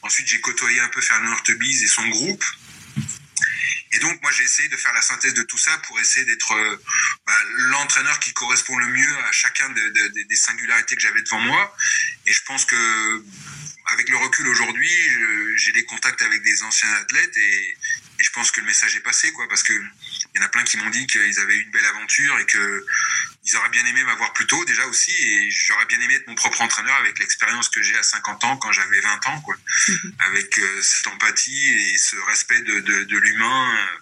Ensuite, 0.00 0.26
j'ai 0.28 0.40
côtoyé 0.40 0.80
un 0.80 0.88
peu 0.88 1.02
Fernand 1.02 1.30
Hurtebise 1.32 1.82
et 1.82 1.86
son 1.86 2.08
groupe. 2.08 2.42
Et 3.94 3.98
donc, 3.98 4.20
moi, 4.22 4.32
j'ai 4.32 4.44
essayé 4.44 4.70
de 4.70 4.76
faire 4.78 4.94
la 4.94 5.02
synthèse 5.02 5.34
de 5.34 5.42
tout 5.42 5.58
ça 5.58 5.76
pour 5.86 6.00
essayer 6.00 6.24
d'être 6.24 6.52
euh, 6.52 6.82
bah, 7.26 7.38
l'entraîneur 7.70 8.18
qui 8.20 8.32
correspond 8.32 8.78
le 8.78 8.86
mieux 8.86 9.18
à 9.28 9.32
chacun 9.32 9.68
de- 9.68 9.74
de- 9.90 10.08
de- 10.08 10.22
des 10.22 10.36
singularités 10.36 10.96
que 10.96 11.02
j'avais 11.02 11.20
devant 11.20 11.40
moi. 11.40 11.76
Et 12.26 12.32
je 12.32 12.42
pense 12.44 12.64
que, 12.64 13.24
avec 13.92 14.08
le 14.08 14.16
recul 14.16 14.48
aujourd'hui, 14.48 14.90
j'ai 15.56 15.72
des 15.72 15.84
contacts 15.84 16.22
avec 16.22 16.42
des 16.42 16.62
anciens 16.62 16.90
athlètes 16.94 17.36
et, 17.36 17.76
et 18.18 18.24
je 18.24 18.30
pense 18.30 18.50
que 18.50 18.60
le 18.60 18.66
message 18.66 18.96
est 18.96 19.00
passé, 19.00 19.30
quoi, 19.32 19.46
parce 19.50 19.62
que 19.62 19.74
il 20.34 20.40
y 20.40 20.42
en 20.42 20.46
a 20.46 20.48
plein 20.48 20.62
qui 20.64 20.76
m'ont 20.78 20.90
dit 20.90 21.06
qu'ils 21.06 21.38
avaient 21.40 21.54
eu 21.54 21.62
une 21.62 21.70
belle 21.70 21.84
aventure 21.86 22.38
et 22.38 22.46
que 22.46 22.86
ils 23.44 23.56
auraient 23.56 23.70
bien 23.70 23.84
aimé 23.86 24.04
m'avoir 24.04 24.32
plus 24.34 24.46
tôt 24.46 24.64
déjà 24.66 24.86
aussi 24.86 25.10
et 25.10 25.50
j'aurais 25.50 25.84
bien 25.86 26.00
aimé 26.00 26.14
être 26.14 26.28
mon 26.28 26.34
propre 26.36 26.62
entraîneur 26.62 26.94
avec 26.96 27.18
l'expérience 27.18 27.68
que 27.68 27.82
j'ai 27.82 27.96
à 27.98 28.02
50 28.02 28.44
ans 28.44 28.56
quand 28.56 28.70
j'avais 28.72 29.00
20 29.00 29.26
ans 29.26 29.40
quoi 29.40 29.56
Mhm. 29.88 30.12
avec 30.20 30.58
euh, 30.58 30.82
cette 30.82 31.06
empathie 31.08 31.68
et 31.92 31.96
ce 31.98 32.16
respect 32.28 32.60
de, 32.60 32.80
de, 32.80 33.04
de 33.04 33.18
l'humain 33.18 33.74
euh, 33.76 33.98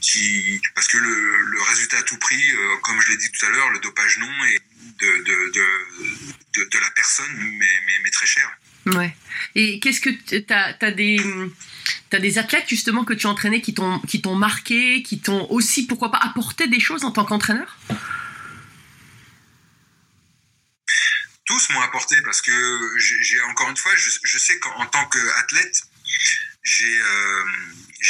qui 0.00 0.60
parce 0.74 0.88
que 0.88 0.96
le, 0.96 1.36
le 1.46 1.62
résultat 1.62 1.98
à 1.98 2.02
tout 2.02 2.16
prix 2.16 2.42
euh, 2.52 2.76
comme 2.82 3.00
je 3.02 3.08
l'ai 3.10 3.16
dit 3.18 3.30
tout 3.30 3.44
à 3.46 3.50
l'heure 3.50 3.70
le 3.70 3.78
dopage 3.80 4.16
non 4.18 4.44
et 4.46 4.60
de, 4.98 5.06
de, 5.18 5.52
de, 5.52 5.66
de, 6.54 6.64
de 6.70 6.78
la 6.78 6.90
personne 6.92 7.34
mais, 7.36 7.80
mais, 7.86 7.98
mais 8.02 8.10
très 8.10 8.26
cher 8.26 8.50
Ouais. 8.86 9.14
Et 9.54 9.78
qu'est-ce 9.80 10.00
que 10.00 10.10
tu 10.10 10.44
as, 10.52 10.90
des 10.90 11.20
t'as 12.08 12.18
des 12.18 12.38
athlètes 12.38 12.68
justement 12.68 13.04
que 13.04 13.12
tu 13.12 13.26
as 13.26 13.30
entraînés 13.30 13.60
qui 13.60 13.74
t'ont 13.74 14.36
marqué, 14.36 15.02
qui 15.02 15.20
t'ont 15.20 15.46
aussi 15.50 15.86
pourquoi 15.86 16.10
pas 16.10 16.18
apporté 16.18 16.66
des 16.66 16.80
choses 16.80 17.04
en 17.04 17.12
tant 17.12 17.24
qu'entraîneur? 17.24 17.78
Tous 21.44 21.70
m'ont 21.70 21.80
apporté 21.82 22.16
parce 22.22 22.42
que 22.42 22.52
j'ai 22.98 23.40
encore 23.42 23.68
une 23.70 23.76
fois, 23.76 23.92
je, 23.96 24.38
sais 24.38 24.58
qu'en 24.60 24.74
en 24.76 24.86
tant 24.86 25.04
qu'athlète, 25.06 25.82
j'ai 26.62 27.00
euh, 27.00 27.44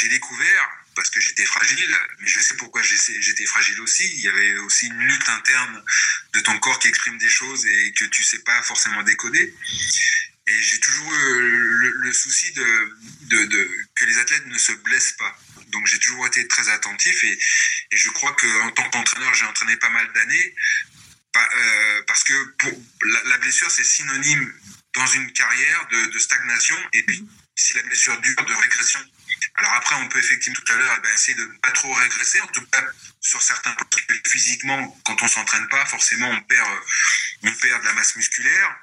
découvert, 0.09 0.69
parce 0.95 1.09
que 1.09 1.19
j'étais 1.19 1.45
fragile, 1.45 1.97
mais 2.19 2.27
je 2.27 2.39
sais 2.39 2.55
pourquoi 2.55 2.81
j'étais 2.83 3.45
fragile 3.45 3.79
aussi. 3.81 4.07
Il 4.15 4.21
y 4.21 4.27
avait 4.27 4.57
aussi 4.59 4.87
une 4.87 4.99
lutte 4.99 5.29
interne 5.29 5.83
de 6.33 6.39
ton 6.41 6.57
corps 6.59 6.79
qui 6.79 6.87
exprime 6.87 7.17
des 7.17 7.29
choses 7.29 7.65
et 7.65 7.93
que 7.93 8.05
tu 8.05 8.23
sais 8.23 8.39
pas 8.39 8.61
forcément 8.61 9.01
décoder. 9.03 9.55
Et 10.47 10.61
j'ai 10.63 10.79
toujours 10.79 11.13
eu 11.13 11.39
le, 11.81 11.91
le 12.03 12.13
souci 12.13 12.51
de, 12.53 13.75
que 13.95 14.05
les 14.05 14.17
athlètes 14.17 14.45
ne 14.47 14.57
se 14.57 14.71
blessent 14.71 15.13
pas. 15.13 15.37
Donc 15.67 15.87
j'ai 15.87 15.99
toujours 15.99 16.27
été 16.27 16.47
très 16.47 16.69
attentif 16.69 17.23
et, 17.23 17.39
je 17.91 18.09
crois 18.09 18.33
qu'en 18.33 18.71
tant 18.71 18.89
qu'entraîneur, 18.89 19.33
j'ai 19.33 19.45
entraîné 19.45 19.77
pas 19.77 19.89
mal 19.89 20.11
d'années. 20.13 20.55
Euh, 21.37 22.03
parce 22.07 22.23
que 22.25 22.33
la, 23.25 23.37
blessure, 23.37 23.71
c'est 23.71 23.85
synonyme 23.85 24.53
dans 24.93 25.07
une 25.07 25.31
carrière 25.31 25.87
de, 25.87 26.19
stagnation 26.19 26.75
et 26.93 27.03
puis 27.03 27.25
si 27.55 27.75
la 27.75 27.83
blessure 27.83 28.19
dure, 28.19 28.43
de 28.45 28.53
régression. 28.53 28.99
Alors 29.55 29.73
après, 29.73 29.95
on 29.95 30.09
peut 30.09 30.19
effectivement 30.19 30.59
tout 30.59 30.73
à 30.73 30.75
l'heure 30.75 30.93
eh 30.97 31.01
ben, 31.01 31.13
essayer 31.13 31.35
de 31.35 31.45
ne 31.45 31.57
pas 31.59 31.71
trop 31.71 31.93
régresser, 31.93 32.41
en 32.41 32.47
tout 32.47 32.65
cas 32.65 32.83
sur 33.21 33.41
certains 33.41 33.73
que 33.75 34.29
physiquement, 34.29 34.97
quand 35.05 35.21
on 35.21 35.27
s'entraîne 35.27 35.67
pas, 35.69 35.85
forcément 35.85 36.29
on 36.29 36.41
perd, 36.41 36.67
euh, 36.67 36.79
on 37.43 37.53
perd 37.53 37.81
de 37.81 37.85
la 37.85 37.93
masse 37.93 38.15
musculaire, 38.15 38.79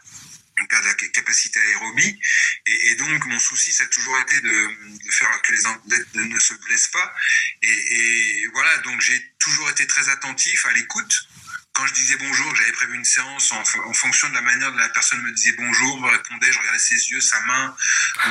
on 0.63 0.67
perd 0.67 0.83
de 0.83 0.89
la 0.89 0.95
ca- 0.99 1.09
capacité 1.09 1.61
aérobie. 1.61 2.21
Et, 2.67 2.95
donc 2.97 3.25
mon 3.27 3.39
souci, 3.39 3.73
ça 3.73 3.85
a 3.85 3.87
toujours 3.87 4.19
été 4.19 4.41
de, 4.41 4.69
faire 5.11 5.43
que 5.43 5.53
les 5.53 5.67
athlètes 5.67 6.15
ne 6.15 6.39
se 6.39 6.55
blessent 6.55 6.89
pas. 6.89 7.15
Et, 7.63 8.47
voilà, 8.53 8.77
donc 8.79 9.01
j'ai 9.01 9.35
toujours 9.39 9.69
été 9.71 9.87
très 9.87 10.09
attentif 10.09 10.67
à 10.67 10.73
l'écoute 10.73 11.29
quand 11.79 11.87
je 11.87 11.95
disais 11.95 12.17
bonjour, 12.17 12.57
j'avais 12.57 12.73
prévu 12.73 12.97
une 12.97 13.05
séance 13.05 13.53
en, 13.53 13.63
en, 13.87 13.93
fonction 13.93 14.29
de 14.31 14.35
la 14.35 14.41
manière 14.41 14.73
dont 14.73 14.79
la 14.79 14.89
personne 14.89 15.23
me 15.23 15.31
disait 15.31 15.53
bonjour, 15.53 16.01
me 16.01 16.09
répondait, 16.09 16.51
je 16.51 16.59
regardais 16.59 16.79
ses 16.81 17.11
yeux, 17.11 17.21
sa 17.21 17.41
main, 17.43 17.77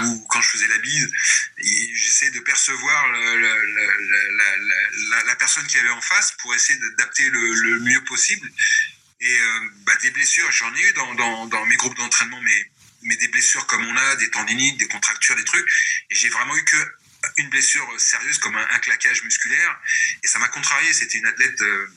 ou 0.03 0.19
quand 0.27 0.41
je 0.41 0.49
faisais 0.49 0.67
la 0.67 0.77
bise, 0.79 1.09
j'essayais 1.57 2.31
de 2.31 2.41
percevoir 2.41 3.07
le, 3.07 3.39
la, 3.39 4.57
la, 5.09 5.23
la, 5.23 5.35
personne 5.37 5.65
qui 5.67 5.77
avait 5.77 5.91
en 5.91 6.01
face 6.01 6.33
pour 6.39 6.53
essayer 6.55 6.77
d'adapter 6.77 7.29
le, 7.29 7.79
mieux 7.79 8.03
possible. 8.03 8.51
Et 9.19 9.39
euh, 9.39 9.69
bah, 9.85 9.95
des 10.01 10.11
blessures, 10.11 10.51
j'en 10.51 10.73
ai 10.75 10.81
eu 10.81 10.93
dans, 10.93 11.45
dans, 11.47 11.65
mes 11.65 11.75
groupes 11.75 11.97
d'entraînement, 11.97 12.39
mais, 12.41 12.71
mais 13.03 13.15
des 13.15 13.27
blessures 13.29 13.65
comme 13.65 13.85
on 13.85 13.97
a, 13.97 14.15
des 14.17 14.29
tendinites, 14.29 14.77
des 14.77 14.87
contractures, 14.87 15.35
des 15.35 15.43
trucs, 15.43 15.67
et 16.09 16.15
j'ai 16.15 16.29
vraiment 16.29 16.55
eu 16.55 16.63
que 16.63 16.95
une 17.37 17.49
blessure 17.49 17.87
sérieuse 17.99 18.37
comme 18.37 18.55
un, 18.55 18.79
claquage 18.79 19.23
musculaire, 19.23 19.79
et 20.23 20.27
ça 20.27 20.37
m'a 20.39 20.49
contrarié, 20.49 20.91
c'était 20.93 21.17
une 21.17 21.27
athlète... 21.27 21.61
Euh, 21.61 21.87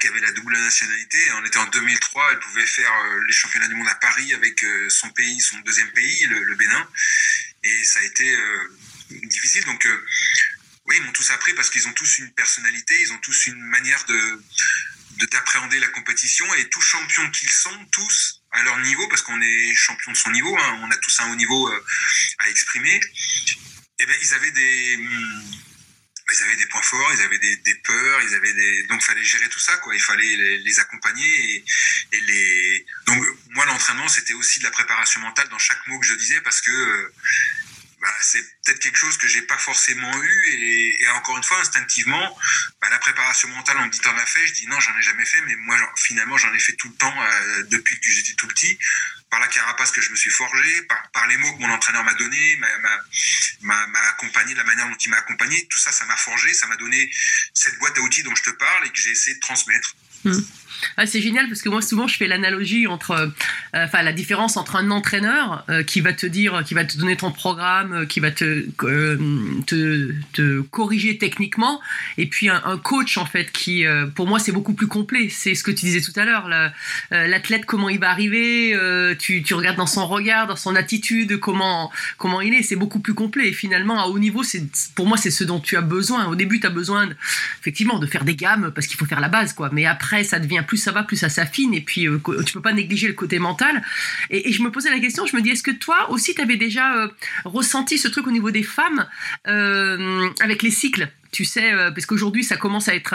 qui 0.00 0.08
avait 0.08 0.20
la 0.20 0.32
double 0.32 0.54
nationalité. 0.54 1.18
On 1.32 1.44
était 1.44 1.58
en 1.58 1.66
2003, 1.66 2.32
elle 2.32 2.38
pouvait 2.38 2.64
faire 2.64 2.90
euh, 2.90 3.20
les 3.26 3.34
championnats 3.34 3.68
du 3.68 3.74
monde 3.74 3.86
à 3.88 3.94
Paris 3.96 4.32
avec 4.32 4.64
son 4.88 5.10
pays, 5.10 5.38
son 5.42 5.58
deuxième 5.58 5.90
pays, 5.90 6.24
le, 6.24 6.54
Bénin. 6.54 6.88
Et 7.64 7.84
ça 7.84 8.00
a 8.00 8.02
été 8.02 8.34
difficile. 9.26 9.62
Donc, 9.66 9.86
oui, 10.86 10.96
ils 10.98 11.02
m'ont 11.02 11.12
tous 11.12 11.30
appris 11.32 11.52
parce 11.52 11.68
qu'ils 11.68 11.86
ont 11.86 11.92
tous 11.92 12.16
une 12.16 12.32
personnalité, 12.32 12.94
ils 12.98 13.12
ont 13.12 13.18
tous 13.18 13.46
une 13.46 13.60
manière 13.62 14.02
de 14.06 14.42
d'appréhender 15.30 15.78
la 15.80 15.88
compétition. 15.88 16.52
Et 16.54 16.68
tous 16.68 16.80
champions 16.80 17.30
qu'ils 17.30 17.50
sont, 17.50 17.84
tous 17.92 18.42
à 18.52 18.62
leur 18.62 18.78
niveau, 18.78 19.06
parce 19.08 19.22
qu'on 19.22 19.40
est 19.40 19.74
champion 19.74 20.12
de 20.12 20.16
son 20.16 20.30
niveau, 20.30 20.56
hein, 20.56 20.78
on 20.82 20.90
a 20.90 20.96
tous 20.96 21.20
un 21.20 21.30
haut 21.30 21.36
niveau 21.36 21.68
euh, 21.68 21.84
à 22.38 22.48
exprimer. 22.48 23.00
Et 23.98 24.06
ben, 24.06 24.16
ils 24.20 24.34
avaient 24.34 24.50
des 24.50 24.98
ils 26.32 26.42
avaient 26.42 26.56
des 26.56 26.66
points 26.66 26.82
forts, 26.82 27.12
ils 27.12 27.20
avaient 27.22 27.38
des, 27.38 27.74
peurs, 27.84 28.22
ils 28.22 28.34
avaient 28.34 28.82
donc 28.88 29.02
fallait 29.02 29.22
gérer 29.22 29.48
tout 29.48 29.58
ça 29.58 29.76
quoi. 29.76 29.94
Il 29.94 30.00
fallait 30.00 30.36
les, 30.58 30.80
accompagner 30.80 31.64
et, 32.12 32.20
les 32.20 32.86
donc 33.06 33.22
moi 33.50 33.66
l'entraînement 33.66 34.08
c'était 34.08 34.32
aussi 34.32 34.58
de 34.58 34.64
la 34.64 34.70
préparation 34.70 35.20
mentale 35.20 35.48
dans 35.50 35.58
chaque 35.58 35.86
mot 35.86 35.98
que 35.98 36.06
je 36.06 36.14
disais 36.14 36.40
parce 36.40 36.60
que 36.60 37.12
bah, 38.04 38.14
c'est 38.20 38.42
peut-être 38.64 38.80
quelque 38.80 38.98
chose 38.98 39.16
que 39.16 39.26
j'ai 39.26 39.40
pas 39.40 39.56
forcément 39.56 40.12
eu 40.22 40.98
et, 41.00 41.08
encore 41.16 41.38
une 41.38 41.42
fois 41.42 41.58
instinctivement 41.60 42.38
bah, 42.82 42.90
la 42.90 42.98
préparation 42.98 43.48
mentale 43.48 43.78
on 43.78 43.86
me 43.86 43.90
dit 43.90 43.98
t'en 44.00 44.14
as 44.18 44.26
fait? 44.26 44.46
Je 44.46 44.52
dis 44.52 44.66
non 44.66 44.78
j'en 44.78 44.94
ai 44.98 45.02
jamais 45.02 45.24
fait 45.24 45.40
mais 45.46 45.56
moi 45.56 45.74
finalement 45.96 46.36
j'en 46.36 46.52
ai 46.52 46.58
fait 46.58 46.74
tout 46.74 46.90
le 46.90 46.96
temps 46.96 47.14
euh, 47.22 47.62
depuis 47.70 47.98
que 47.98 48.10
j'étais 48.10 48.34
tout 48.34 48.46
petit 48.46 48.78
par 49.30 49.40
la 49.40 49.46
carapace 49.48 49.90
que 49.90 50.02
je 50.02 50.10
me 50.10 50.16
suis 50.16 50.30
forgé, 50.30 50.82
par, 50.82 51.10
par 51.12 51.26
les 51.26 51.36
mots 51.38 51.52
que 51.54 51.60
mon 51.60 51.70
entraîneur 51.70 52.04
m'a 52.04 52.14
donné, 52.14 52.56
m'a 53.62 54.00
accompagné, 54.10 54.54
la 54.54 54.64
manière 54.64 54.88
dont 54.88 54.96
il 54.96 55.08
m'a 55.08 55.16
accompagné, 55.16 55.66
tout 55.70 55.78
ça, 55.78 55.90
ça 55.90 56.04
m'a 56.04 56.16
forgé, 56.16 56.54
ça 56.54 56.68
m'a 56.68 56.76
donné 56.76 57.10
cette 57.52 57.76
boîte 57.80 57.98
à 57.98 58.00
outils 58.02 58.22
dont 58.22 58.34
je 58.34 58.44
te 58.44 58.50
parle 58.50 58.86
et 58.86 58.90
que 58.90 59.00
j'ai 59.00 59.10
essayé 59.10 59.34
de 59.34 59.40
transmettre. 59.40 59.96
Mmh. 60.24 60.38
C'est 61.06 61.20
génial 61.20 61.48
parce 61.48 61.62
que 61.62 61.68
moi 61.68 61.82
souvent 61.82 62.06
je 62.06 62.16
fais 62.16 62.26
l'analogie 62.26 62.86
entre, 62.86 63.12
euh, 63.12 63.28
enfin 63.74 64.02
la 64.02 64.12
différence 64.12 64.56
entre 64.56 64.76
un 64.76 64.90
entraîneur 64.90 65.64
euh, 65.68 65.82
qui 65.82 66.00
va 66.00 66.12
te 66.12 66.26
dire, 66.26 66.62
qui 66.64 66.74
va 66.74 66.84
te 66.84 66.96
donner 66.96 67.16
ton 67.16 67.30
programme, 67.30 67.92
euh, 67.92 68.06
qui 68.06 68.20
va 68.20 68.30
te, 68.30 68.64
corriger 70.70 71.18
techniquement, 71.18 71.80
et 72.18 72.26
puis 72.26 72.48
un, 72.48 72.78
coach 72.82 73.18
en 73.18 73.26
fait 73.26 73.50
qui, 73.52 73.84
pour 74.14 74.26
moi 74.26 74.38
c'est 74.38 74.52
beaucoup 74.52 74.74
plus 74.74 74.86
complet. 74.86 75.28
C'est 75.28 75.54
ce 75.54 75.62
que 75.62 75.70
tu 75.70 75.86
disais 75.86 76.00
tout 76.00 76.18
à 76.18 76.24
l'heure, 76.24 76.48
l'athlète 77.10 77.64
comment 77.66 77.88
il 77.88 77.98
va 77.98 78.10
arriver, 78.10 78.76
tu, 79.18 79.42
regardes 79.54 79.76
dans 79.76 79.86
son 79.86 80.06
regard, 80.06 80.46
dans 80.46 80.56
son 80.56 80.74
attitude, 80.74 81.38
comment 81.38 81.90
comment 82.18 82.40
il 82.40 82.54
est, 82.54 82.62
c'est 82.62 82.76
beaucoup 82.76 83.00
plus 83.00 83.14
complet. 83.14 83.48
Et 83.48 83.52
finalement 83.52 84.02
à 84.02 84.06
haut 84.06 84.18
niveau, 84.18 84.42
c'est 84.42 84.64
pour 84.94 85.06
moi 85.06 85.16
c'est 85.16 85.30
ce 85.30 85.44
dont 85.44 85.60
tu 85.60 85.76
as 85.76 85.82
besoin. 85.82 86.26
Au 86.26 86.34
début 86.34 86.60
tu 86.60 86.66
as 86.66 86.70
besoin 86.70 87.08
effectivement 87.60 87.98
de 87.98 88.06
faire 88.06 88.24
des 88.24 88.36
gammes 88.36 88.72
parce 88.74 88.86
qu'il 88.86 88.96
faut 88.96 89.06
faire 89.06 89.20
la 89.20 89.28
base 89.28 89.52
quoi, 89.52 89.70
mais 89.72 89.86
après 89.86 90.24
ça 90.24 90.38
devient 90.38 90.63
plus 90.64 90.76
ça 90.76 90.92
va, 90.92 91.02
plus 91.02 91.16
ça 91.16 91.28
s'affine, 91.28 91.74
et 91.74 91.80
puis 91.80 92.08
euh, 92.08 92.20
tu 92.44 92.52
peux 92.52 92.60
pas 92.60 92.72
négliger 92.72 93.06
le 93.06 93.14
côté 93.14 93.38
mental. 93.38 93.82
Et, 94.30 94.52
je 94.52 94.62
me 94.62 94.70
posais 94.70 94.90
la 94.90 94.98
question, 94.98 95.26
je 95.26 95.36
me 95.36 95.42
dis, 95.42 95.50
est-ce 95.50 95.62
que 95.62 95.70
toi 95.70 96.10
aussi, 96.10 96.34
tu 96.34 96.40
avais 96.40 96.56
déjà 96.56 96.94
euh, 96.96 97.08
ressenti 97.44 97.98
ce 97.98 98.08
truc 98.08 98.26
au 98.26 98.30
niveau 98.30 98.50
des 98.50 98.62
femmes 98.62 99.06
euh, 99.46 100.28
avec 100.40 100.62
les 100.62 100.70
cycles? 100.70 101.08
Tu 101.32 101.44
sais, 101.44 101.72
euh, 101.72 101.90
parce 101.90 102.06
qu'aujourd'hui 102.06 102.44
ça 102.44 102.56
commence 102.56 102.88
à 102.88 102.94
être 102.94 103.12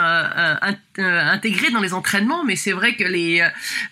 intégré 0.98 1.70
dans 1.70 1.80
les 1.80 1.94
entraînements, 1.94 2.44
mais 2.44 2.54
c'est 2.54 2.72
vrai 2.72 2.94
que 2.94 3.04
les, 3.04 3.42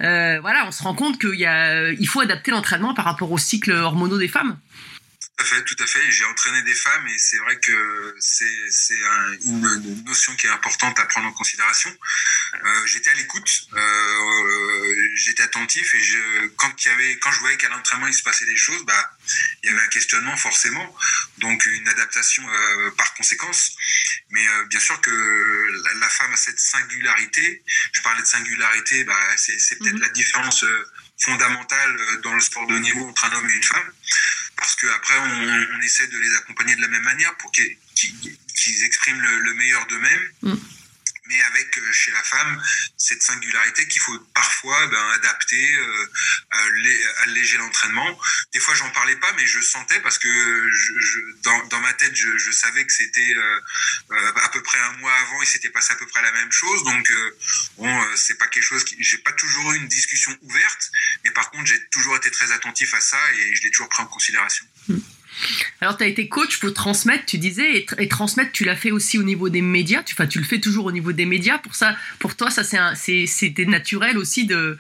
voilà, 0.01 0.67
on 0.67 0.71
se 0.71 0.83
rend 0.83 0.95
compte 0.95 1.19
qu'il 1.19 1.97
il 1.99 2.09
faut 2.09 2.21
adapter 2.21 2.51
l'entraînement 2.51 2.93
par 2.93 3.07
rapport 3.07 3.33
aux 3.33 3.39
cycles 3.39 3.73
hormonaux 3.73 4.19
des 4.19 4.29
femmes. 4.29 4.59
Tout 5.39 5.45
à 5.45 5.47
fait, 5.47 5.63
tout 5.63 5.77
à 5.79 5.87
fait. 5.87 6.11
J'ai 6.11 6.25
entraîné 6.25 6.63
des 6.63 6.75
femmes 6.75 7.07
et 7.07 7.17
c'est 7.17 7.37
vrai 7.39 7.61
que 7.61 8.17
c'est 8.19 9.05
un, 9.05 9.33
une 9.45 10.03
notion 10.05 10.35
qui 10.35 10.49
est 10.49 10.51
importante 10.51 10.99
à 10.99 11.05
prendre 11.05 11.29
en 11.29 11.33
considération. 11.33 11.97
Euh, 12.55 12.87
j'étais 12.87 13.11
à 13.11 13.15
l'écoute, 13.15 13.69
euh, 13.73 15.09
j'étais 15.15 15.45
attentif 15.45 15.95
et 15.95 16.01
je, 16.01 16.47
quand, 16.57 16.85
il 16.85 16.89
y 16.89 16.91
avait, 16.91 17.19
quand 17.21 17.31
je 17.31 17.39
voyais 17.39 17.57
qu'à 17.57 17.69
l'entraînement 17.69 18.09
il 18.09 18.15
se 18.15 18.25
passait 18.25 18.47
des 18.47 18.57
choses, 18.57 18.85
bah, 18.85 19.17
il 19.63 19.71
y 19.71 19.73
avait 19.73 19.83
un 19.83 19.89
questionnement 19.89 20.37
forcément, 20.37 20.97
donc 21.39 21.65
une 21.67 21.87
adaptation 21.89 22.43
euh, 22.49 22.91
par 22.97 23.15
conséquence. 23.15 23.77
Mais 24.31 24.45
euh, 24.45 24.65
bien 24.65 24.81
sûr 24.81 25.01
que 25.01 25.11
la, 25.11 25.95
la, 25.95 26.09
femme 26.09 26.33
a 26.33 26.37
cette 26.37 26.59
singularité. 26.59 27.63
Je 27.93 28.03
parlais 28.03 28.23
de 28.23 28.27
singularité, 28.27 29.05
bah, 29.05 29.15
c'est 29.37 29.55
peut-être 29.79 29.93
mm 29.93 29.99
-hmm. 29.99 30.01
la 30.01 30.09
différence 30.09 30.65
fondamentale 31.21 31.93
dans 32.23 32.35
le 32.35 32.41
sport 32.41 32.67
de 32.67 32.75
haut 32.75 32.81
niveau 32.89 33.09
entre 33.09 33.25
un 33.27 33.33
homme 33.35 33.49
et 33.51 33.55
une 33.55 33.63
femme 33.75 33.93
parce 34.59 34.75
que 34.77 34.87
après 34.89 35.15
on, 35.19 35.77
on 35.77 35.81
essaie 35.83 36.07
de 36.07 36.19
les 36.19 36.35
accompagner 36.37 36.75
de 36.77 36.83
la 36.83 36.89
même 36.89 37.03
manière 37.03 37.35
pour 37.37 37.51
qu'ils 37.53 38.85
expriment 38.85 39.21
le, 39.21 39.39
le 39.39 39.55
meilleur 39.55 39.87
d'eux-mêmes. 39.87 40.31
Mm. 40.43 40.55
Mais 41.29 41.43
avec 41.43 41.79
euh, 41.79 41.93
chez 41.93 42.11
la 42.11 42.23
femme 42.23 42.63
cette 42.97 43.23
singularité 43.23 43.87
qu'il 43.89 44.01
faut 44.01 44.19
parfois 44.35 44.87
ben, 44.89 45.11
adapter, 45.11 45.77
euh, 45.77 46.07
allé- 46.51 47.05
alléger 47.25 47.57
l'entraînement. 47.59 48.19
Des 48.53 48.61
fois 48.61 48.75
j'en 48.75 48.91
parlais 48.91 49.17
pas, 49.17 49.33
mais 49.35 49.47
je 49.47 49.61
sentais 49.61 50.01
parce 50.01 50.19
que 50.19 50.29
dans, 51.43 51.81
ma 51.81 51.93
tête 51.95 52.15
je, 52.15 52.51
savais 52.51 52.85
que 52.85 52.93
c'était 52.93 53.35
euh, 53.35 54.33
à 54.37 54.49
peu 54.49 54.63
près 54.63 54.79
un 54.79 54.93
mois 54.95 55.15
avant, 55.15 55.43
il 55.43 55.47
s'était 55.47 55.71
passé 55.71 55.93
à 55.93 55.97
peu 55.97 56.07
près 56.07 56.23
la 56.23 56.33
même 56.33 56.51
chose. 56.53 56.83
Donc 56.85 57.13
bon, 57.77 58.17
c'est 58.17 58.37
pas 58.39 58.47
quelque 58.49 58.65
chose 58.65 58.85
qui, 58.85 58.97
j'ai 59.01 59.19
pas 59.19 59.33
toujours 59.33 59.73
eu 59.73 59.77
une 59.77 59.89
discussion 59.89 60.37
ouverte, 60.43 60.91
mais 61.25 61.31
par 61.31 61.51
contre 61.51 61.67
j'ai 61.67 61.81
toujours 61.89 62.17
été 62.17 62.31
très 62.31 62.53
attentif 62.53 62.95
à 62.95 63.01
ça 63.01 63.21
et 63.33 63.55
je 63.55 63.63
l'ai 63.63 63.71
toujours 63.71 63.89
pris 63.89 64.03
en 64.03 64.07
considération. 64.07 64.67
Alors, 65.81 65.97
tu 65.97 66.05
as 66.05 66.07
été 66.07 66.29
coach 66.29 66.59
pour 66.59 66.73
transmettre, 66.75 67.27
tu 67.27 67.39
disais, 67.39 67.79
et, 67.79 67.85
tr- 67.87 67.95
et 67.99 68.09
transmettre, 68.09 68.53
tu 68.53 68.65
l'as 68.65 68.77
fait 68.77 68.91
aussi 68.91 69.19
au 69.19 69.23
niveau 69.23 69.49
des 69.49 69.63
médias. 69.63 70.03
Tu, 70.03 70.15
tu 70.29 70.39
le 70.39 70.45
fais 70.45 70.61
toujours 70.61 70.87
au 70.87 70.93
niveau 70.93 71.13
des 71.13 71.27
médias. 71.27 71.59
Pour 71.59 71.75
ça, 71.75 71.97
pour 72.19 72.37
toi, 72.37 72.51
ça, 72.51 72.63
c'était 72.95 73.65
naturel 73.67 74.19
aussi 74.19 74.47
de, 74.47 74.79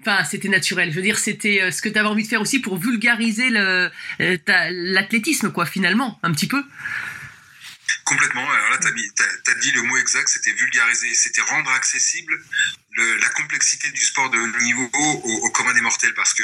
enfin, 0.00 0.24
c'était 0.24 0.48
naturel. 0.48 0.90
Je 0.90 0.96
veux 0.96 1.02
dire, 1.02 1.18
c'était 1.18 1.62
euh, 1.62 1.70
ce 1.70 1.82
que 1.82 1.88
tu 1.88 1.98
avais 1.98 2.08
envie 2.08 2.24
de 2.24 2.28
faire 2.28 2.40
aussi 2.40 2.58
pour 2.58 2.78
vulgariser 2.78 3.48
euh, 3.56 3.88
l'athlétisme, 4.18 5.50
quoi, 5.52 5.66
finalement, 5.66 6.18
un 6.22 6.32
petit 6.32 6.48
peu. 6.48 6.62
Complètement. 8.04 8.48
Alors 8.50 8.70
là, 8.70 8.78
tu 8.80 8.86
as, 8.88 9.54
dit 9.60 9.70
le 9.72 9.82
mot 9.82 9.96
exact, 9.98 10.28
c'était 10.28 10.52
vulgariser, 10.52 11.12
c'était 11.14 11.42
rendre 11.42 11.70
accessible 11.70 12.38
le- 12.92 13.16
la 13.16 13.28
complexité 13.30 13.90
du 13.90 14.02
sport 14.02 14.30
de 14.30 14.38
haut 14.38 14.62
niveau 14.62 14.90
au, 14.92 15.30
au 15.46 15.50
commun 15.50 15.74
des 15.74 15.82
mortels. 15.82 16.14
Parce 16.14 16.32
que 16.32 16.42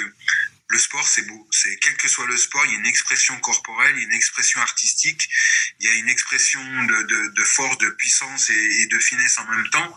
le 0.69 0.79
sport, 0.79 1.07
c'est 1.07 1.27
beau. 1.27 1.49
C'est 1.51 1.77
quel 1.81 1.97
que 1.97 2.09
soit 2.09 2.27
le 2.27 2.37
sport, 2.37 2.65
il 2.67 2.73
y 2.73 2.75
a 2.75 2.79
une 2.79 2.87
expression 2.87 3.39
corporelle, 3.41 3.95
il 3.97 4.01
y 4.01 4.05
a 4.05 4.07
une 4.07 4.12
expression 4.15 4.61
artistique, 4.61 5.29
il 5.81 5.87
y 5.87 5.91
a 5.91 5.95
une 5.95 6.09
expression 6.09 6.62
de, 6.85 7.03
de- 7.03 7.29
de 7.29 7.45
force, 7.45 7.77
de 7.79 7.91
puissance 7.91 8.51
et, 8.51 8.81
et 8.83 8.87
de 8.87 8.99
finesse 8.99 9.39
en 9.39 9.45
même 9.51 9.69
temps. 9.71 9.97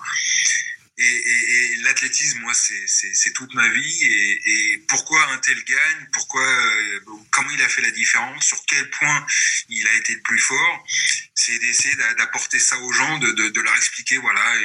Et, 0.99 1.75
l'athlétisme, 1.83 2.39
moi, 2.39 2.53
c'est- 2.53 3.31
toute 3.33 3.53
ma 3.53 3.67
vie. 3.69 4.03
Et, 4.45 4.77
pourquoi 4.87 5.31
un 5.31 5.37
tel 5.37 5.61
gagne? 5.63 6.07
Pourquoi 6.11 6.41
euh, 6.43 6.99
Comment 7.31 7.51
il 7.51 7.61
a 7.61 7.69
fait 7.69 7.81
la 7.81 7.91
différence? 7.91 8.45
Sur 8.45 8.65
quel 8.65 8.89
point 8.89 9.25
il 9.69 9.87
a 9.87 9.93
été 9.93 10.15
le 10.15 10.21
plus 10.21 10.39
fort? 10.39 10.87
C'est 11.35 11.57
d'essayer 11.59 11.95
d'a- 11.95 12.13
d'apporter 12.15 12.59
ça 12.59 12.77
aux 12.79 12.91
gens, 12.91 13.19
de, 13.19 13.59
leur 13.61 13.75
expliquer, 13.75 14.17
voilà, 14.17 14.55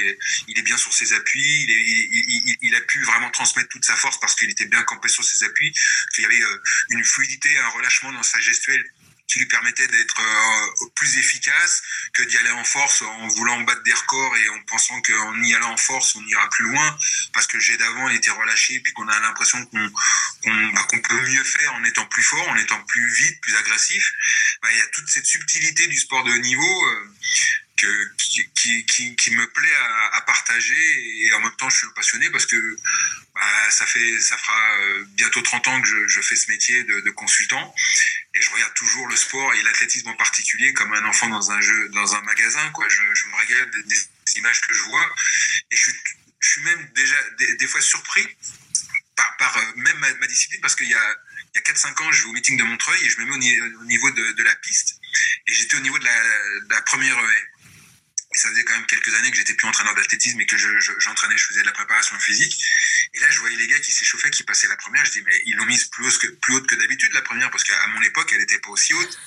il 0.47 0.57
est 0.57 0.63
bien 0.63 0.77
sur 0.77 0.93
ses 0.93 1.13
appuis, 1.13 1.41
il- 1.41 2.57
il 2.61 2.75
a 2.75 2.81
pu 2.81 2.99
vraiment 3.03 3.29
transmettre 3.29 3.69
toute 3.69 3.85
sa 3.85 3.95
force 3.95 4.19
parce 4.19 4.35
qu'il 4.35 4.49
était 4.49 4.65
bien 4.65 4.81
campé 4.83 5.07
sur 5.09 5.23
ses 5.23 5.43
appuis, 5.43 5.71
qu'il 6.13 6.23
y 6.23 6.25
avait 6.25 6.41
euh, 6.41 6.61
une 6.89 7.03
fluidité, 7.03 7.55
un 7.59 7.69
relâchement 7.69 8.11
dans 8.11 8.23
sa 8.23 8.39
gestuelle 8.39 8.83
qui 9.27 9.39
lui 9.39 9.45
permettait 9.47 9.87
d'être 9.87 10.21
euh, 10.21 10.85
plus 10.95 11.17
efficace 11.17 11.81
que 12.13 12.23
d'y 12.23 12.37
aller 12.37 12.51
en 12.51 12.63
force 12.63 13.01
en 13.01 13.27
voulant 13.29 13.61
battre 13.61 13.83
des 13.83 13.93
records 13.93 14.35
et 14.37 14.49
en 14.49 14.59
pensant 14.63 15.01
qu'en 15.01 15.41
y 15.41 15.55
allant 15.55 15.71
en 15.71 15.77
force, 15.77 16.15
on 16.15 16.25
ira 16.27 16.49
plus 16.49 16.65
loin 16.65 16.97
parce 17.33 17.47
que 17.47 17.57
le 17.57 17.63
jet 17.63 17.77
d'avant 17.77 18.09
était 18.09 18.31
relâché 18.31 18.79
puis 18.81 18.93
qu'on 18.93 19.07
a 19.07 19.19
l'impression 19.21 19.59
bah, 19.71 20.83
qu'on 20.89 20.99
peut 20.99 21.21
mieux 21.21 21.43
faire 21.43 21.73
en 21.73 21.83
étant 21.83 22.05
plus 22.07 22.23
fort, 22.23 22.47
en 22.49 22.57
étant 22.57 22.81
plus 22.83 23.13
vite, 23.15 23.41
plus 23.41 23.55
agressif. 23.57 24.11
Bah, 24.61 24.69
Il 24.71 24.77
y 24.77 24.81
a 24.81 24.87
toute 24.87 25.07
cette 25.09 25.25
subtilité 25.25 25.87
du 25.87 25.97
sport 25.97 26.23
de 26.23 26.31
haut 26.31 26.37
niveau 26.37 26.85
euh, 26.85 27.11
qui, 27.75 29.31
me 29.31 29.45
plaît 29.47 29.75
à, 30.13 30.21
partager 30.21 31.25
et 31.25 31.33
en 31.33 31.39
même 31.41 31.55
temps 31.57 31.69
je 31.69 31.77
suis 31.77 31.87
un 31.87 31.91
passionné 31.91 32.29
parce 32.29 32.45
que 32.45 32.77
bah, 33.35 33.71
ça 33.71 33.85
fait 33.85 34.19
ça 34.19 34.37
fera 34.37 34.77
euh, 34.79 35.05
bientôt 35.09 35.41
30 35.41 35.67
ans 35.67 35.81
que 35.81 36.07
je, 36.07 36.21
fais 36.21 36.35
ce 36.35 36.49
métier 36.49 36.83
de, 36.83 37.09
consultant 37.11 37.73
et 38.35 38.41
je 38.41 38.49
regarde 38.51 38.73
toujours 38.73 39.07
le 39.07 39.15
sport 39.15 39.53
et 39.53 39.61
l'athlétisme 39.63 40.07
en 40.07 40.15
particulier 40.15 40.73
comme 40.73 40.93
un 40.93 41.05
enfant 41.05 41.27
dans 41.29 41.51
un 41.51 41.61
jeu 41.61 41.89
dans 41.89 42.15
un 42.15 42.21
magasin 42.21 42.69
quoi 42.71 42.87
je, 42.89 43.01
me 43.01 43.35
régale 43.35 43.69
des, 43.87 44.37
images 44.37 44.61
que 44.61 44.73
je 44.73 44.81
vois 44.83 45.15
et 45.71 45.75
je 45.75 45.81
suis, 45.81 45.93
je 46.39 46.49
suis 46.49 46.61
même 46.61 46.89
déjà 46.95 47.15
des, 47.59 47.67
fois 47.67 47.81
surpris 47.81 48.27
par, 49.15 49.57
euh, 49.57 49.61
même 49.75 49.97
ma, 49.97 50.27
discipline 50.27 50.61
parce 50.61 50.75
qu'il 50.75 50.89
y 50.89 50.95
a 50.95 51.15
il 51.55 51.59
y 51.59 51.69
a 51.69 51.73
4-5 51.73 52.03
ans, 52.03 52.11
je 52.11 52.23
vais 52.23 52.29
au 52.29 52.33
meeting 52.33 52.57
de 52.57 52.63
Montreuil 52.63 52.99
et 53.05 53.09
je 53.09 53.19
me 53.19 53.25
mets 53.25 53.31
au, 53.31 53.37
ni- 53.37 53.61
au 53.61 53.85
niveau 53.85 54.09
de, 54.09 54.31
de 54.31 54.43
la 54.43 54.55
piste. 54.55 54.99
Et 55.47 55.53
j'étais 55.53 55.77
au 55.77 55.81
niveau 55.81 55.99
de 55.99 56.05
la, 56.05 56.81
première 56.81 57.17
haie. 57.17 57.47
Et 58.35 58.37
ça 58.39 58.49
faisait 58.49 58.63
quand 58.63 58.73
même 58.73 58.85
quelques 58.87 59.13
années 59.15 59.29
que 59.31 59.37
j'étais 59.37 59.53
plus 59.53 59.67
entraîneur 59.67 59.93
d'athlétisme 59.95 60.39
et 60.41 60.45
que 60.45 60.57
je- 60.57 60.79
je- 60.79 60.91
j'entraînais, 60.99 61.37
je, 61.37 61.45
faisais 61.45 61.61
de 61.61 61.65
la 61.65 61.71
préparation 61.71 62.17
physique. 62.19 62.57
Et 63.13 63.19
là, 63.19 63.29
je 63.29 63.39
voyais 63.39 63.57
les 63.57 63.67
gars 63.67 63.79
qui 63.79 63.91
s'échauffaient, 63.91 64.31
qui 64.31 64.43
passaient 64.43 64.67
la 64.67 64.75
première. 64.77 65.05
Je 65.05 65.11
dis, 65.11 65.21
mais 65.21 65.41
ils 65.45 65.55
l'ont 65.55 65.65
mise 65.65 65.85
plus 65.85 66.05
haute 66.07 66.17
que, 66.17 66.27
plus 66.27 66.53
haute 66.55 66.67
que 66.67 66.75
d'habitude, 66.75 67.13
la 67.13 67.21
première, 67.21 67.51
parce 67.51 67.63
qu'à 67.63 67.87
mon 67.87 68.01
époque, 68.01 68.31
elle 68.33 68.39
n'était 68.39 68.59
pas 68.59 68.69
aussi 68.69 68.93
haute. 68.93 69.19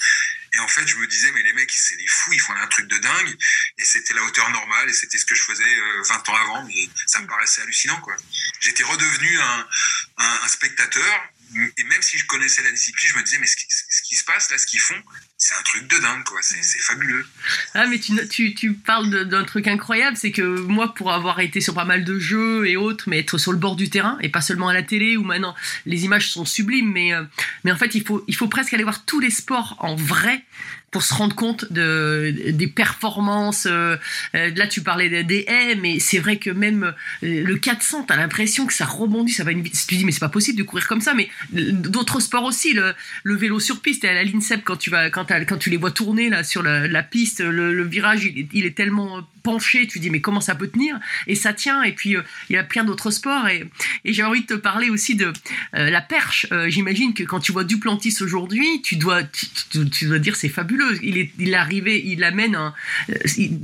Et 0.52 0.58
en 0.58 0.68
fait, 0.68 0.86
je 0.86 0.96
me 0.96 1.06
disais, 1.06 1.30
mais 1.32 1.42
les 1.42 1.52
mecs, 1.52 1.70
c'est 1.70 1.96
des 1.96 2.06
fous, 2.06 2.32
ils 2.32 2.40
font 2.40 2.54
un 2.54 2.66
truc 2.68 2.86
de 2.88 2.98
dingue. 2.98 3.36
Et 3.78 3.84
c'était 3.84 4.14
la 4.14 4.22
hauteur 4.24 4.48
normale, 4.50 4.88
et 4.88 4.92
c'était 4.92 5.18
ce 5.18 5.26
que 5.26 5.34
je 5.34 5.42
faisais 5.42 5.64
euh, 5.78 6.02
20 6.08 6.28
ans 6.28 6.36
avant, 6.36 6.64
mais 6.64 6.88
ça 7.06 7.20
me 7.20 7.26
paraissait 7.26 7.62
hallucinant, 7.62 8.00
quoi. 8.00 8.16
J'étais 8.60 8.84
redevenu 8.84 9.38
un 9.40 10.48
spectateur, 10.48 11.28
et 11.54 11.84
même 11.84 12.02
si 12.02 12.18
je 12.18 12.26
connaissais 12.26 12.62
la 12.62 12.70
discipline, 12.70 13.10
je 13.12 13.18
me 13.18 13.22
disais, 13.22 13.38
mais 13.38 13.46
ce 13.46 13.56
qui, 14.02 14.14
se 14.16 14.24
passe 14.24 14.50
là, 14.50 14.58
ce 14.58 14.66
qu'ils 14.66 14.80
font, 14.80 15.00
c'est 15.38 15.54
un 15.54 15.62
truc 15.62 15.86
de 15.86 15.98
dingue, 15.98 16.24
quoi. 16.24 16.38
C'est 16.42 16.78
fabuleux. 16.80 17.26
Ah, 17.74 17.86
mais 17.86 17.98
tu, 17.98 18.74
parles 18.74 19.26
d'un 19.26 19.44
truc 19.44 19.68
incroyable, 19.68 20.16
c'est 20.16 20.32
que 20.32 20.42
moi, 20.42 20.94
pour 20.94 21.12
avoir 21.12 21.40
été 21.40 21.60
sur 21.60 21.74
pas 21.74 21.84
mal 21.84 22.04
de 22.04 22.18
jeux 22.18 22.66
et 22.66 22.76
autres, 22.76 23.08
mais 23.08 23.20
être 23.20 23.38
sur 23.38 23.52
le 23.52 23.58
bord 23.58 23.76
du 23.76 23.88
terrain, 23.90 24.18
et 24.22 24.28
pas 24.28 24.40
seulement 24.40 24.68
à 24.68 24.74
la 24.74 24.82
télé, 24.82 25.16
où 25.16 25.22
maintenant 25.22 25.54
les 25.86 26.04
images 26.04 26.30
sont 26.30 26.44
sublimes, 26.44 26.92
mais, 26.92 27.14
euh, 27.14 27.24
en 27.66 27.76
fait, 27.76 27.94
il 27.94 28.04
faut 28.36 28.48
presque 28.48 28.74
aller 28.74 28.84
voir 28.84 29.04
tous 29.04 29.20
les 29.20 29.30
sports 29.30 29.76
en 29.78 29.94
vrai 29.94 30.44
pour 30.90 31.02
se 31.02 31.14
rendre 31.14 31.34
compte 31.34 31.70
de, 31.72 32.34
des 32.50 32.66
performances. 32.66 33.66
euh, 33.66 33.96
euh, 34.34 34.50
là, 34.56 34.66
tu 34.66 34.82
parlais 34.82 35.24
des, 35.24 35.44
haies, 35.48 35.74
mais 35.74 35.98
c'est 35.98 36.18
vrai 36.18 36.36
que 36.38 36.50
même 36.50 36.94
euh, 37.22 37.44
le 37.44 37.56
400, 37.56 38.04
t'as 38.04 38.16
l'impression 38.16 38.66
que 38.66 38.72
ça 38.72 38.86
rebondit, 38.86 39.32
ça 39.32 39.44
va 39.44 39.52
une 39.52 39.62
vitesse. 39.62 39.86
Tu 39.86 39.96
dis, 39.96 40.04
mais 40.04 40.12
c'est 40.12 40.20
pas 40.20 40.28
possible 40.28 40.58
de 40.58 40.62
courir 40.62 40.86
comme 40.86 41.00
ça, 41.00 41.14
mais 41.14 41.28
d'autres 41.52 42.20
sports 42.20 42.44
aussi, 42.44 42.72
le, 42.72 42.94
le 43.24 43.34
vélo 43.34 43.60
sur 43.60 43.80
piste, 43.80 44.04
et 44.04 44.08
à 44.08 44.14
la 44.14 44.24
l'INSEP, 44.24 44.62
quand 44.64 44.76
tu, 44.76 44.90
vas, 44.90 45.10
quand 45.10 45.26
tu 45.58 45.70
les 45.70 45.76
vois 45.76 45.90
tourner 45.90 46.30
là, 46.30 46.44
sur 46.44 46.62
la, 46.62 46.88
la 46.88 47.02
piste, 47.02 47.40
le, 47.40 47.74
le 47.74 47.84
virage, 47.84 48.24
il 48.24 48.38
est, 48.38 48.48
il 48.52 48.64
est 48.66 48.76
tellement 48.76 49.22
penché, 49.46 49.86
tu 49.86 50.00
dis, 50.00 50.10
mais 50.10 50.20
comment 50.20 50.40
ça 50.40 50.54
peut 50.56 50.66
tenir? 50.68 50.98
Et 51.28 51.36
ça 51.36 51.52
tient, 51.52 51.82
et 51.84 51.92
puis 51.92 52.16
euh, 52.16 52.22
il 52.50 52.54
y 52.54 52.58
a 52.58 52.64
plein 52.64 52.82
d'autres 52.84 53.12
sports, 53.12 53.46
et, 53.48 53.64
et 54.04 54.12
j'ai 54.12 54.24
envie 54.24 54.40
de 54.42 54.46
te 54.46 54.54
parler 54.70 54.90
aussi 54.90 55.14
de 55.14 55.32
euh, 55.74 55.88
la 55.90 56.00
perche. 56.00 56.46
Euh, 56.52 56.68
J'imagine 56.68 57.14
que 57.14 57.22
quand 57.22 57.38
tu 57.40 57.52
vois 57.52 57.62
Duplantis 57.64 58.16
aujourd'hui, 58.20 58.82
tu 58.82 58.96
dois, 58.96 59.22
tu, 59.22 59.46
tu- 59.70 59.88
tu 59.90 60.06
dois 60.06 60.18
dire, 60.18 60.34
c'est 60.36 60.48
fabuleux. 60.48 60.98
Il 61.02 61.16
est, 61.18 61.30
il 61.38 61.50
est 61.50 61.54
arrivé, 61.66 62.02
il 62.04 62.24
amène 62.24 62.56
un- 62.56 62.74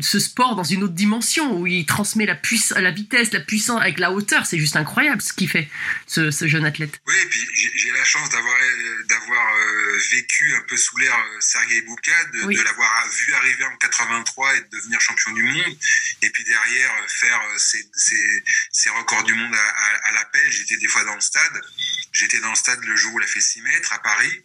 ce 0.01 0.19
sport 0.21 0.55
dans 0.55 0.63
une 0.75 0.85
autre 0.85 0.95
dimension, 0.95 1.59
où 1.59 1.67
il 1.67 1.85
transmet 1.85 2.27
la, 2.27 2.35
puissance, 2.37 2.79
la 2.79 2.91
vitesse, 2.93 3.33
la 3.33 3.41
puissance 3.41 3.81
avec 3.81 3.99
la 3.99 4.13
hauteur. 4.13 4.47
C'est 4.47 4.59
juste 4.59 4.77
incroyable 4.77 5.21
ce 5.21 5.33
qu'il 5.33 5.49
fait, 5.49 5.69
ce, 6.07 6.31
ce 6.31 6.47
jeune 6.47 6.65
athlète. 6.65 7.01
Oui, 7.09 7.15
et 7.25 7.27
puis 7.29 7.41
j'ai 7.77 7.91
la 7.93 8.05
chance 8.05 8.29
d'avoir 8.31 8.55
d'avoir 9.09 9.45
vécu 10.13 10.55
un 10.57 10.63
peu 10.69 10.77
sous 10.77 10.97
l'ère 10.99 11.17
Sergei 11.41 11.83
Bouka, 11.83 12.13
de, 12.35 12.47
Oui. 12.47 12.57
de 12.57 12.63
l'avoir 12.63 12.91
vu 13.09 13.35
arriver 13.35 13.65
en 13.65 13.77
83 13.79 14.57
et 14.57 14.61
de 14.61 14.67
devenir 14.79 15.01
champion 15.01 15.33
du 15.33 15.43
monde, 15.43 15.72
et 16.23 16.31
puis 16.31 16.45
derrière 16.45 16.93
euh, 16.95 17.09
faire 17.09 17.41
euh, 17.41 17.59
ses, 17.59 17.89
ses- 17.95 18.45
ses 18.71 18.91
records 18.91 19.25
du 19.25 19.35
monde 19.35 19.55
à, 19.55 19.59
à, 19.59 20.09
à 20.09 20.13
l'appel. 20.13 20.51
J'étais 20.51 20.77
des 20.77 20.89
fois 20.89 21.05
dans 21.05 21.15
le 21.15 21.21
stade. 21.21 21.61
J'étais 22.13 22.41
dans 22.41 22.51
le 22.51 22.57
stade 22.57 22.83
le 22.85 22.97
jour 22.97 23.15
où 23.15 23.21
il 23.21 23.25
a 23.25 23.27
fait 23.29 23.41
6 23.41 23.63
mètres 23.63 23.93
à 23.93 23.99
Paris. 24.01 24.43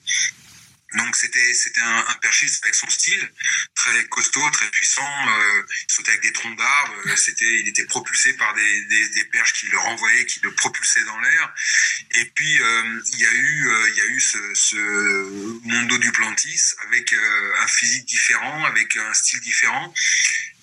Donc 0.94 1.18
c'était 1.18 1.54
c'était 1.54 1.82
un, 1.82 2.02
perchiste 2.22 2.64
avec 2.64 2.74
son 2.74 2.90
style 2.90 3.30
très 3.76 4.06
costaud, 4.06 4.50
très 4.52 4.70
puissant. 4.70 5.28
Euh, 5.28 5.64
il 5.90 5.94
sautait 5.94 6.12
avec 6.12 6.24
des 6.24 6.32
troncs 6.32 6.58
d'arbres. 6.58 7.16
C'était 7.18 7.60
il 7.60 7.68
était 7.68 7.86
propulsé 7.86 8.34
par 8.34 8.54
des, 8.54 9.26
perches 9.34 9.52
qui 9.54 9.68
le 9.68 9.78
renvoyaient, 9.78 10.26
qui 10.26 10.40
le 10.40 10.54
propulsaient 10.54 11.04
dans 11.04 11.20
l'air. 11.20 11.54
Et 12.12 12.26
puis 12.34 12.54
il 12.54 13.20
y 13.20 13.26
a 13.26 13.34
eu 13.34 13.70
il 13.90 13.96
y 13.96 14.02
a 14.02 14.06
eu 14.06 14.20
ce, 14.22 14.38
ce 14.56 14.78
Mondo 15.68 15.98
Duplantis 15.98 16.74
avec 16.88 17.14
un 17.60 17.68
physique 17.68 18.06
différent, 18.06 18.64
avec 18.64 18.96
un 18.96 19.14
style 19.14 19.42
différent 19.42 19.94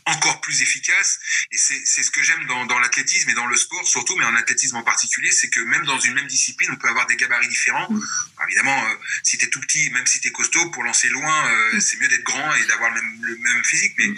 encore 0.06 0.40
plus 0.40 0.60
efficace. 0.62 1.18
Et 1.52 1.56
c'est 1.56 1.80
c'est 1.84 2.02
ce 2.02 2.10
que 2.10 2.22
j'aime 2.22 2.44
dans, 2.46 2.66
dans 2.66 2.78
l'athlétisme 2.78 3.30
et 3.30 3.34
dans 3.34 3.46
le 3.46 3.56
sport 3.56 3.86
surtout, 3.86 4.16
mais 4.16 4.24
en 4.24 4.36
athlétisme 4.36 4.76
en 4.76 4.82
particulier, 4.82 5.30
c'est 5.32 5.48
que 5.48 5.60
même 5.60 5.84
dans 5.84 5.98
une 5.98 6.14
même 6.14 6.26
discipline, 6.26 6.70
on 6.72 6.76
peut 6.76 6.88
avoir 6.88 7.06
des 7.06 7.16
gabarits 7.16 7.48
différents. 7.48 7.86
Alors, 7.86 8.48
évidemment, 8.48 8.84
euh, 8.86 8.94
si 9.22 9.38
tu 9.38 9.46
es 9.46 9.48
tout 9.48 9.60
petit, 9.60 9.90
même 9.90 10.06
si 10.06 10.20
tu 10.20 10.28
es 10.28 10.32
costaud, 10.32 10.70
pour 10.70 10.82
lancer 10.84 11.08
loin, 11.08 11.50
euh, 11.50 11.80
c'est 11.80 11.98
mieux 12.00 12.08
d'être 12.08 12.24
grand 12.24 12.54
et 12.54 12.64
d'avoir 12.66 12.90
le 12.90 13.00
même, 13.00 13.18
le 13.22 13.36
même 13.38 13.64
physique. 13.64 13.94
Mais 13.98 14.08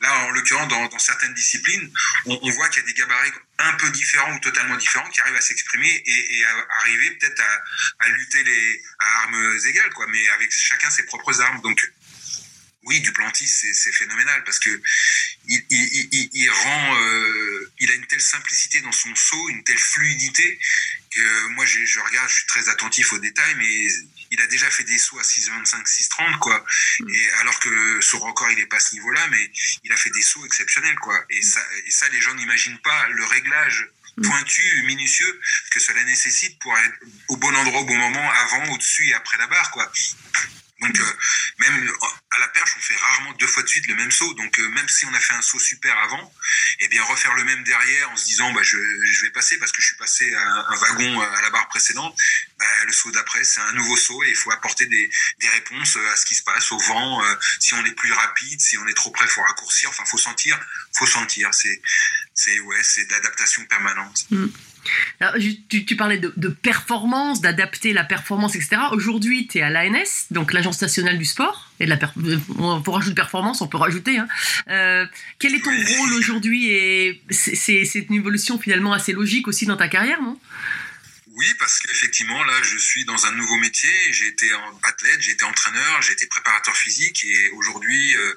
là, 0.00 0.26
en 0.26 0.30
l'occurrence, 0.30 0.68
dans, 0.68 0.86
dans 0.88 0.98
certaines 0.98 1.34
disciplines, 1.34 1.90
on, 2.26 2.38
on 2.42 2.50
voit 2.50 2.68
qu'il 2.68 2.82
y 2.82 2.84
a 2.84 2.86
des 2.86 2.94
gabarits 2.94 3.32
un 3.58 3.72
peu 3.74 3.90
différents 3.90 4.34
ou 4.34 4.40
totalement 4.40 4.76
différents 4.76 5.08
qui 5.10 5.20
arrivent 5.20 5.36
à 5.36 5.40
s'exprimer 5.40 6.02
et, 6.06 6.38
et 6.38 6.44
à 6.44 6.66
arriver 6.80 7.10
peut-être 7.12 7.40
à, 7.40 8.04
à 8.04 8.08
lutter 8.08 8.42
les, 8.42 8.82
à 8.98 9.22
armes 9.22 9.58
égales, 9.66 9.92
quoi, 9.94 10.06
mais 10.08 10.28
avec 10.30 10.52
chacun 10.52 10.90
ses 10.90 11.04
propres 11.04 11.40
armes. 11.40 11.60
Donc, 11.62 11.80
oui, 12.86 13.00
Duplantis, 13.00 13.48
c'est 13.48 13.72
c'est 13.74 13.92
phénoménal 13.92 14.42
parce 14.44 14.58
que 14.58 14.70
il, 15.46 15.64
il, 15.70 15.82
il- 15.92 16.08
il, 16.12 16.30
il 16.32 16.50
rend, 16.50 16.96
euh, 17.00 17.72
il 17.80 17.90
a 17.90 17.94
une 17.94 18.06
telle 18.06 18.20
simplicité 18.20 18.80
dans 18.82 18.92
son 18.92 19.14
saut, 19.14 19.48
une 19.50 19.62
telle 19.64 19.78
fluidité 19.78 20.58
Euh, 21.16 21.48
moi, 21.50 21.64
je, 21.64 21.78
je 21.84 22.00
regarde, 22.00 22.28
je 22.28 22.34
suis 22.34 22.46
très 22.46 22.68
attentif 22.68 23.12
aux 23.12 23.20
détails, 23.20 23.54
mais 23.54 23.86
il 24.32 24.40
a 24.40 24.48
déjà 24.48 24.68
fait 24.68 24.82
des 24.82 24.98
sauts 24.98 25.20
à 25.20 25.22
6,25, 25.22 25.86
6,30, 25.86 26.38
quoi. 26.40 26.64
Et 27.08 27.30
alors 27.40 27.56
que 27.60 28.00
son 28.00 28.18
record, 28.18 28.50
il 28.50 28.58
est 28.58 28.66
pas 28.66 28.78
à 28.78 28.80
ce 28.80 28.94
niveau-là, 28.96 29.24
mais 29.30 29.44
il 29.84 29.92
a 29.92 29.96
fait 29.96 30.10
des 30.10 30.22
sauts 30.22 30.44
exceptionnels, 30.44 30.98
quoi. 30.98 31.16
Et 31.30 31.40
ça, 31.42 31.62
et 31.86 31.90
ça 31.92 32.08
les 32.08 32.20
gens 32.20 32.34
n'imaginent 32.34 32.80
pas 32.80 33.06
le 33.10 33.24
réglage 33.26 33.86
pointu, 34.24 34.82
minutieux 34.86 35.40
que 35.70 35.78
cela 35.78 36.02
nécessite 36.02 36.58
pour 36.58 36.76
être 36.78 36.96
au 37.28 37.36
bon 37.36 37.54
endroit 37.54 37.80
au 37.82 37.84
bon 37.84 37.96
moment, 37.96 38.28
avant, 38.44 38.64
au-dessus 38.72 39.06
et 39.10 39.14
après 39.14 39.38
la 39.38 39.46
barre, 39.46 39.70
quoi. 39.70 39.86
Donc 40.84 41.00
euh, 41.00 41.12
même 41.58 41.92
à 42.30 42.38
la 42.38 42.48
perche, 42.48 42.74
on 42.76 42.80
fait 42.80 42.96
rarement 42.96 43.32
deux 43.34 43.46
fois 43.46 43.62
de 43.62 43.68
suite 43.68 43.86
le 43.86 43.94
même 43.94 44.10
saut. 44.10 44.34
Donc 44.34 44.58
euh, 44.58 44.68
même 44.70 44.88
si 44.88 45.06
on 45.06 45.14
a 45.14 45.20
fait 45.20 45.34
un 45.34 45.42
saut 45.42 45.58
super 45.58 45.96
avant, 45.98 46.32
et 46.80 46.88
bien 46.88 47.02
refaire 47.04 47.34
le 47.34 47.44
même 47.44 47.62
derrière 47.64 48.10
en 48.10 48.16
se 48.16 48.24
disant 48.24 48.52
bah 48.52 48.62
je, 48.62 48.76
vais 49.22 49.30
passer 49.30 49.58
parce 49.58 49.72
que 49.72 49.80
je 49.80 49.86
suis 49.86 49.96
passé 49.96 50.34
à 50.34 50.70
un 50.70 50.76
wagon 50.76 51.20
euh, 51.20 51.36
à 51.38 51.42
la 51.42 51.50
barre 51.50 51.68
précédente, 51.68 52.16
bah, 52.58 52.66
le 52.86 52.92
saut 52.92 53.10
d'après 53.12 53.44
c'est 53.44 53.60
un 53.60 53.72
nouveau 53.72 53.96
saut 53.96 54.22
et 54.24 54.30
il 54.30 54.36
faut 54.36 54.52
apporter 54.52 54.86
des, 54.86 55.10
réponses 55.52 55.96
à 56.12 56.16
ce 56.16 56.24
qui 56.24 56.34
se 56.34 56.42
passe, 56.42 56.72
au 56.72 56.78
vent, 56.78 57.22
si 57.60 57.74
on 57.74 57.84
est 57.84 57.92
plus 57.92 58.12
rapide, 58.12 58.60
si 58.60 58.76
on 58.78 58.86
est 58.88 58.94
trop 58.94 59.10
près, 59.10 59.26
faut 59.28 59.42
raccourcir. 59.42 59.90
Enfin 59.90 60.04
faut 60.04 60.18
sentir, 60.18 60.58
faut 60.96 61.06
sentir. 61.06 61.50
C'est 61.52 62.60
ouais, 62.60 62.82
c'est 62.82 63.06
permanente. 63.68 64.26
Mm. 64.30 64.46
Tu, 65.70 65.96
parlais 65.96 66.18
de, 66.18 66.48
performance, 66.48 67.40
d'adapter 67.40 67.92
la 67.92 68.04
performance, 68.04 68.54
etc. 68.56 68.76
Aujourd'hui, 68.92 69.46
tu 69.46 69.58
es 69.58 69.62
à 69.62 69.70
l'ANS, 69.70 70.26
donc 70.30 70.52
l'Agence 70.52 70.80
nationale 70.80 71.18
du 71.18 71.24
sport. 71.24 71.70
Et 71.80 71.86
de 71.86 71.90
la 71.90 71.96
peut 71.96 72.90
rajouter 72.90 73.14
performance, 73.14 73.60
on 73.60 73.66
peut 73.66 73.78
rajouter. 73.78 74.18
Hein. 74.18 74.28
Euh, 74.68 75.06
quel 75.38 75.54
est 75.54 75.64
ton 75.64 75.70
rôle 75.70 76.12
aujourd'hui 76.14 76.70
Et 76.70 77.22
c'est 77.30 78.06
une 78.08 78.14
évolution 78.14 78.58
finalement 78.58 78.92
assez 78.92 79.12
logique 79.12 79.48
aussi 79.48 79.66
dans 79.66 79.76
ta 79.76 79.88
carrière, 79.88 80.22
non? 80.22 80.38
Oui, 81.36 81.52
parce 81.58 81.80
qu'effectivement, 81.80 82.44
là, 82.44 82.62
je 82.62 82.78
suis 82.78 83.04
dans 83.04 83.26
un 83.26 83.32
nouveau 83.32 83.56
métier. 83.56 83.90
J'ai 84.12 84.28
été 84.28 84.48
athlète, 84.84 85.20
j'ai 85.20 85.32
été 85.32 85.44
entraîneur, 85.44 86.00
j'ai 86.02 86.12
été 86.12 86.26
préparateur 86.28 86.76
physique 86.76 87.24
et 87.24 87.50
aujourd'hui, 87.50 88.16
euh, 88.16 88.34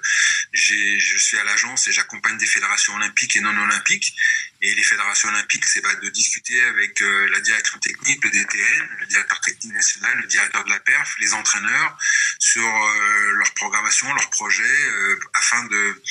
je 0.54 1.18
suis 1.18 1.38
à 1.38 1.44
l'agence 1.44 1.88
et 1.88 1.92
j'accompagne 1.92 2.38
des 2.38 2.48
fédérations 2.48 2.96
olympiques 2.96 3.36
et 3.36 3.42
non 3.42 3.56
olympiques. 3.56 4.16
Et 4.64 4.74
les 4.74 4.82
fédérations 4.82 5.30
olympiques, 5.30 5.66
c'est 5.66 5.82
bah, 5.82 5.94
de 5.94 6.10
discuter 6.10 6.60
avec 6.64 7.00
euh, 7.04 7.30
la 7.30 7.40
direction 7.40 7.78
technique, 7.78 8.24
le 8.24 8.32
DTN, 8.32 8.90
le 9.00 9.06
directeur 9.06 9.42
technique 9.42 9.74
national, 9.74 10.18
le 10.20 10.28
directeur 10.28 10.64
de 10.64 10.70
la 10.72 10.80
perf, 10.80 11.16
les 11.20 11.36
entraîneurs 11.36 11.98
sur 12.40 12.66
euh, 12.66 13.32
leur 13.34 13.54
programmation, 13.54 14.12
leurs 14.12 14.32
projets, 14.32 14.64
afin 15.36 15.64
de, 15.66 16.02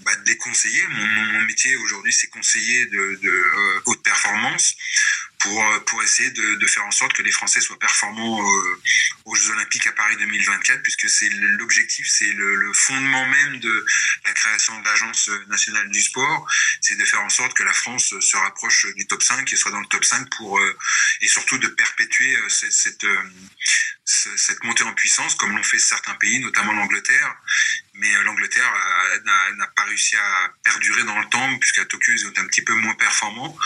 bah, 0.00 0.14
de 0.14 0.28
les 0.28 0.36
conseiller. 0.36 0.86
Mon, 0.88 1.40
métier 1.44 1.76
aujourd'hui, 1.76 2.12
c'est 2.12 2.28
conseiller 2.28 2.86
de, 2.86 3.80
haute 3.86 4.02
performance 4.02 4.74
pour, 5.44 5.84
pour 5.84 6.02
essayer 6.02 6.30
de, 6.30 6.66
faire 6.66 6.84
en 6.86 6.90
sorte 6.90 7.12
que 7.12 7.22
les 7.22 7.30
Français 7.30 7.60
soient 7.60 7.78
performants 7.78 8.40
euh, 8.40 8.80
aux 9.26 9.34
Jeux 9.34 9.50
Olympiques 9.50 9.86
à 9.86 9.92
Paris 9.92 10.16
2024, 10.16 10.82
puisque 10.82 11.08
c'est 11.08 11.28
l'objectif, 11.30 12.06
c'est 12.08 12.32
le, 12.32 12.72
fondement 12.72 13.26
même 13.26 13.60
de 13.60 13.86
la 14.24 14.32
création 14.32 14.78
de 14.80 14.84
l'Agence 14.84 15.30
nationale 15.48 15.88
du 15.90 16.02
sport, 16.02 16.48
c'est 16.80 16.96
de 16.96 17.04
faire 17.04 17.20
en 17.20 17.28
sorte 17.28 17.54
que 17.54 17.62
la 17.62 17.74
France 17.74 18.14
se 18.18 18.36
rapproche 18.36 18.86
du 18.96 19.06
top 19.06 19.22
5 19.22 19.52
et 19.52 19.56
soit 19.56 19.70
dans 19.70 19.80
le 19.80 19.86
top 19.86 20.04
5 20.04 20.28
pour, 20.36 20.58
euh, 20.58 20.78
et 21.20 21.28
surtout 21.28 21.58
de 21.58 21.68
perpétuer 21.68 22.36
euh, 22.36 22.48
cette, 22.48 23.06
cette 24.04 24.62
montée 24.64 24.84
en 24.84 24.92
puissance, 24.92 25.34
comme 25.34 25.56
l'ont 25.56 25.62
fait 25.62 25.78
certains 25.78 26.14
pays, 26.14 26.38
notamment 26.40 26.72
l'Angleterre. 26.72 27.36
Mais 27.94 28.10
l'Angleterre 28.24 28.70
n'a 29.56 29.66
pas 29.68 29.84
réussi 29.84 30.16
à 30.16 30.52
perdurer 30.62 31.04
dans 31.04 31.18
le 31.18 31.28
temps, 31.28 31.58
puisqu'à 31.58 31.84
Tokyo, 31.84 32.12
ils 32.12 32.26
ont 32.26 32.30
été 32.30 32.40
un 32.40 32.46
petit 32.46 32.62
peu 32.62 32.74
moins 32.74 32.94
performants. 32.94 33.56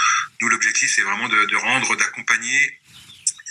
Nous, 0.40 0.48
l'objectif, 0.48 0.92
c'est 0.94 1.02
vraiment 1.02 1.28
de, 1.28 1.44
de 1.44 1.56
rendre, 1.56 1.96
d'accompagner 1.96 2.80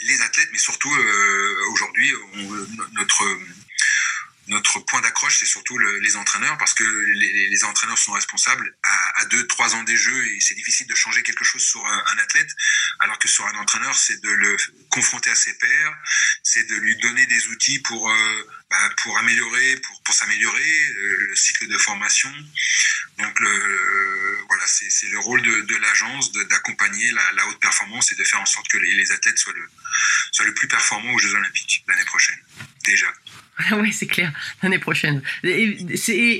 les 0.03 0.21
athlètes, 0.21 0.49
mais 0.51 0.57
surtout 0.59 0.93
euh, 0.93 1.55
aujourd'hui, 1.71 2.13
notre 2.93 3.23
notre 4.47 4.79
point 4.79 5.01
d'accroche, 5.01 5.39
c'est 5.39 5.45
surtout 5.45 5.77
le, 5.77 5.99
les 5.99 6.15
entraîneurs, 6.15 6.57
parce 6.57 6.73
que 6.73 6.83
les, 6.83 7.49
les, 7.49 7.63
entraîneurs 7.63 7.97
sont 7.97 8.13
responsables 8.13 8.75
à, 8.83 9.21
à 9.21 9.25
deux, 9.25 9.45
trois 9.47 9.75
ans 9.75 9.83
des 9.83 9.97
jeux, 9.97 10.25
et 10.27 10.39
c'est 10.39 10.55
difficile 10.55 10.87
de 10.87 10.95
changer 10.95 11.23
quelque 11.23 11.43
chose 11.43 11.63
sur 11.63 11.85
un, 11.85 12.17
athlète, 12.17 12.49
alors 12.99 13.19
que 13.19 13.27
sur 13.27 13.45
un 13.45 13.55
entraîneur, 13.55 13.95
c'est 13.95 14.21
de 14.21 14.29
le 14.29 14.57
confronter 14.89 15.29
à 15.29 15.35
ses 15.35 15.53
pairs, 15.57 15.97
c'est 16.43 16.63
de 16.63 16.75
lui 16.75 16.95
donner 16.97 17.25
des 17.25 17.47
outils 17.47 17.79
pour 17.79 18.09
euh, 18.09 18.47
bah, 18.69 18.75
pour 18.97 19.17
améliorer, 19.17 19.77
pour, 19.77 20.01
pour 20.01 20.13
s'améliorer, 20.13 20.59
euh, 20.59 21.27
le 21.29 21.35
cycle 21.35 21.67
de 21.69 21.77
formation. 21.77 22.29
Donc 23.17 23.39
le, 23.39 23.49
euh, 23.49 24.37
voilà, 24.49 24.63
c'est 24.67 25.07
le 25.09 25.19
rôle 25.19 25.41
de, 25.41 25.61
de 25.61 25.75
l'agence 25.77 26.33
d'accompagner 26.33 27.11
la, 27.11 27.21
la, 27.37 27.47
haute 27.47 27.59
performance 27.59 28.11
et 28.11 28.15
de 28.15 28.23
faire 28.25 28.41
en 28.41 28.45
sorte 28.45 28.67
que 28.67 28.77
les, 28.77 28.93
les 28.93 29.11
athlètes 29.13 29.39
soient 29.39 29.53
le, 29.53 29.63
soient 30.31 30.45
le 30.45 30.53
plus 30.53 30.67
performants 30.67 31.13
aux 31.13 31.17
Jeux 31.17 31.33
Olympiques 31.33 31.85
l'année 31.87 32.03
prochaine, 32.05 32.35
déjà. 32.85 33.07
oui, 33.77 33.93
c'est 33.93 34.05
clair, 34.05 34.33
l'année 34.61 34.79
prochaine. 34.79 35.23
Et, 35.43 35.77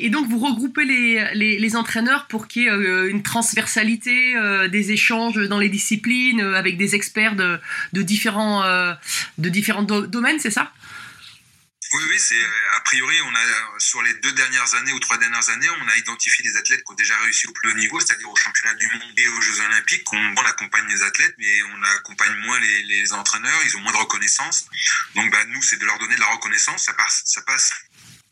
et, 0.06 0.10
donc, 0.10 0.30
vous 0.30 0.38
regroupez 0.38 0.84
les, 0.84 1.32
les, 1.34 1.58
les 1.58 1.76
entraîneurs 1.76 2.28
pour 2.28 2.48
qu'il 2.48 2.64
y 2.64 2.66
ait 2.66 2.70
euh, 2.70 3.10
une 3.10 3.24
transversalité, 3.24 4.36
des 4.70 4.92
échanges 4.92 5.38
dans 5.48 5.60
les 5.60 5.70
disciplines, 5.70 6.42
avec 6.42 6.78
des 6.78 6.94
experts 6.94 7.36
de, 7.36 7.60
de 7.94 8.02
différents, 8.04 8.64
de 9.38 9.50
différents 9.50 9.84
do 9.84 10.06
domaines, 10.06 10.40
c'est 10.40 10.52
ça? 10.52 10.74
Oui, 11.94 12.04
oui, 12.10 12.20
c'est 12.20 12.40
a 12.76 12.80
priori, 12.82 13.16
on 13.22 13.36
a 13.36 13.80
sur 13.80 14.02
les 14.02 14.14
deux 14.16 14.34
dernières 14.34 14.76
années 14.76 14.92
ou 14.92 15.00
trois 15.00 15.18
dernières 15.18 15.50
années, 15.50 15.70
on 15.82 15.88
a 15.88 15.96
identifié 15.96 16.44
des 16.44 16.58
athlètes 16.58 16.84
qui 16.84 16.92
ont 16.92 16.96
déjà 16.96 17.18
réussi 17.20 17.48
au 17.48 17.54
plus 17.54 17.72
haut 17.72 17.76
niveau, 17.76 18.00
c'est-à-dire 18.00 18.30
au 18.30 18.36
championnat 18.36 18.74
du 18.76 18.88
monde 18.88 19.18
et 19.18 19.28
aux 19.30 19.42
Jeux 19.42 19.62
Olympiques. 19.62 20.12
On, 20.14 20.36
on 20.38 20.46
accompagne 20.46 20.88
les 20.88 21.04
athlètes, 21.04 21.36
mais 21.38 21.64
on 21.64 21.84
accompagne 21.98 22.36
moins 22.40 22.60
les, 22.60 22.84
les, 22.84 23.14
entraîneurs. 23.14 23.60
Ils 23.66 23.78
ont 23.78 23.82
moins 23.82 23.94
de 23.94 23.98
reconnaissance. 23.98 24.66
Donc, 25.16 25.32
bah, 25.32 25.44
nous, 25.46 25.62
c'est 25.62 25.78
de 25.78 25.86
leur 25.86 25.98
donner 26.00 26.16
de 26.16 26.20
la 26.20 26.28
reconnaissance. 26.28 26.84
Ça 26.84 26.94
passe, 26.94 27.24
ça 27.26 27.42
passe 27.42 27.74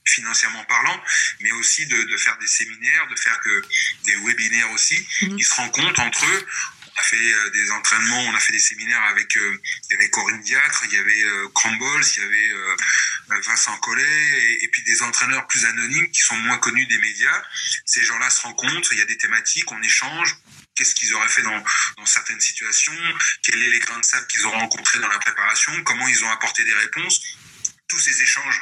financièrement 0.08 0.64
parlant, 0.66 1.04
mais 1.42 1.52
aussi 1.54 1.86
de, 1.88 2.04
de, 2.04 2.18
faire 2.18 2.38
des 2.38 2.48
séminaires, 2.48 3.08
de 3.08 3.16
faire 3.16 3.40
que 3.40 3.62
des 4.06 4.16
webinaires 4.18 4.72
aussi. 4.72 4.96
Mmh. 5.22 5.38
Ils 5.38 5.44
se 5.44 5.56
rencontrent 5.56 6.00
entre 6.00 6.26
eux 6.26 6.48
on 6.96 7.02
a 7.02 7.04
fait 7.04 7.18
euh, 7.18 7.50
des 7.52 7.72
entraînements, 7.72 8.22
on 8.22 8.36
a 8.36 8.40
fait 8.40 8.54
des 8.54 8.60
séminaires 8.60 9.04
avec, 9.04 9.36
euh, 9.38 9.60
Corinne 10.12 10.42
Diacre, 10.42 10.84
il 10.86 10.94
y 10.94 10.98
avait 10.98 11.24
euh, 11.24 11.50
Crambols, 11.54 12.04
il 12.16 12.22
y 12.22 12.26
avait 12.26 13.42
Vincent 13.42 13.76
Collet, 13.78 14.04
et, 14.04 14.64
et, 14.64 14.68
puis 14.70 14.82
des 14.84 15.02
entraîneurs 15.02 15.46
plus 15.48 15.66
anonymes 15.66 16.10
qui 16.12 16.22
sont 16.22 16.38
moins 16.38 16.58
connus 16.58 16.86
des 16.86 16.98
médias. 17.00 17.44
Ces 17.86 18.04
gens-là 18.04 18.30
se 18.30 18.42
rencontrent, 18.44 18.94
il 18.94 19.00
y 19.00 19.02
a 19.02 19.06
des 19.06 19.18
thématiques, 19.18 19.70
on 19.72 19.82
échange, 19.82 20.38
qu'est-ce 20.76 20.96
qu'ils 20.96 21.14
auraient 21.16 21.30
fait 21.30 21.42
dans, 21.42 21.64
dans, 21.98 22.06
certaines 22.06 22.40
situations, 22.40 22.94
quels 23.44 23.56
sont 23.56 23.72
les 23.72 23.80
grains 23.80 24.00
de 24.00 24.06
sable 24.06 24.28
qu'ils 24.28 24.48
ont 24.48 24.52
rencontrés 24.52 25.00
dans 25.00 25.10
la 25.10 25.20
préparation, 25.20 25.72
comment 25.84 26.08
ils 26.08 26.24
ont 26.24 26.32
apporté 26.32 26.64
des 26.64 26.74
réponses? 26.76 27.22
Tous 27.88 28.00
ces 28.00 28.22
échanges 28.22 28.62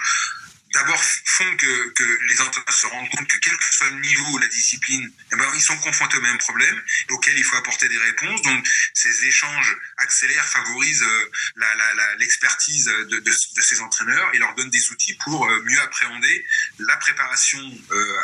d'abord 0.74 1.02
font 1.04 1.58
que, 1.58 1.94
les 2.28 2.42
entraîneurs 2.42 2.74
se 2.74 2.88
rendent 2.88 3.10
compte 3.10 3.28
que 3.28 3.38
quel 3.38 3.56
que 3.56 3.76
soit 3.76 3.90
le 3.90 4.00
niveau 4.00 4.26
ou 4.32 4.38
la 4.40 4.48
discipline, 4.48 5.12
eh 5.32 5.36
ben, 5.36 5.46
ils 5.56 5.62
sont 5.62 5.78
confrontés 5.78 6.18
au 6.18 6.22
même 6.22 6.38
problème 6.38 6.82
auquel 7.10 7.38
il 7.38 7.44
faut 7.44 7.56
apporter 7.56 7.88
des 7.88 7.98
réponses. 7.98 8.42
Donc 8.42 8.68
ces 8.94 9.26
échanges 9.26 9.78
accélèrent, 9.98 10.46
favorisent 10.46 11.04
euh, 11.04 12.16
l'expertise 12.18 12.86
de, 12.86 13.62
ces 13.62 13.80
entraîneurs 13.82 14.30
et 14.34 14.38
leur 14.38 14.54
donnent 14.56 14.70
des 14.70 14.92
outils 14.92 15.14
pour 15.24 15.46
euh, 15.46 15.62
mieux 15.64 15.80
appréhender 15.82 16.46
la 16.80 16.98
préparation 16.98 17.60
euh, 17.92 18.18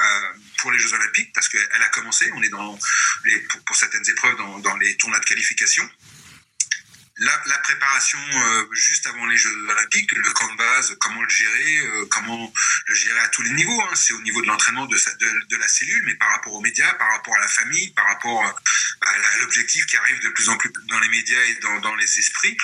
pour 0.57 0.71
les 0.71 0.79
Jeux 0.79 0.93
Olympiques 0.93 1.31
parce 1.33 1.47
qu'elle 1.49 1.81
a 1.81 1.89
commencé. 1.89 2.29
On 2.33 2.43
est 2.43 2.49
dans 2.49 2.77
pour 3.65 3.75
certaines 3.75 4.07
épreuves 4.09 4.37
dans, 4.37 4.59
dans 4.59 4.75
les 4.77 4.97
tournois 4.97 5.19
de 5.19 5.25
qualification 5.25 5.89
la, 7.19 7.57
préparation 7.59 8.19
euh, 8.33 8.65
juste 8.71 9.05
avant 9.07 9.25
les 9.25 9.37
Jeux 9.37 9.53
Olympiques, 9.69 10.11
le 10.13 10.31
camp 10.31 10.51
de 10.51 10.57
base, 10.57 10.95
comment 10.99 11.21
le 11.21 11.29
gérer, 11.29 11.77
euh, 11.77 12.05
comment 12.09 12.53
le 12.87 12.95
gérer 12.95 13.19
à 13.19 13.27
tous 13.27 13.41
les 13.41 13.51
niveaux. 13.51 13.81
Hein. 13.81 13.95
C'est 13.95 14.13
au 14.13 14.21
niveau 14.21 14.41
de 14.41 14.47
l'entraînement 14.47 14.85
de, 14.85 14.95
la 15.57 15.67
cellule, 15.67 16.03
mais 16.05 16.15
par 16.15 16.29
rapport 16.31 16.53
aux 16.53 16.61
médias, 16.61 16.91
par 16.93 17.11
rapport 17.11 17.35
à 17.35 17.39
la 17.39 17.47
famille, 17.47 17.89
par 17.91 18.05
rapport 18.05 18.45
euh, 18.45 19.05
à 19.05 19.37
l'objectif 19.39 19.85
qui 19.85 19.97
arrive 19.97 20.19
de 20.21 20.29
plus 20.29 20.49
en 20.49 20.57
plus 20.57 20.71
dans 20.87 20.99
les 20.99 21.09
médias 21.09 21.43
et 21.43 21.55
dans, 21.55 21.95
les 21.95 22.19
esprits. 22.19 22.55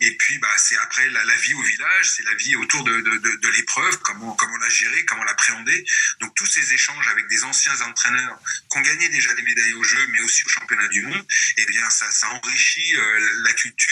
Et 0.00 0.16
puis, 0.18 0.38
bah, 0.38 0.48
c'est 0.58 0.76
après 0.78 1.08
la, 1.08 1.36
vie 1.36 1.54
au 1.54 1.62
village, 1.62 2.10
c'est 2.10 2.24
la 2.24 2.34
vie 2.34 2.56
autour 2.56 2.84
de, 2.84 3.48
l'épreuve, 3.56 3.98
comment, 4.00 4.36
la 4.60 4.68
gérer, 4.68 5.04
comment 5.06 5.24
l'appréhender. 5.24 5.84
Donc, 6.20 6.34
tous 6.34 6.46
ces 6.46 6.74
échanges 6.74 7.08
avec 7.08 7.26
des 7.28 7.44
anciens 7.44 7.80
entraîneurs 7.82 8.38
qui 8.70 8.78
ont 8.78 8.82
gagné 8.82 9.08
déjà 9.08 9.32
des 9.34 9.42
médailles 9.42 9.74
au 9.74 9.82
jeu, 9.82 10.06
mais 10.08 10.20
aussi 10.20 10.44
au 10.44 10.48
championnat 10.48 10.88
du 10.88 11.02
monde, 11.02 11.26
eh 11.56 11.66
bien, 11.66 11.88
ça, 11.88 12.06
enrichit 12.28 12.96
la 13.44 13.52
culture 13.54 13.85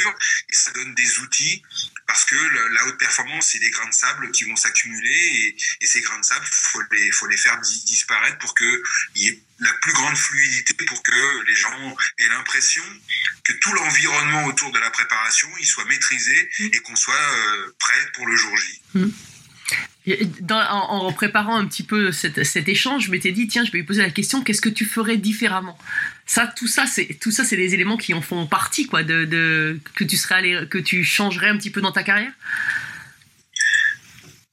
et 0.50 0.54
ça 0.54 0.70
donne 0.72 0.94
des 0.94 1.18
outils 1.20 1.62
parce 2.06 2.24
que 2.24 2.34
le, 2.34 2.68
la 2.68 2.86
haute 2.86 2.98
performance, 2.98 3.48
c'est 3.52 3.58
des 3.58 3.70
grains 3.70 3.88
de 3.88 3.94
sable 3.94 4.30
qui 4.32 4.44
vont 4.44 4.56
s'accumuler 4.56 5.08
et, 5.08 5.56
et, 5.80 5.86
ces 5.86 6.00
grains 6.00 6.18
de 6.18 6.24
sable, 6.24 6.44
faut 6.44 6.82
les, 6.92 7.10
faut 7.12 7.26
les 7.26 7.36
faire 7.36 7.58
disparaître 7.60 8.38
pour 8.38 8.54
que 8.54 8.82
y 9.14 9.28
ait 9.28 9.42
la 9.60 9.72
plus 9.74 9.92
grande 9.92 10.16
fluidité, 10.16 10.74
pour 10.84 11.02
que 11.02 11.44
les 11.46 11.56
gens 11.56 11.96
aient 12.18 12.28
l'impression 12.28 12.84
que 13.44 13.52
tout 13.54 13.72
l'environnement 13.72 14.44
autour 14.46 14.72
de 14.72 14.78
la 14.78 14.90
préparation, 14.90 15.48
il 15.58 15.66
soit 15.66 15.84
maîtrisé 15.86 16.50
et 16.60 16.78
qu'on 16.80 16.96
soit 16.96 17.14
euh, 17.14 17.74
prêt 17.78 18.12
pour 18.14 18.26
le 18.26 18.36
jour 18.36 18.56
J. 18.56 18.82
Mmh. 18.94 19.08
Dans, 20.40 20.60
en, 20.60 21.06
en, 21.06 21.12
préparant 21.12 21.56
un 21.56 21.66
petit 21.66 21.82
peu 21.82 22.12
cet, 22.12 22.44
cet 22.44 22.68
échange, 22.68 23.06
je 23.06 23.10
m'étais 23.10 23.32
dit 23.32 23.48
tiens, 23.48 23.64
je 23.64 23.70
vais 23.70 23.78
lui 23.78 23.86
poser 23.86 24.02
la 24.02 24.10
question 24.10 24.44
qu'est-ce 24.44 24.60
que 24.60 24.68
tu 24.68 24.84
ferais 24.84 25.16
différemment? 25.16 25.78
Ça, 26.26 26.46
tout 26.46 26.68
ça, 26.68 26.86
c'est 26.86 27.14
tout 27.20 27.30
ça, 27.30 27.42
c'est 27.44 27.56
des 27.56 27.72
éléments 27.72 27.96
qui 27.96 28.12
en 28.12 28.20
font 28.20 28.46
partie, 28.46 28.86
quoi, 28.86 29.02
de, 29.02 29.24
de 29.24 29.80
que 29.94 30.04
tu 30.04 30.18
serais 30.18 30.34
allé, 30.34 30.68
que 30.70 30.76
tu 30.76 31.04
changerais 31.04 31.48
un 31.48 31.56
petit 31.56 31.70
peu 31.70 31.80
dans 31.80 31.92
ta 31.92 32.02
carrière? 32.02 32.32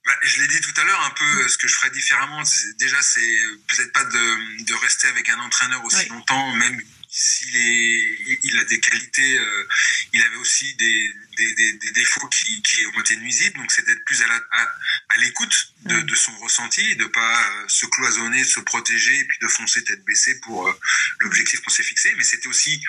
Bah, 0.06 0.14
je 0.24 0.42
l'ai 0.42 0.48
dit 0.48 0.62
tout 0.62 0.82
à 0.82 0.84
l'heure, 0.86 1.02
un 1.06 1.14
peu 1.14 1.48
ce 1.50 1.58
que 1.58 1.68
je 1.68 1.76
ferais 1.76 1.92
différemment. 1.92 2.42
Déjà, 2.80 3.02
c'est 3.02 3.22
peut-être 3.68 3.92
pas 3.92 4.06
de, 4.06 4.64
de, 4.64 4.74
rester 4.76 5.08
avec 5.10 5.30
un 5.30 5.40
entraîneur 5.40 5.84
aussi 5.84 5.98
ouais. 5.98 6.10
longtemps, 6.10 6.56
même 6.56 6.82
s'il 7.10 7.56
il 7.56 8.58
a 8.58 8.64
des 8.64 8.80
qualités, 8.80 9.38
euh, 9.38 9.68
il 10.14 10.24
avait 10.24 10.38
aussi 10.38 10.74
des, 10.76 11.14
des, 11.42 11.56
des, 11.56 11.74
des 11.74 11.92
défauts 11.92 12.28
qui, 12.28 12.62
qui, 12.62 12.86
ont 12.88 13.00
été 13.00 13.16
nuisibles. 13.18 13.58
Donc, 13.58 13.72
c'est 13.72 13.86
d'être 13.86 14.04
plus 14.06 14.22
à, 14.22 14.28
la, 14.28 14.36
à, 14.52 14.68
à 15.10 15.18
l'écoute 15.18 15.74
de, 15.86 15.96
mmh. 15.96 16.04
de, 16.04 16.16
son 16.16 16.36
ressenti, 16.38 16.96
de 16.96 17.06
pas 17.06 17.40
euh, 17.40 17.68
se 17.68 17.86
cloisonner, 17.88 18.44
se 18.44 18.60
protéger, 18.60 19.20
et 19.20 19.26
puis 19.26 19.38
de 19.42 19.48
foncer 19.48 19.84
tête 19.84 20.04
baissée 20.06 20.40
pour 20.42 20.68
euh, 20.68 20.80
l'objectif 21.20 21.62
qu'on 21.62 21.72
s'est 21.72 21.84
fixé. 21.84 22.14
Mais 22.18 22.24
c'était 22.24 22.48
aussi 22.48 22.82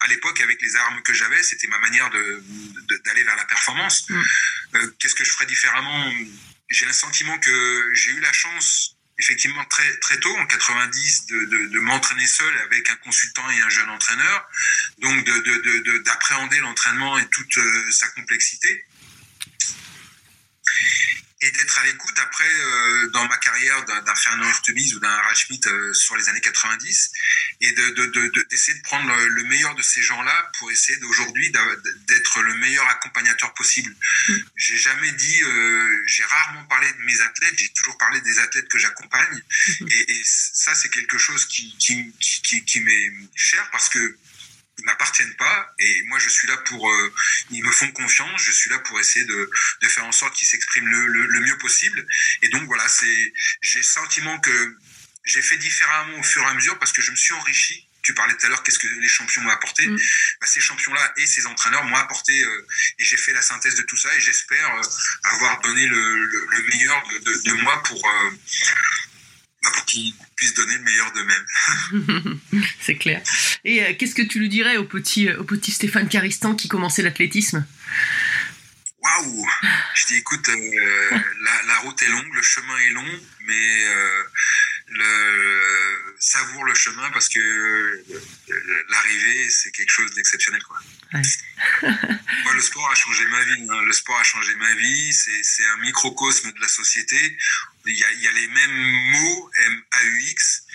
à 0.00 0.06
l'époque, 0.06 0.40
avec 0.40 0.62
les 0.62 0.76
armes 0.76 1.02
que 1.02 1.12
j'avais, 1.12 1.42
c'était 1.42 1.66
ma 1.66 1.78
manière 1.80 2.08
de, 2.10 2.44
d'aller 3.04 3.24
vers 3.24 3.36
la 3.36 3.44
performance. 3.46 4.08
Mmh. 4.08 4.22
Euh, 4.76 4.90
qu'est-ce 4.98 5.14
que 5.16 5.24
je 5.24 5.32
ferais 5.32 5.46
différemment? 5.46 6.12
J'ai 6.70 6.86
le 6.86 6.92
sentiment 6.92 7.36
que 7.38 7.90
j'ai 7.94 8.12
eu 8.12 8.20
la 8.20 8.32
chance 8.32 8.97
effectivement 9.18 9.64
très 9.64 9.96
très 9.98 10.18
tôt 10.20 10.36
en 10.36 10.46
90 10.46 11.26
de, 11.26 11.44
de, 11.72 11.80
m'entraîner 11.80 12.26
seul 12.26 12.58
avec 12.60 12.88
un 12.90 12.96
consultant 12.96 13.48
et 13.50 13.60
un 13.60 13.68
jeune 13.68 13.90
entraîneur. 13.90 14.48
Donc 14.98 15.24
de 15.24 15.98
d'appréhender 16.04 16.58
l'entraînement 16.60 17.18
et 17.18 17.26
toute 17.28 17.58
euh, 17.58 17.90
sa 17.90 18.08
complexité 18.08 18.86
et 21.40 21.50
d'être 21.52 21.78
à 21.78 21.84
l'écoute 21.84 22.18
après 22.18 22.50
euh, 22.50 23.10
dans 23.10 23.24
ma 23.28 23.36
carrière 23.36 23.84
d'un 23.84 24.14
Fernand 24.14 24.48
Hurtebise 24.48 24.94
ou 24.96 24.98
d'un 24.98 25.08
Harald 25.08 25.36
Schmidt 25.36 25.68
euh, 25.68 25.94
sur 25.94 26.16
les 26.16 26.28
années 26.28 26.40
90 26.40 27.12
et 27.60 27.72
d'essayer 27.72 27.90
de, 27.90 28.06
de, 28.06 28.28
de, 28.28 28.42
de, 28.42 28.82
prendre 28.82 29.14
le 29.14 29.44
meilleur 29.44 29.74
de 29.76 29.82
ces 29.82 30.02
gens-là 30.02 30.50
pour 30.58 30.70
essayer 30.72 30.98
d'aujourd'hui 30.98 31.52
d'être 32.08 32.42
le 32.42 32.54
meilleur 32.54 32.88
accompagnateur 32.88 33.54
possible. 33.54 33.94
Mmh. 34.28 34.34
J'ai 34.56 34.78
jamais 34.78 35.12
dit, 35.12 35.42
euh, 35.42 36.02
j'ai 36.06 36.24
rarement 36.24 36.64
parlé 36.64 36.90
de 36.92 37.02
mes 37.02 37.20
athlètes, 37.20 37.54
j'ai 37.56 37.68
toujours 37.68 37.98
parlé 37.98 38.20
des 38.22 38.38
athlètes 38.40 38.68
que 38.68 38.78
j'accompagne 38.78 39.42
mmh. 39.80 39.86
et, 39.90 40.12
et, 40.12 40.22
ça 40.24 40.74
c'est 40.74 40.88
quelque 40.88 41.18
chose 41.18 41.46
qui, 41.46 41.76
qui, 41.78 42.12
qui, 42.18 42.64
qui 42.64 42.80
m'est 42.80 43.12
cher 43.36 43.68
parce 43.70 43.88
que 43.88 44.16
ils 44.78 44.84
m'appartiennent 44.84 45.34
pas. 45.36 45.74
Et 45.78 46.02
moi 46.04 46.18
je 46.18 46.28
suis 46.28 46.46
là 46.48 46.56
pour 46.58 46.88
euh, 46.90 47.12
ils 47.50 47.62
me 47.62 47.70
font 47.70 47.90
confiance. 47.92 48.42
Je 48.42 48.52
suis 48.52 48.70
là 48.70 48.78
pour 48.80 48.98
essayer 49.00 49.24
de, 49.24 49.50
de 49.82 49.88
faire 49.88 50.04
en 50.04 50.12
sorte 50.12 50.34
qu'ils 50.34 50.48
s'expriment 50.48 50.88
le, 50.88 51.06
le, 51.06 51.26
le, 51.26 51.40
mieux 51.40 51.58
possible. 51.58 52.06
Et 52.42 52.48
donc 52.48 52.64
voilà 52.64 52.86
c'est 52.88 53.32
j'ai 53.62 53.82
sentiment 53.82 54.38
que 54.40 54.76
j'ai 55.24 55.42
fait 55.42 55.58
différemment 55.58 56.18
au 56.18 56.22
fur 56.22 56.42
et 56.42 56.46
à 56.46 56.54
mesure 56.54 56.78
parce 56.78 56.92
que 56.92 57.02
je 57.02 57.10
me 57.10 57.16
suis 57.16 57.34
enrichi. 57.34 57.84
Tu 58.02 58.14
parlais 58.14 58.34
tout 58.36 58.46
à 58.46 58.48
l'heure 58.48 58.62
qu'est-ce 58.62 58.78
que 58.78 58.86
les 58.86 59.08
champions 59.08 59.42
m'ont 59.42 59.50
apporté. 59.50 59.86
Mmh. 59.86 59.98
bah, 60.40 60.46
ces 60.46 60.60
champions 60.60 60.94
là 60.94 61.12
et 61.16 61.26
ces 61.26 61.46
entraîneurs 61.46 61.84
m'ont 61.84 61.96
apporté 61.96 62.32
euh, 62.42 62.66
et 62.98 63.04
j'ai 63.04 63.18
fait 63.18 63.34
la 63.34 63.42
synthèse 63.42 63.74
de 63.74 63.82
tout 63.82 63.96
ça. 63.96 64.14
Et 64.16 64.20
j'espère 64.20 64.74
euh, 64.76 64.82
avoir 65.24 65.60
donné 65.60 65.84
le, 65.86 66.24
le, 66.24 66.62
meilleur 66.68 67.06
de, 67.08 67.18
de, 67.18 67.42
de 67.42 67.52
moi 67.54 67.82
pour 67.82 68.00
pour 69.62 69.84
qu'ils 69.84 70.14
puissent 70.36 70.54
donner 70.54 70.74
le 70.74 70.84
meilleur 70.84 71.12
d'eux-mêmes. 71.12 72.40
c'est 72.80 72.94
clair. 72.96 73.22
Et 73.64 73.82
euh, 73.82 73.94
qu'est-ce 73.98 74.14
que 74.14 74.22
tu 74.22 74.38
lui 74.38 74.48
dirais 74.48 74.76
au 74.76 74.84
petit, 74.84 75.30
au 75.30 75.44
petit 75.44 75.70
Stéphane 75.70 76.08
Caristan 76.08 76.54
qui 76.54 76.68
commençait 76.68 77.02
l'athlétisme? 77.02 77.66
Waouh 79.08 79.46
Je 79.94 80.06
dis 80.06 80.16
écoute, 80.16 80.48
euh, 80.48 81.18
la, 81.40 81.62
la, 81.66 81.76
route 81.78 82.02
est 82.02 82.08
longue, 82.08 82.34
le 82.34 82.42
chemin 82.42 82.76
est 82.78 82.90
long, 82.90 83.20
mais 83.40 83.84
euh, 83.84 84.22
le, 84.88 86.14
savoure 86.18 86.64
le 86.64 86.74
chemin 86.74 87.10
parce 87.10 87.28
que 87.28 88.04
l'arrivée, 88.90 89.50
c'est 89.50 89.70
quelque 89.70 89.90
chose 89.90 90.12
d'exceptionnel. 90.14 90.62
Quoi. 90.62 90.78
Ouais. 91.14 91.22
Moi, 92.44 92.54
le 92.54 92.60
sport 92.60 92.90
a 92.90 92.94
changé 92.94 93.26
ma 93.28 93.42
vie. 93.44 93.66
Hein. 93.70 93.82
Le 93.82 93.92
sport 93.92 94.18
a 94.18 94.24
changé 94.24 94.54
ma 94.56 94.74
vie. 94.74 95.12
C'est 95.12 95.66
un 95.66 95.76
microcosme 95.78 96.52
de 96.52 96.60
la 96.60 96.68
société. 96.68 97.38
Il 97.86 97.98
y 97.98 98.04
a, 98.04 98.10
il 98.12 98.22
y 98.22 98.28
a 98.28 98.32
les 98.32 98.48
mêmes 98.48 98.76
mots, 99.12 99.50
M-A-U-X, 99.66 100.62
euh, 100.66 100.67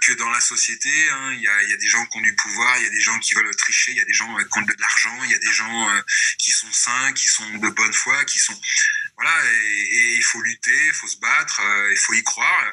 que 0.00 0.12
dans 0.14 0.30
la 0.30 0.40
société. 0.40 0.90
Hein. 1.10 1.32
Il, 1.34 1.40
y 1.40 1.48
a, 1.48 1.62
il 1.62 1.70
y 1.70 1.72
a 1.72 1.76
des 1.76 1.88
gens 1.88 2.04
qui 2.06 2.18
ont 2.18 2.22
du 2.22 2.34
pouvoir, 2.34 2.76
il 2.78 2.84
y 2.84 2.86
a 2.86 2.90
des 2.90 3.00
gens 3.00 3.18
qui 3.18 3.34
veulent 3.34 3.54
tricher, 3.56 3.92
il 3.92 3.98
y 3.98 4.00
a 4.00 4.04
des 4.04 4.12
gens 4.12 4.34
qui 4.36 4.58
ont 4.58 4.62
de 4.62 4.74
l'argent, 4.78 5.24
il 5.24 5.30
y 5.30 5.34
a 5.34 5.38
des 5.38 5.52
gens 5.52 5.90
euh, 5.90 6.00
qui 6.38 6.50
sont 6.50 6.72
sains, 6.72 7.12
qui 7.12 7.28
sont 7.28 7.48
de 7.58 7.68
bonne 7.70 7.92
foi, 7.92 8.24
qui 8.24 8.38
sont... 8.38 8.58
Voilà, 9.16 9.32
et, 9.50 10.14
il 10.16 10.22
faut 10.22 10.42
lutter, 10.42 10.86
il 10.88 10.92
faut 10.92 11.08
se 11.08 11.18
battre, 11.18 11.60
euh, 11.60 11.92
il 11.92 11.98
faut 11.98 12.12
y 12.12 12.22
croire 12.22 12.70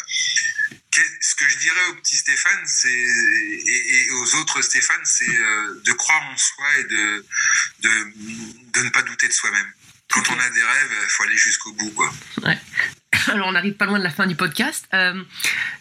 ce 1.22 1.36
que 1.36 1.48
je 1.48 1.58
dirais 1.58 1.86
au 1.90 1.96
petit 1.96 2.18
Stéphane, 2.18 2.64
c'est 2.66 2.90
et, 2.90 4.06
et, 4.06 4.12
aux 4.12 4.36
autres 4.36 4.62
Stéphane, 4.62 5.02
c'est 5.04 5.28
euh, 5.28 5.82
de 5.84 5.92
croire 5.94 6.24
en 6.24 6.38
soi 6.38 6.66
et 6.80 6.84
de, 6.84 7.26
de, 7.80 8.14
de 8.74 8.84
ne 8.84 8.90
pas 8.90 9.02
douter 9.02 9.28
de 9.28 9.34
soi-même. 9.34 9.74
Quand 10.10 10.30
on 10.30 10.40
a 10.40 10.50
des 10.50 10.64
rêves, 10.64 10.92
il 11.04 11.10
faut 11.10 11.24
aller 11.24 11.38
jusqu'au 11.38 11.74
bout, 11.74 11.92
quoi. 11.92 12.14
Ouais. 12.44 12.60
Alors, 13.34 13.48
on 13.48 13.54
n'arrive 13.54 13.74
pas 13.74 13.86
loin 13.86 13.98
de 13.98 14.04
la 14.04 14.12
fin 14.12 14.28
du 14.28 14.36
podcast. 14.36 14.88
Euh, 14.94 15.24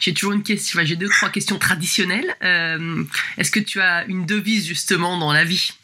j'ai 0.01 0.15
toujours 0.15 0.33
une 0.33 0.43
question, 0.43 0.79
enfin, 0.79 0.87
j'ai 0.87 0.97
deux, 0.97 1.09
trois 1.09 1.29
questions 1.29 1.59
traditionnelles. 1.59 2.35
Euh, 2.43 3.05
Est-ce 3.37 3.51
que 3.51 3.61
tu 3.61 3.81
as 3.81 4.05
une 4.07 4.25
devise 4.25 4.67
justement 4.67 5.19
dans 5.19 5.33
la 5.33 5.45
vie? 5.45 5.75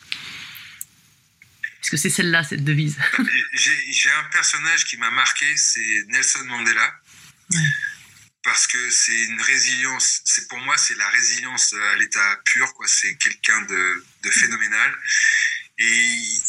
Est-ce 1.82 1.90
que 1.90 1.98
c'est 1.98 2.10
celle-là, 2.10 2.42
cette 2.42 2.64
devise 2.64 2.96
J'ai 3.52 4.10
un 4.10 4.24
personnage 4.32 4.86
qui 4.86 4.96
m'a 4.96 5.10
marqué, 5.10 5.44
c'est 5.56 6.04
Nelson 6.08 6.44
Mandela. 6.46 6.94
Ouais 7.52 7.58
parce 8.44 8.66
que 8.66 8.90
c'est 8.90 9.24
une 9.24 9.42
résilience. 9.42 10.22
C'est 10.24 10.48
pour 10.48 10.58
moi, 10.60 10.74
c'est 10.78 10.96
la 10.96 11.08
résilience 11.10 11.74
à 11.74 11.96
l'état 11.96 12.40
pur. 12.46 12.72
Quoi. 12.72 12.86
C'est 12.88 13.14
quelqu'un 13.16 13.60
de, 13.62 14.06
de, 14.22 14.30
phénoménal. 14.30 14.98
Et 15.76 15.84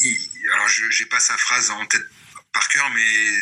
il, 0.02 0.50
alors, 0.54 0.70
je 0.70 0.86
n'ai 0.86 1.10
pas 1.10 1.20
sa 1.20 1.38
phrase 1.38 1.72
en 1.72 1.86
tête 1.88 2.06
par 2.54 2.70
cœur, 2.70 2.90
mais 2.92 3.40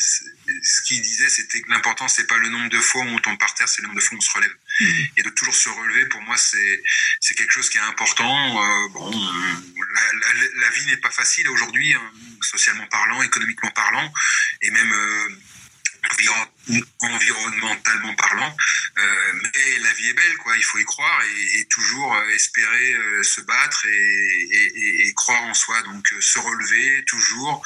ce 0.63 0.81
qu'il 0.83 1.01
disait, 1.01 1.29
c'était 1.29 1.61
que 1.61 1.69
l'important, 1.69 2.07
c'est 2.07 2.27
pas 2.27 2.37
le 2.37 2.49
nombre 2.49 2.69
de 2.69 2.79
fois 2.79 3.03
où 3.03 3.07
on 3.07 3.19
tombe 3.19 3.37
par 3.37 3.53
terre, 3.53 3.67
c'est 3.67 3.81
le 3.81 3.87
nombre 3.87 3.99
de 3.99 4.03
fois 4.03 4.15
où 4.15 4.19
on 4.19 4.21
se 4.21 4.33
relève. 4.33 4.55
Mmh. 4.79 4.85
Et 5.17 5.23
de 5.23 5.29
toujours 5.29 5.55
se 5.55 5.69
relever, 5.69 6.05
pour 6.07 6.21
moi, 6.21 6.37
c'est 6.37 6.83
c'est 7.19 7.35
quelque 7.35 7.51
chose 7.51 7.69
qui 7.69 7.77
est 7.77 7.81
important. 7.81 8.63
Euh, 8.63 8.87
bon, 8.89 9.11
la, 9.11 10.01
la, 10.13 10.33
la 10.55 10.69
vie 10.69 10.85
n'est 10.87 10.97
pas 10.97 11.11
facile 11.11 11.47
aujourd'hui, 11.49 11.93
hein, 11.93 12.11
socialement 12.41 12.87
parlant, 12.87 13.21
économiquement 13.23 13.71
parlant, 13.71 14.11
et 14.61 14.71
même 14.71 14.93
euh, 14.93 15.29
environnementalement 16.99 18.13
parlant. 18.15 18.55
Euh, 18.97 19.03
mais 19.41 19.79
la 19.83 19.93
vie 19.93 20.09
est 20.09 20.13
belle, 20.13 20.37
quoi. 20.37 20.55
Il 20.57 20.63
faut 20.63 20.79
y 20.79 20.85
croire 20.85 21.21
et, 21.23 21.59
et 21.59 21.65
toujours 21.65 22.17
espérer 22.33 22.93
euh, 22.93 23.23
se 23.23 23.41
battre 23.41 23.85
et, 23.85 24.47
et, 24.51 25.07
et, 25.07 25.13
croire 25.13 25.43
en 25.43 25.53
soi. 25.53 25.81
Donc 25.83 26.05
euh, 26.13 26.21
se 26.21 26.39
relever 26.39 27.03
toujours 27.05 27.63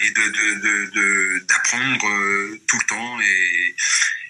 et 0.00 0.10
de 0.10 1.40
d'apprendre 1.46 1.98
de, 2.02 2.08
de, 2.08 2.54
euh, 2.54 2.60
tout 2.66 2.78
le 2.78 2.86
temps 2.86 3.20
et, 3.20 3.74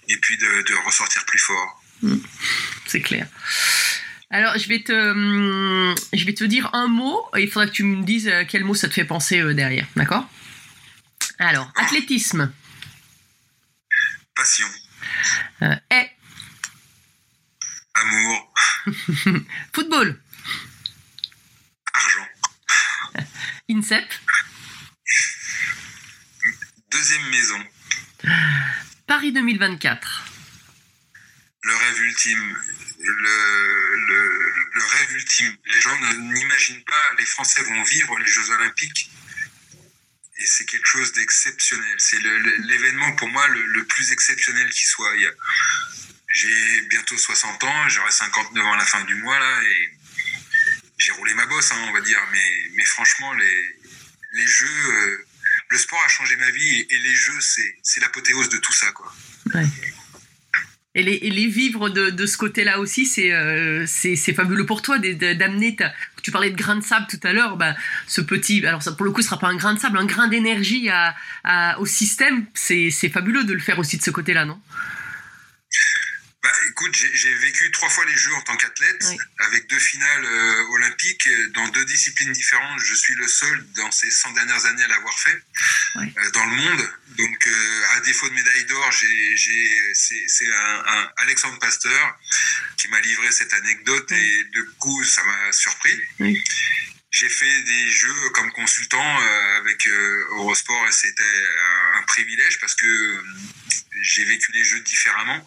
et 0.08 0.16
puis 0.18 0.36
de, 0.36 0.86
ressortir 0.86 1.24
plus 1.26 1.38
fort. 1.38 1.82
Mmh. 2.02 2.16
C'est 2.86 3.00
clair. 3.00 3.26
Alors, 4.30 4.58
je 4.58 4.68
vais, 4.68 4.82
te, 4.82 4.92
hum, 4.92 5.94
je 6.12 6.24
vais 6.24 6.34
te 6.34 6.44
dire 6.44 6.70
un 6.74 6.86
mot 6.86 7.24
et 7.34 7.42
il 7.42 7.50
faudra 7.50 7.66
que 7.66 7.72
tu 7.72 7.82
me 7.82 8.04
dises 8.04 8.30
quel 8.48 8.64
mot 8.64 8.74
ça 8.74 8.88
te 8.88 8.94
fait 8.94 9.06
penser 9.06 9.42
derrière. 9.54 9.86
D'accord? 9.96 10.28
Alors, 11.38 11.72
athlétisme. 11.76 12.52
Passion. 14.38 14.68
Euh, 15.62 15.74
est. 15.90 16.12
Amour. 17.94 18.54
Football. 19.74 20.22
Argent. 21.92 22.28
INSEP. 23.68 24.04
Deuxième 26.88 27.28
maison. 27.30 27.64
Paris 29.08 29.32
2024. 29.32 30.24
Le 31.64 31.74
rêve 31.74 32.00
ultime. 32.02 32.56
Le, 33.00 33.96
le, 34.06 34.52
le 34.72 34.84
rêve 34.84 35.12
ultime. 35.16 35.56
Les 35.64 35.80
gens 35.80 35.98
n'imaginent 36.16 36.84
pas, 36.84 37.14
les 37.18 37.26
Français 37.26 37.64
vont 37.64 37.82
vivre 37.82 38.16
les 38.20 38.26
Jeux 38.30 38.52
Olympiques 38.52 39.10
et 40.38 40.46
c'est 40.46 40.64
quelque 40.64 40.86
chose 40.86 41.12
d'exceptionnel. 41.12 41.94
C'est 41.98 42.18
l'événement 42.20 43.14
pour 43.16 43.28
moi 43.28 43.46
le, 43.48 43.84
plus 43.84 44.12
exceptionnel 44.12 44.68
qui 44.70 44.84
soit. 44.84 45.12
J'ai 46.28 46.80
bientôt 46.82 47.16
60 47.16 47.64
ans, 47.64 47.88
j'aurai 47.88 48.12
59 48.12 48.64
ans 48.64 48.72
à 48.72 48.76
la 48.76 48.84
fin 48.84 49.02
du 49.04 49.14
mois 49.16 49.38
là, 49.38 49.60
j'ai 50.98 51.12
roulé 51.12 51.32
ma 51.34 51.46
bosse, 51.46 51.72
hein, 51.72 51.86
on 51.88 51.92
va 51.92 52.00
dire. 52.00 52.20
Mais, 52.32 52.84
franchement, 52.84 53.32
les, 53.32 54.46
jeux, 54.46 54.66
euh, 54.66 55.26
le 55.70 55.78
sport 55.78 56.02
a 56.04 56.08
changé 56.08 56.36
ma 56.36 56.50
vie 56.50 56.86
et, 56.90 56.98
les 56.98 57.14
jeux, 57.14 57.40
c'est 57.40 58.00
l'apothéose 58.00 58.48
de 58.48 58.58
tout 58.58 58.72
ça, 58.72 58.90
quoi. 58.92 59.12
Et 60.94 61.02
les, 61.02 61.14
et 61.14 61.30
les 61.30 61.46
vivre 61.46 61.90
de, 61.90 62.10
de 62.10 62.26
ce 62.26 62.36
côté-là 62.38 62.80
aussi, 62.80 63.04
c'est 63.06 63.30
euh, 63.32 63.86
fabuleux 64.34 64.66
pour 64.66 64.82
toi 64.82 64.98
d'amener. 64.98 65.76
Tu 66.22 66.30
parlais 66.30 66.50
de 66.50 66.56
grain 66.56 66.76
de 66.76 66.82
sable 66.82 67.06
tout 67.08 67.20
à 67.22 67.32
l'heure, 67.32 67.56
bah, 67.56 67.76
ce 68.06 68.20
petit. 68.20 68.64
Alors, 68.66 68.82
ça, 68.82 68.92
pour 68.92 69.04
le 69.04 69.12
coup, 69.12 69.20
ce 69.22 69.28
sera 69.28 69.38
pas 69.38 69.48
un 69.48 69.56
grain 69.56 69.74
de 69.74 69.78
sable, 69.78 69.98
un 69.98 70.06
grain 70.06 70.28
d'énergie 70.28 70.88
à, 70.88 71.14
à- 71.44 71.78
au 71.78 71.86
système. 71.86 72.46
C'est 72.54 72.90
fabuleux 73.12 73.44
de 73.44 73.52
le 73.52 73.60
faire 73.60 73.78
aussi 73.78 73.98
de 73.98 74.02
ce 74.02 74.10
côté-là, 74.10 74.44
non? 74.44 74.58
Bah, 76.48 76.54
écoute, 76.70 76.96
j'ai 77.12 77.34
vécu 77.34 77.70
trois 77.72 77.90
fois 77.90 78.06
les 78.06 78.16
Jeux 78.16 78.32
en 78.32 78.40
tant 78.40 78.56
qu'athlète, 78.56 79.04
Oui. 79.10 79.18
avec 79.40 79.66
deux 79.66 79.78
finales 79.78 80.24
euh, 80.24 80.64
olympiques 80.70 81.26
euh, 81.26 81.48
dans 81.50 81.68
deux 81.68 81.84
disciplines 81.84 82.32
différentes. 82.32 82.80
Je 82.80 82.94
suis 82.94 83.14
le 83.16 83.28
seul 83.28 83.66
dans 83.76 83.90
ces 83.90 84.10
100 84.10 84.30
dernières 84.32 84.64
années 84.64 84.82
à 84.84 84.88
l'avoir 84.88 85.18
fait 85.20 85.42
Oui. 85.96 86.10
euh, 86.16 86.30
dans 86.30 86.46
le 86.46 86.52
monde. 86.52 86.90
Donc, 87.18 87.46
euh, 87.46 87.82
à 87.96 88.00
défaut 88.00 88.30
de 88.30 88.34
médaille 88.34 88.64
d'or, 88.64 88.90
c'est 89.92 90.52
un, 90.54 90.84
un 90.86 91.10
Alexandre 91.18 91.58
Pasteur 91.58 92.18
qui 92.78 92.88
m'a 92.88 93.00
livré 93.00 93.30
cette 93.30 93.52
anecdote 93.52 94.10
et 94.10 94.44
du 94.44 94.64
coup, 94.78 95.04
ça 95.04 95.22
m'a 95.24 95.52
surpris. 95.52 96.00
J'ai 97.10 97.28
fait 97.28 97.62
des 97.62 97.90
jeux 97.90 98.30
comme 98.30 98.50
consultant 98.52 99.18
avec 99.58 99.86
Eurosport 99.86 100.86
et 100.88 100.92
c'était 100.92 101.22
un, 101.96 102.02
privilège 102.04 102.58
parce 102.60 102.74
que 102.74 103.22
j'ai 104.00 104.24
vécu 104.24 104.50
les 104.52 104.64
jeux 104.64 104.80
différemment 104.80 105.46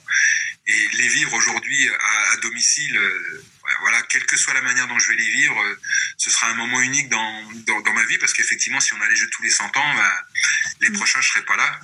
et 0.71 0.97
les 0.97 1.07
vivre 1.09 1.33
aujourd'hui 1.33 1.89
à, 1.89 2.31
à 2.33 2.37
domicile, 2.37 2.95
euh, 2.97 3.43
voilà, 3.81 4.01
quelle 4.03 4.25
que 4.25 4.37
soit 4.37 4.53
la 4.53 4.61
manière 4.61 4.87
dont 4.87 4.99
je 4.99 5.07
vais 5.09 5.15
les 5.15 5.31
vivre, 5.31 5.61
euh, 5.61 5.79
ce 6.17 6.29
sera 6.29 6.47
un 6.47 6.55
moment 6.55 6.81
unique 6.81 7.09
dans, 7.09 7.51
dans, 7.67 7.81
dans 7.81 7.93
ma 7.93 8.05
vie 8.05 8.17
parce 8.17 8.33
qu'effectivement, 8.33 8.79
si 8.79 8.93
on 8.93 9.01
a 9.01 9.09
les 9.09 9.15
jeux 9.15 9.29
tous 9.31 9.43
les 9.43 9.49
100 9.49 9.65
ans, 9.65 9.95
bah, 9.95 10.25
les 10.81 10.91
prochains, 10.91 11.21
je 11.21 11.29
serai 11.29 11.43
pas 11.43 11.57
là. 11.57 11.79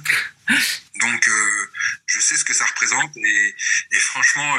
Donc, 1.01 1.27
euh, 1.27 1.71
je 2.05 2.19
sais 2.19 2.37
ce 2.37 2.43
que 2.43 2.53
ça 2.53 2.65
représente 2.65 3.15
et, 3.17 3.55
et 3.91 3.99
franchement, 3.99 4.57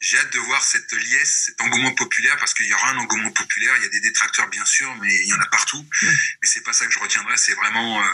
j'ai 0.00 0.18
hâte 0.18 0.32
de 0.32 0.38
voir 0.38 0.62
cette 0.62 0.90
liesse, 0.92 1.44
cet 1.46 1.60
engouement 1.60 1.92
populaire, 1.92 2.36
parce 2.38 2.54
qu'il 2.54 2.66
y 2.66 2.72
aura 2.72 2.90
un 2.90 2.96
engouement 2.96 3.30
populaire. 3.30 3.74
Il 3.78 3.82
y 3.82 3.86
a 3.86 3.90
des 3.90 4.00
détracteurs, 4.00 4.48
bien 4.48 4.64
sûr, 4.64 4.94
mais 5.02 5.14
il 5.14 5.28
y 5.28 5.32
en 5.34 5.40
a 5.40 5.46
partout. 5.46 5.86
Ouais. 6.02 6.08
Mais 6.42 6.48
c'est 6.48 6.62
pas 6.62 6.72
ça 6.72 6.86
que 6.86 6.92
je 6.92 6.98
retiendrai. 6.98 7.36
C'est 7.36 7.52
vraiment 7.52 8.00
euh, 8.02 8.06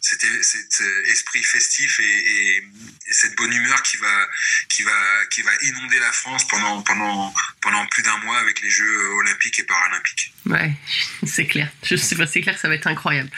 cet, 0.00 0.20
cet 0.42 0.80
euh, 0.80 1.02
esprit 1.12 1.42
festif 1.44 2.00
et, 2.00 2.02
et, 2.04 2.56
et 2.58 3.12
cette 3.12 3.36
bonne 3.36 3.52
humeur 3.52 3.82
qui 3.84 3.96
va, 3.98 4.28
qui 4.68 4.82
va, 4.82 5.26
qui 5.30 5.42
va 5.42 5.50
inonder 5.62 6.00
la 6.00 6.10
France 6.10 6.46
pendant, 6.48 6.82
pendant, 6.82 7.32
pendant 7.60 7.86
plus 7.86 8.02
d'un 8.02 8.18
mois 8.18 8.38
avec 8.40 8.60
les 8.60 8.70
Jeux 8.70 9.08
olympiques 9.12 9.60
et 9.60 9.64
paralympiques. 9.64 10.34
Ouais, 10.46 10.72
c'est 11.26 11.46
clair. 11.46 11.70
Je 11.84 11.94
sais 11.94 12.16
pas, 12.16 12.26
c'est 12.26 12.40
clair 12.40 12.58
ça 12.58 12.68
va 12.68 12.74
être 12.74 12.88
incroyable. 12.88 13.30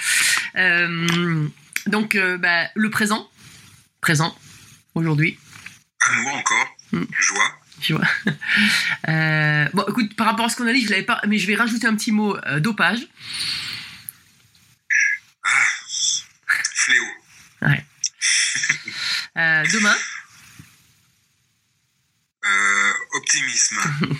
Euh, 0.56 1.48
donc, 1.86 2.14
euh, 2.14 2.38
bah, 2.38 2.70
le 2.74 2.88
présent, 2.88 3.30
présent, 4.00 4.36
aujourd'hui, 4.94 5.38
Amour 6.00 6.34
encore, 6.34 6.76
Mm. 6.92 7.04
joie. 7.20 7.59
Tu 7.80 7.94
vois. 7.94 8.06
Euh, 9.08 9.66
bon, 9.72 9.84
écoute, 9.88 10.14
par 10.14 10.26
rapport 10.26 10.46
à 10.46 10.48
ce 10.48 10.56
qu'on 10.56 10.66
a 10.66 10.72
dit, 10.72 10.84
je 10.84 10.90
l'avais 10.90 11.02
pas, 11.02 11.20
mais 11.26 11.38
je 11.38 11.46
vais 11.46 11.54
rajouter 11.54 11.86
un 11.86 11.96
petit 11.96 12.12
mot 12.12 12.36
euh, 12.46 12.60
dopage. 12.60 13.00
Ah, 15.44 15.64
fléau. 16.74 17.04
Euh, 19.36 19.64
demain, 19.72 19.94
optimisme. 23.14 23.78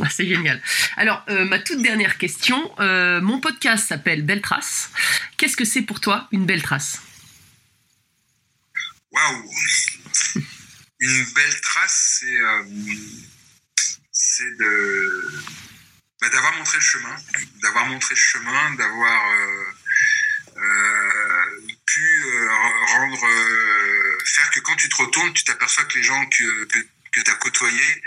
Ah, 0.00 0.08
c'est 0.10 0.28
génial. 0.28 0.62
Alors, 0.96 1.24
ma 1.28 1.58
toute 1.58 1.82
dernière 1.82 2.18
question. 2.18 2.72
mon 2.78 3.40
podcast 3.40 3.88
s'appelle 3.88 4.22
Belle 4.22 4.42
Trace. 4.42 4.90
Qu'est-ce 5.36 5.56
que 5.56 5.64
c'est 5.64 5.82
pour 5.82 6.00
toi 6.00 6.28
une 6.30 6.46
belle 6.46 6.62
trace? 6.62 7.02
Waouh 9.10 10.48
Une 11.00 11.24
belle 11.32 11.60
trace, 11.60 12.24
c'est 14.10 14.60
euh, 14.60 15.30
bah, 16.20 16.28
d'avoir 16.28 16.56
montré 16.56 16.78
le 16.78 16.82
chemin, 16.82 17.16
d'avoir 17.62 17.86
montré 17.86 18.16
chemin, 18.16 18.74
d'avoir 18.74 19.30
euh, 19.30 19.64
euh, 20.56 21.66
pu 21.86 22.48
rendre 22.88 23.28
faire 24.24 24.50
que 24.50 24.58
quand 24.60 24.74
tu 24.74 24.88
te 24.88 24.96
retournes, 24.96 25.32
tu 25.34 25.44
t'aperçois 25.44 25.84
que 25.84 25.98
les 25.98 26.02
gens 26.02 26.26
que 26.26 26.64
tu 26.64 27.22
as 27.26 27.34
côtoyés, 27.36 28.02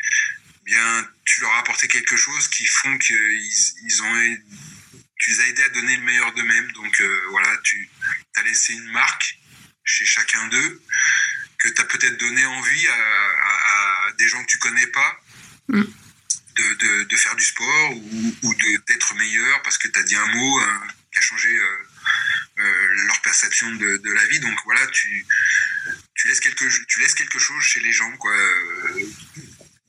bien 0.65 1.09
tu 1.23 1.39
leur 1.41 1.53
as 1.53 1.59
apporté 1.59 1.87
quelque 1.87 2.17
chose 2.17 2.49
qui 2.49 2.65
font 2.65 2.97
qu'ils 2.97 3.73
ils 3.83 4.03
ont 4.03 4.37
tu 5.17 5.29
les 5.29 5.39
as 5.39 5.47
aidés 5.47 5.63
à 5.63 5.69
donner 5.69 5.95
le 5.95 6.03
meilleur 6.03 6.33
d'eux-mêmes. 6.33 6.71
Donc 6.73 7.01
voilà, 7.29 7.55
tu 7.63 7.89
as 8.35 8.43
laissé 8.43 8.73
une 8.73 8.91
marque 8.91 9.37
chez 9.85 10.05
chacun 10.05 10.45
d'eux 10.49 10.81
que 11.61 11.69
tu 11.69 11.79
as 11.81 11.85
peut-être 11.85 12.17
donné 12.17 12.43
envie 12.45 12.87
à, 12.87 12.93
à- 12.93 14.07
à 14.07 14.11
des 14.13 14.27
gens 14.27 14.41
que 14.43 14.49
tu 14.49 14.57
connais 14.57 14.87
pas 14.87 15.11
Mm. 15.67 15.83
de, 16.57 16.73
de- 16.83 17.03
de 17.03 17.15
faire 17.15 17.35
du 17.35 17.45
sport 17.45 17.91
ou, 17.95 18.35
ou 18.43 18.55
d'être 18.87 19.13
meilleur 19.15 19.61
parce 19.61 19.77
que 19.77 19.87
tu 19.87 19.97
as 19.99 20.03
dit 20.03 20.15
un 20.15 20.25
mot 20.25 20.59
euh, 20.59 20.65
qui 21.11 21.19
a 21.19 21.21
changé 21.21 21.49
euh, 21.49 21.77
euh, 22.59 22.85
leur 23.07 23.21
perception 23.21 23.69
de, 23.75 23.97
de 23.97 24.11
la 24.11 24.25
vie. 24.25 24.39
Donc 24.39 24.57
voilà, 24.65 24.85
tu, 24.87 25.25
tu, 26.15 26.27
laisses 26.27 26.39
quelque, 26.39 26.65
tu 26.87 26.99
laisses 26.99 27.13
quelque 27.13 27.37
chose 27.39 27.63
chez 27.63 27.79
les 27.79 27.93
gens, 27.93 28.11
quoi. 28.17 28.35
euh, 28.35 29.05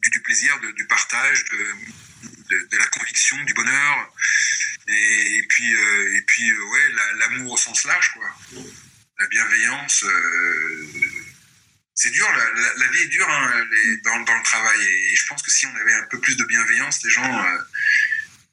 du, 0.03 0.11
du 0.11 0.21
plaisir, 0.21 0.61
de- 0.61 0.73
du 0.73 0.87
partage, 0.87 1.45
de, 1.47 2.77
la 2.77 2.87
conviction, 2.89 3.43
du 3.45 3.55
bonheur. 3.55 4.15
Et, 4.89 5.37
et 5.39 5.43
puis, 5.49 5.71
et 6.19 6.23
puis 6.27 6.53
ouais, 6.53 6.93
la- 6.93 7.13
l'amour 7.15 7.53
au 7.53 7.57
sens 7.57 7.83
large, 7.85 8.13
quoi 8.13 8.29
la 9.19 9.27
bienveillance. 9.29 10.03
euh, 10.05 10.93
c'est 12.03 12.11
dur, 12.11 12.27
la, 12.33 12.45
la- 12.63 12.75
la 12.79 12.87
vie 12.93 13.01
est 13.03 13.09
dure 13.09 13.29
hein, 13.29 13.65
les- 13.71 13.97
dans, 13.99 14.19
dans 14.21 14.37
le 14.37 14.43
travail. 14.43 14.81
Et, 14.81 15.17
je 15.17 15.27
pense 15.27 15.43
que 15.43 15.51
si 15.51 15.67
on 15.67 15.77
avait 15.77 15.95
un 15.95 16.07
peu 16.11 16.19
plus 16.19 16.37
de 16.37 16.45
bienveillance, 16.45 17.01
les 17.05 17.11
gens, 17.11 17.25
euh, 17.25 17.59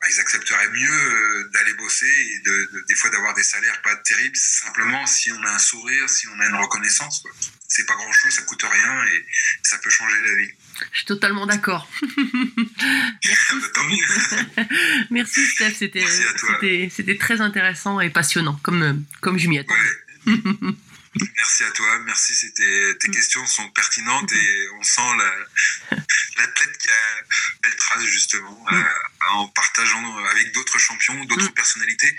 bah, 0.01 0.07
ils 0.11 0.19
accepteraient 0.19 0.69
mieux 0.69 0.89
euh, 0.91 1.49
d'aller 1.53 1.73
bosser 1.73 2.05
et 2.33 2.39
de, 2.45 2.69
de- 2.73 2.85
des 2.87 2.95
fois 2.95 3.09
d'avoir 3.09 3.33
des 3.33 3.43
salaires 3.43 3.81
pas 3.81 3.95
terribles, 3.97 4.35
simplement 4.37 5.05
si 5.07 5.31
on 5.31 5.43
a 5.43 5.51
un 5.51 5.59
sourire, 5.59 6.07
si 6.09 6.27
on 6.27 6.39
a 6.39 6.45
une 6.47 6.55
reconnaissance. 6.55 7.23
C'est 7.71 7.85
pas 7.85 7.93
grand 7.95 8.11
chose, 8.11 8.31
ça 8.33 8.41
coûte 8.43 8.63
rien 8.63 9.03
et 9.05 9.25
ça 9.63 9.77
peut 9.77 9.89
changer 9.91 10.15
la 10.25 10.33
vie. 10.35 10.51
Je 10.91 10.97
suis 10.97 11.05
totalement 11.05 11.45
d'accord. 11.45 11.87
Merci 15.11 15.45
Steph, 15.45 15.71
c'était 15.77 17.17
très 17.17 17.41
intéressant 17.41 17.99
et 17.99 18.09
passionnant, 18.09 18.59
comme, 18.63 19.03
comme 19.21 19.37
je 19.37 19.47
m'y 19.47 19.59
attendais. 19.59 19.79
Ouais. 20.27 20.35
Merci 21.37 21.63
à 21.63 21.71
toi, 21.71 21.99
merci. 22.05 22.33
C'était, 22.35 22.95
tes 22.99 23.09
questions 23.09 23.45
sont 23.45 23.69
pertinentes 23.69 24.31
et 24.31 24.69
on 24.79 24.83
sent 24.83 25.01
la, 25.17 25.97
l'athlète 26.37 26.77
qui 26.77 26.89
a 26.89 27.23
belle 27.63 27.75
trace 27.75 28.03
justement 28.05 28.65
euh, 28.71 28.83
en 29.31 29.47
partageant 29.49 30.17
avec 30.27 30.51
d'autres 30.53 30.77
champions, 30.79 31.23
d'autres 31.25 31.49
Mm. 31.49 31.53
personnalités 31.53 32.17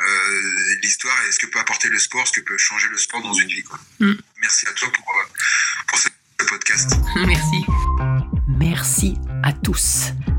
euh, 0.00 0.76
l'histoire 0.82 1.16
et 1.28 1.32
ce 1.32 1.38
que 1.38 1.46
peut 1.46 1.58
apporter 1.58 1.88
le 1.88 1.98
sport, 1.98 2.26
ce 2.26 2.32
que 2.32 2.40
peut 2.40 2.58
changer 2.58 2.88
le 2.88 2.98
sport 2.98 3.22
dans 3.22 3.34
une 3.34 3.48
vie. 3.48 3.62
Quoi. 3.62 3.78
Mm. 4.00 4.14
Merci 4.40 4.66
à 4.68 4.72
toi 4.72 4.90
pour, 4.92 5.12
pour 5.88 5.98
ce 5.98 6.08
podcast. 6.46 6.90
Merci. 7.26 7.64
Merci 8.58 9.14
à 9.42 9.52
tous, 9.52 10.12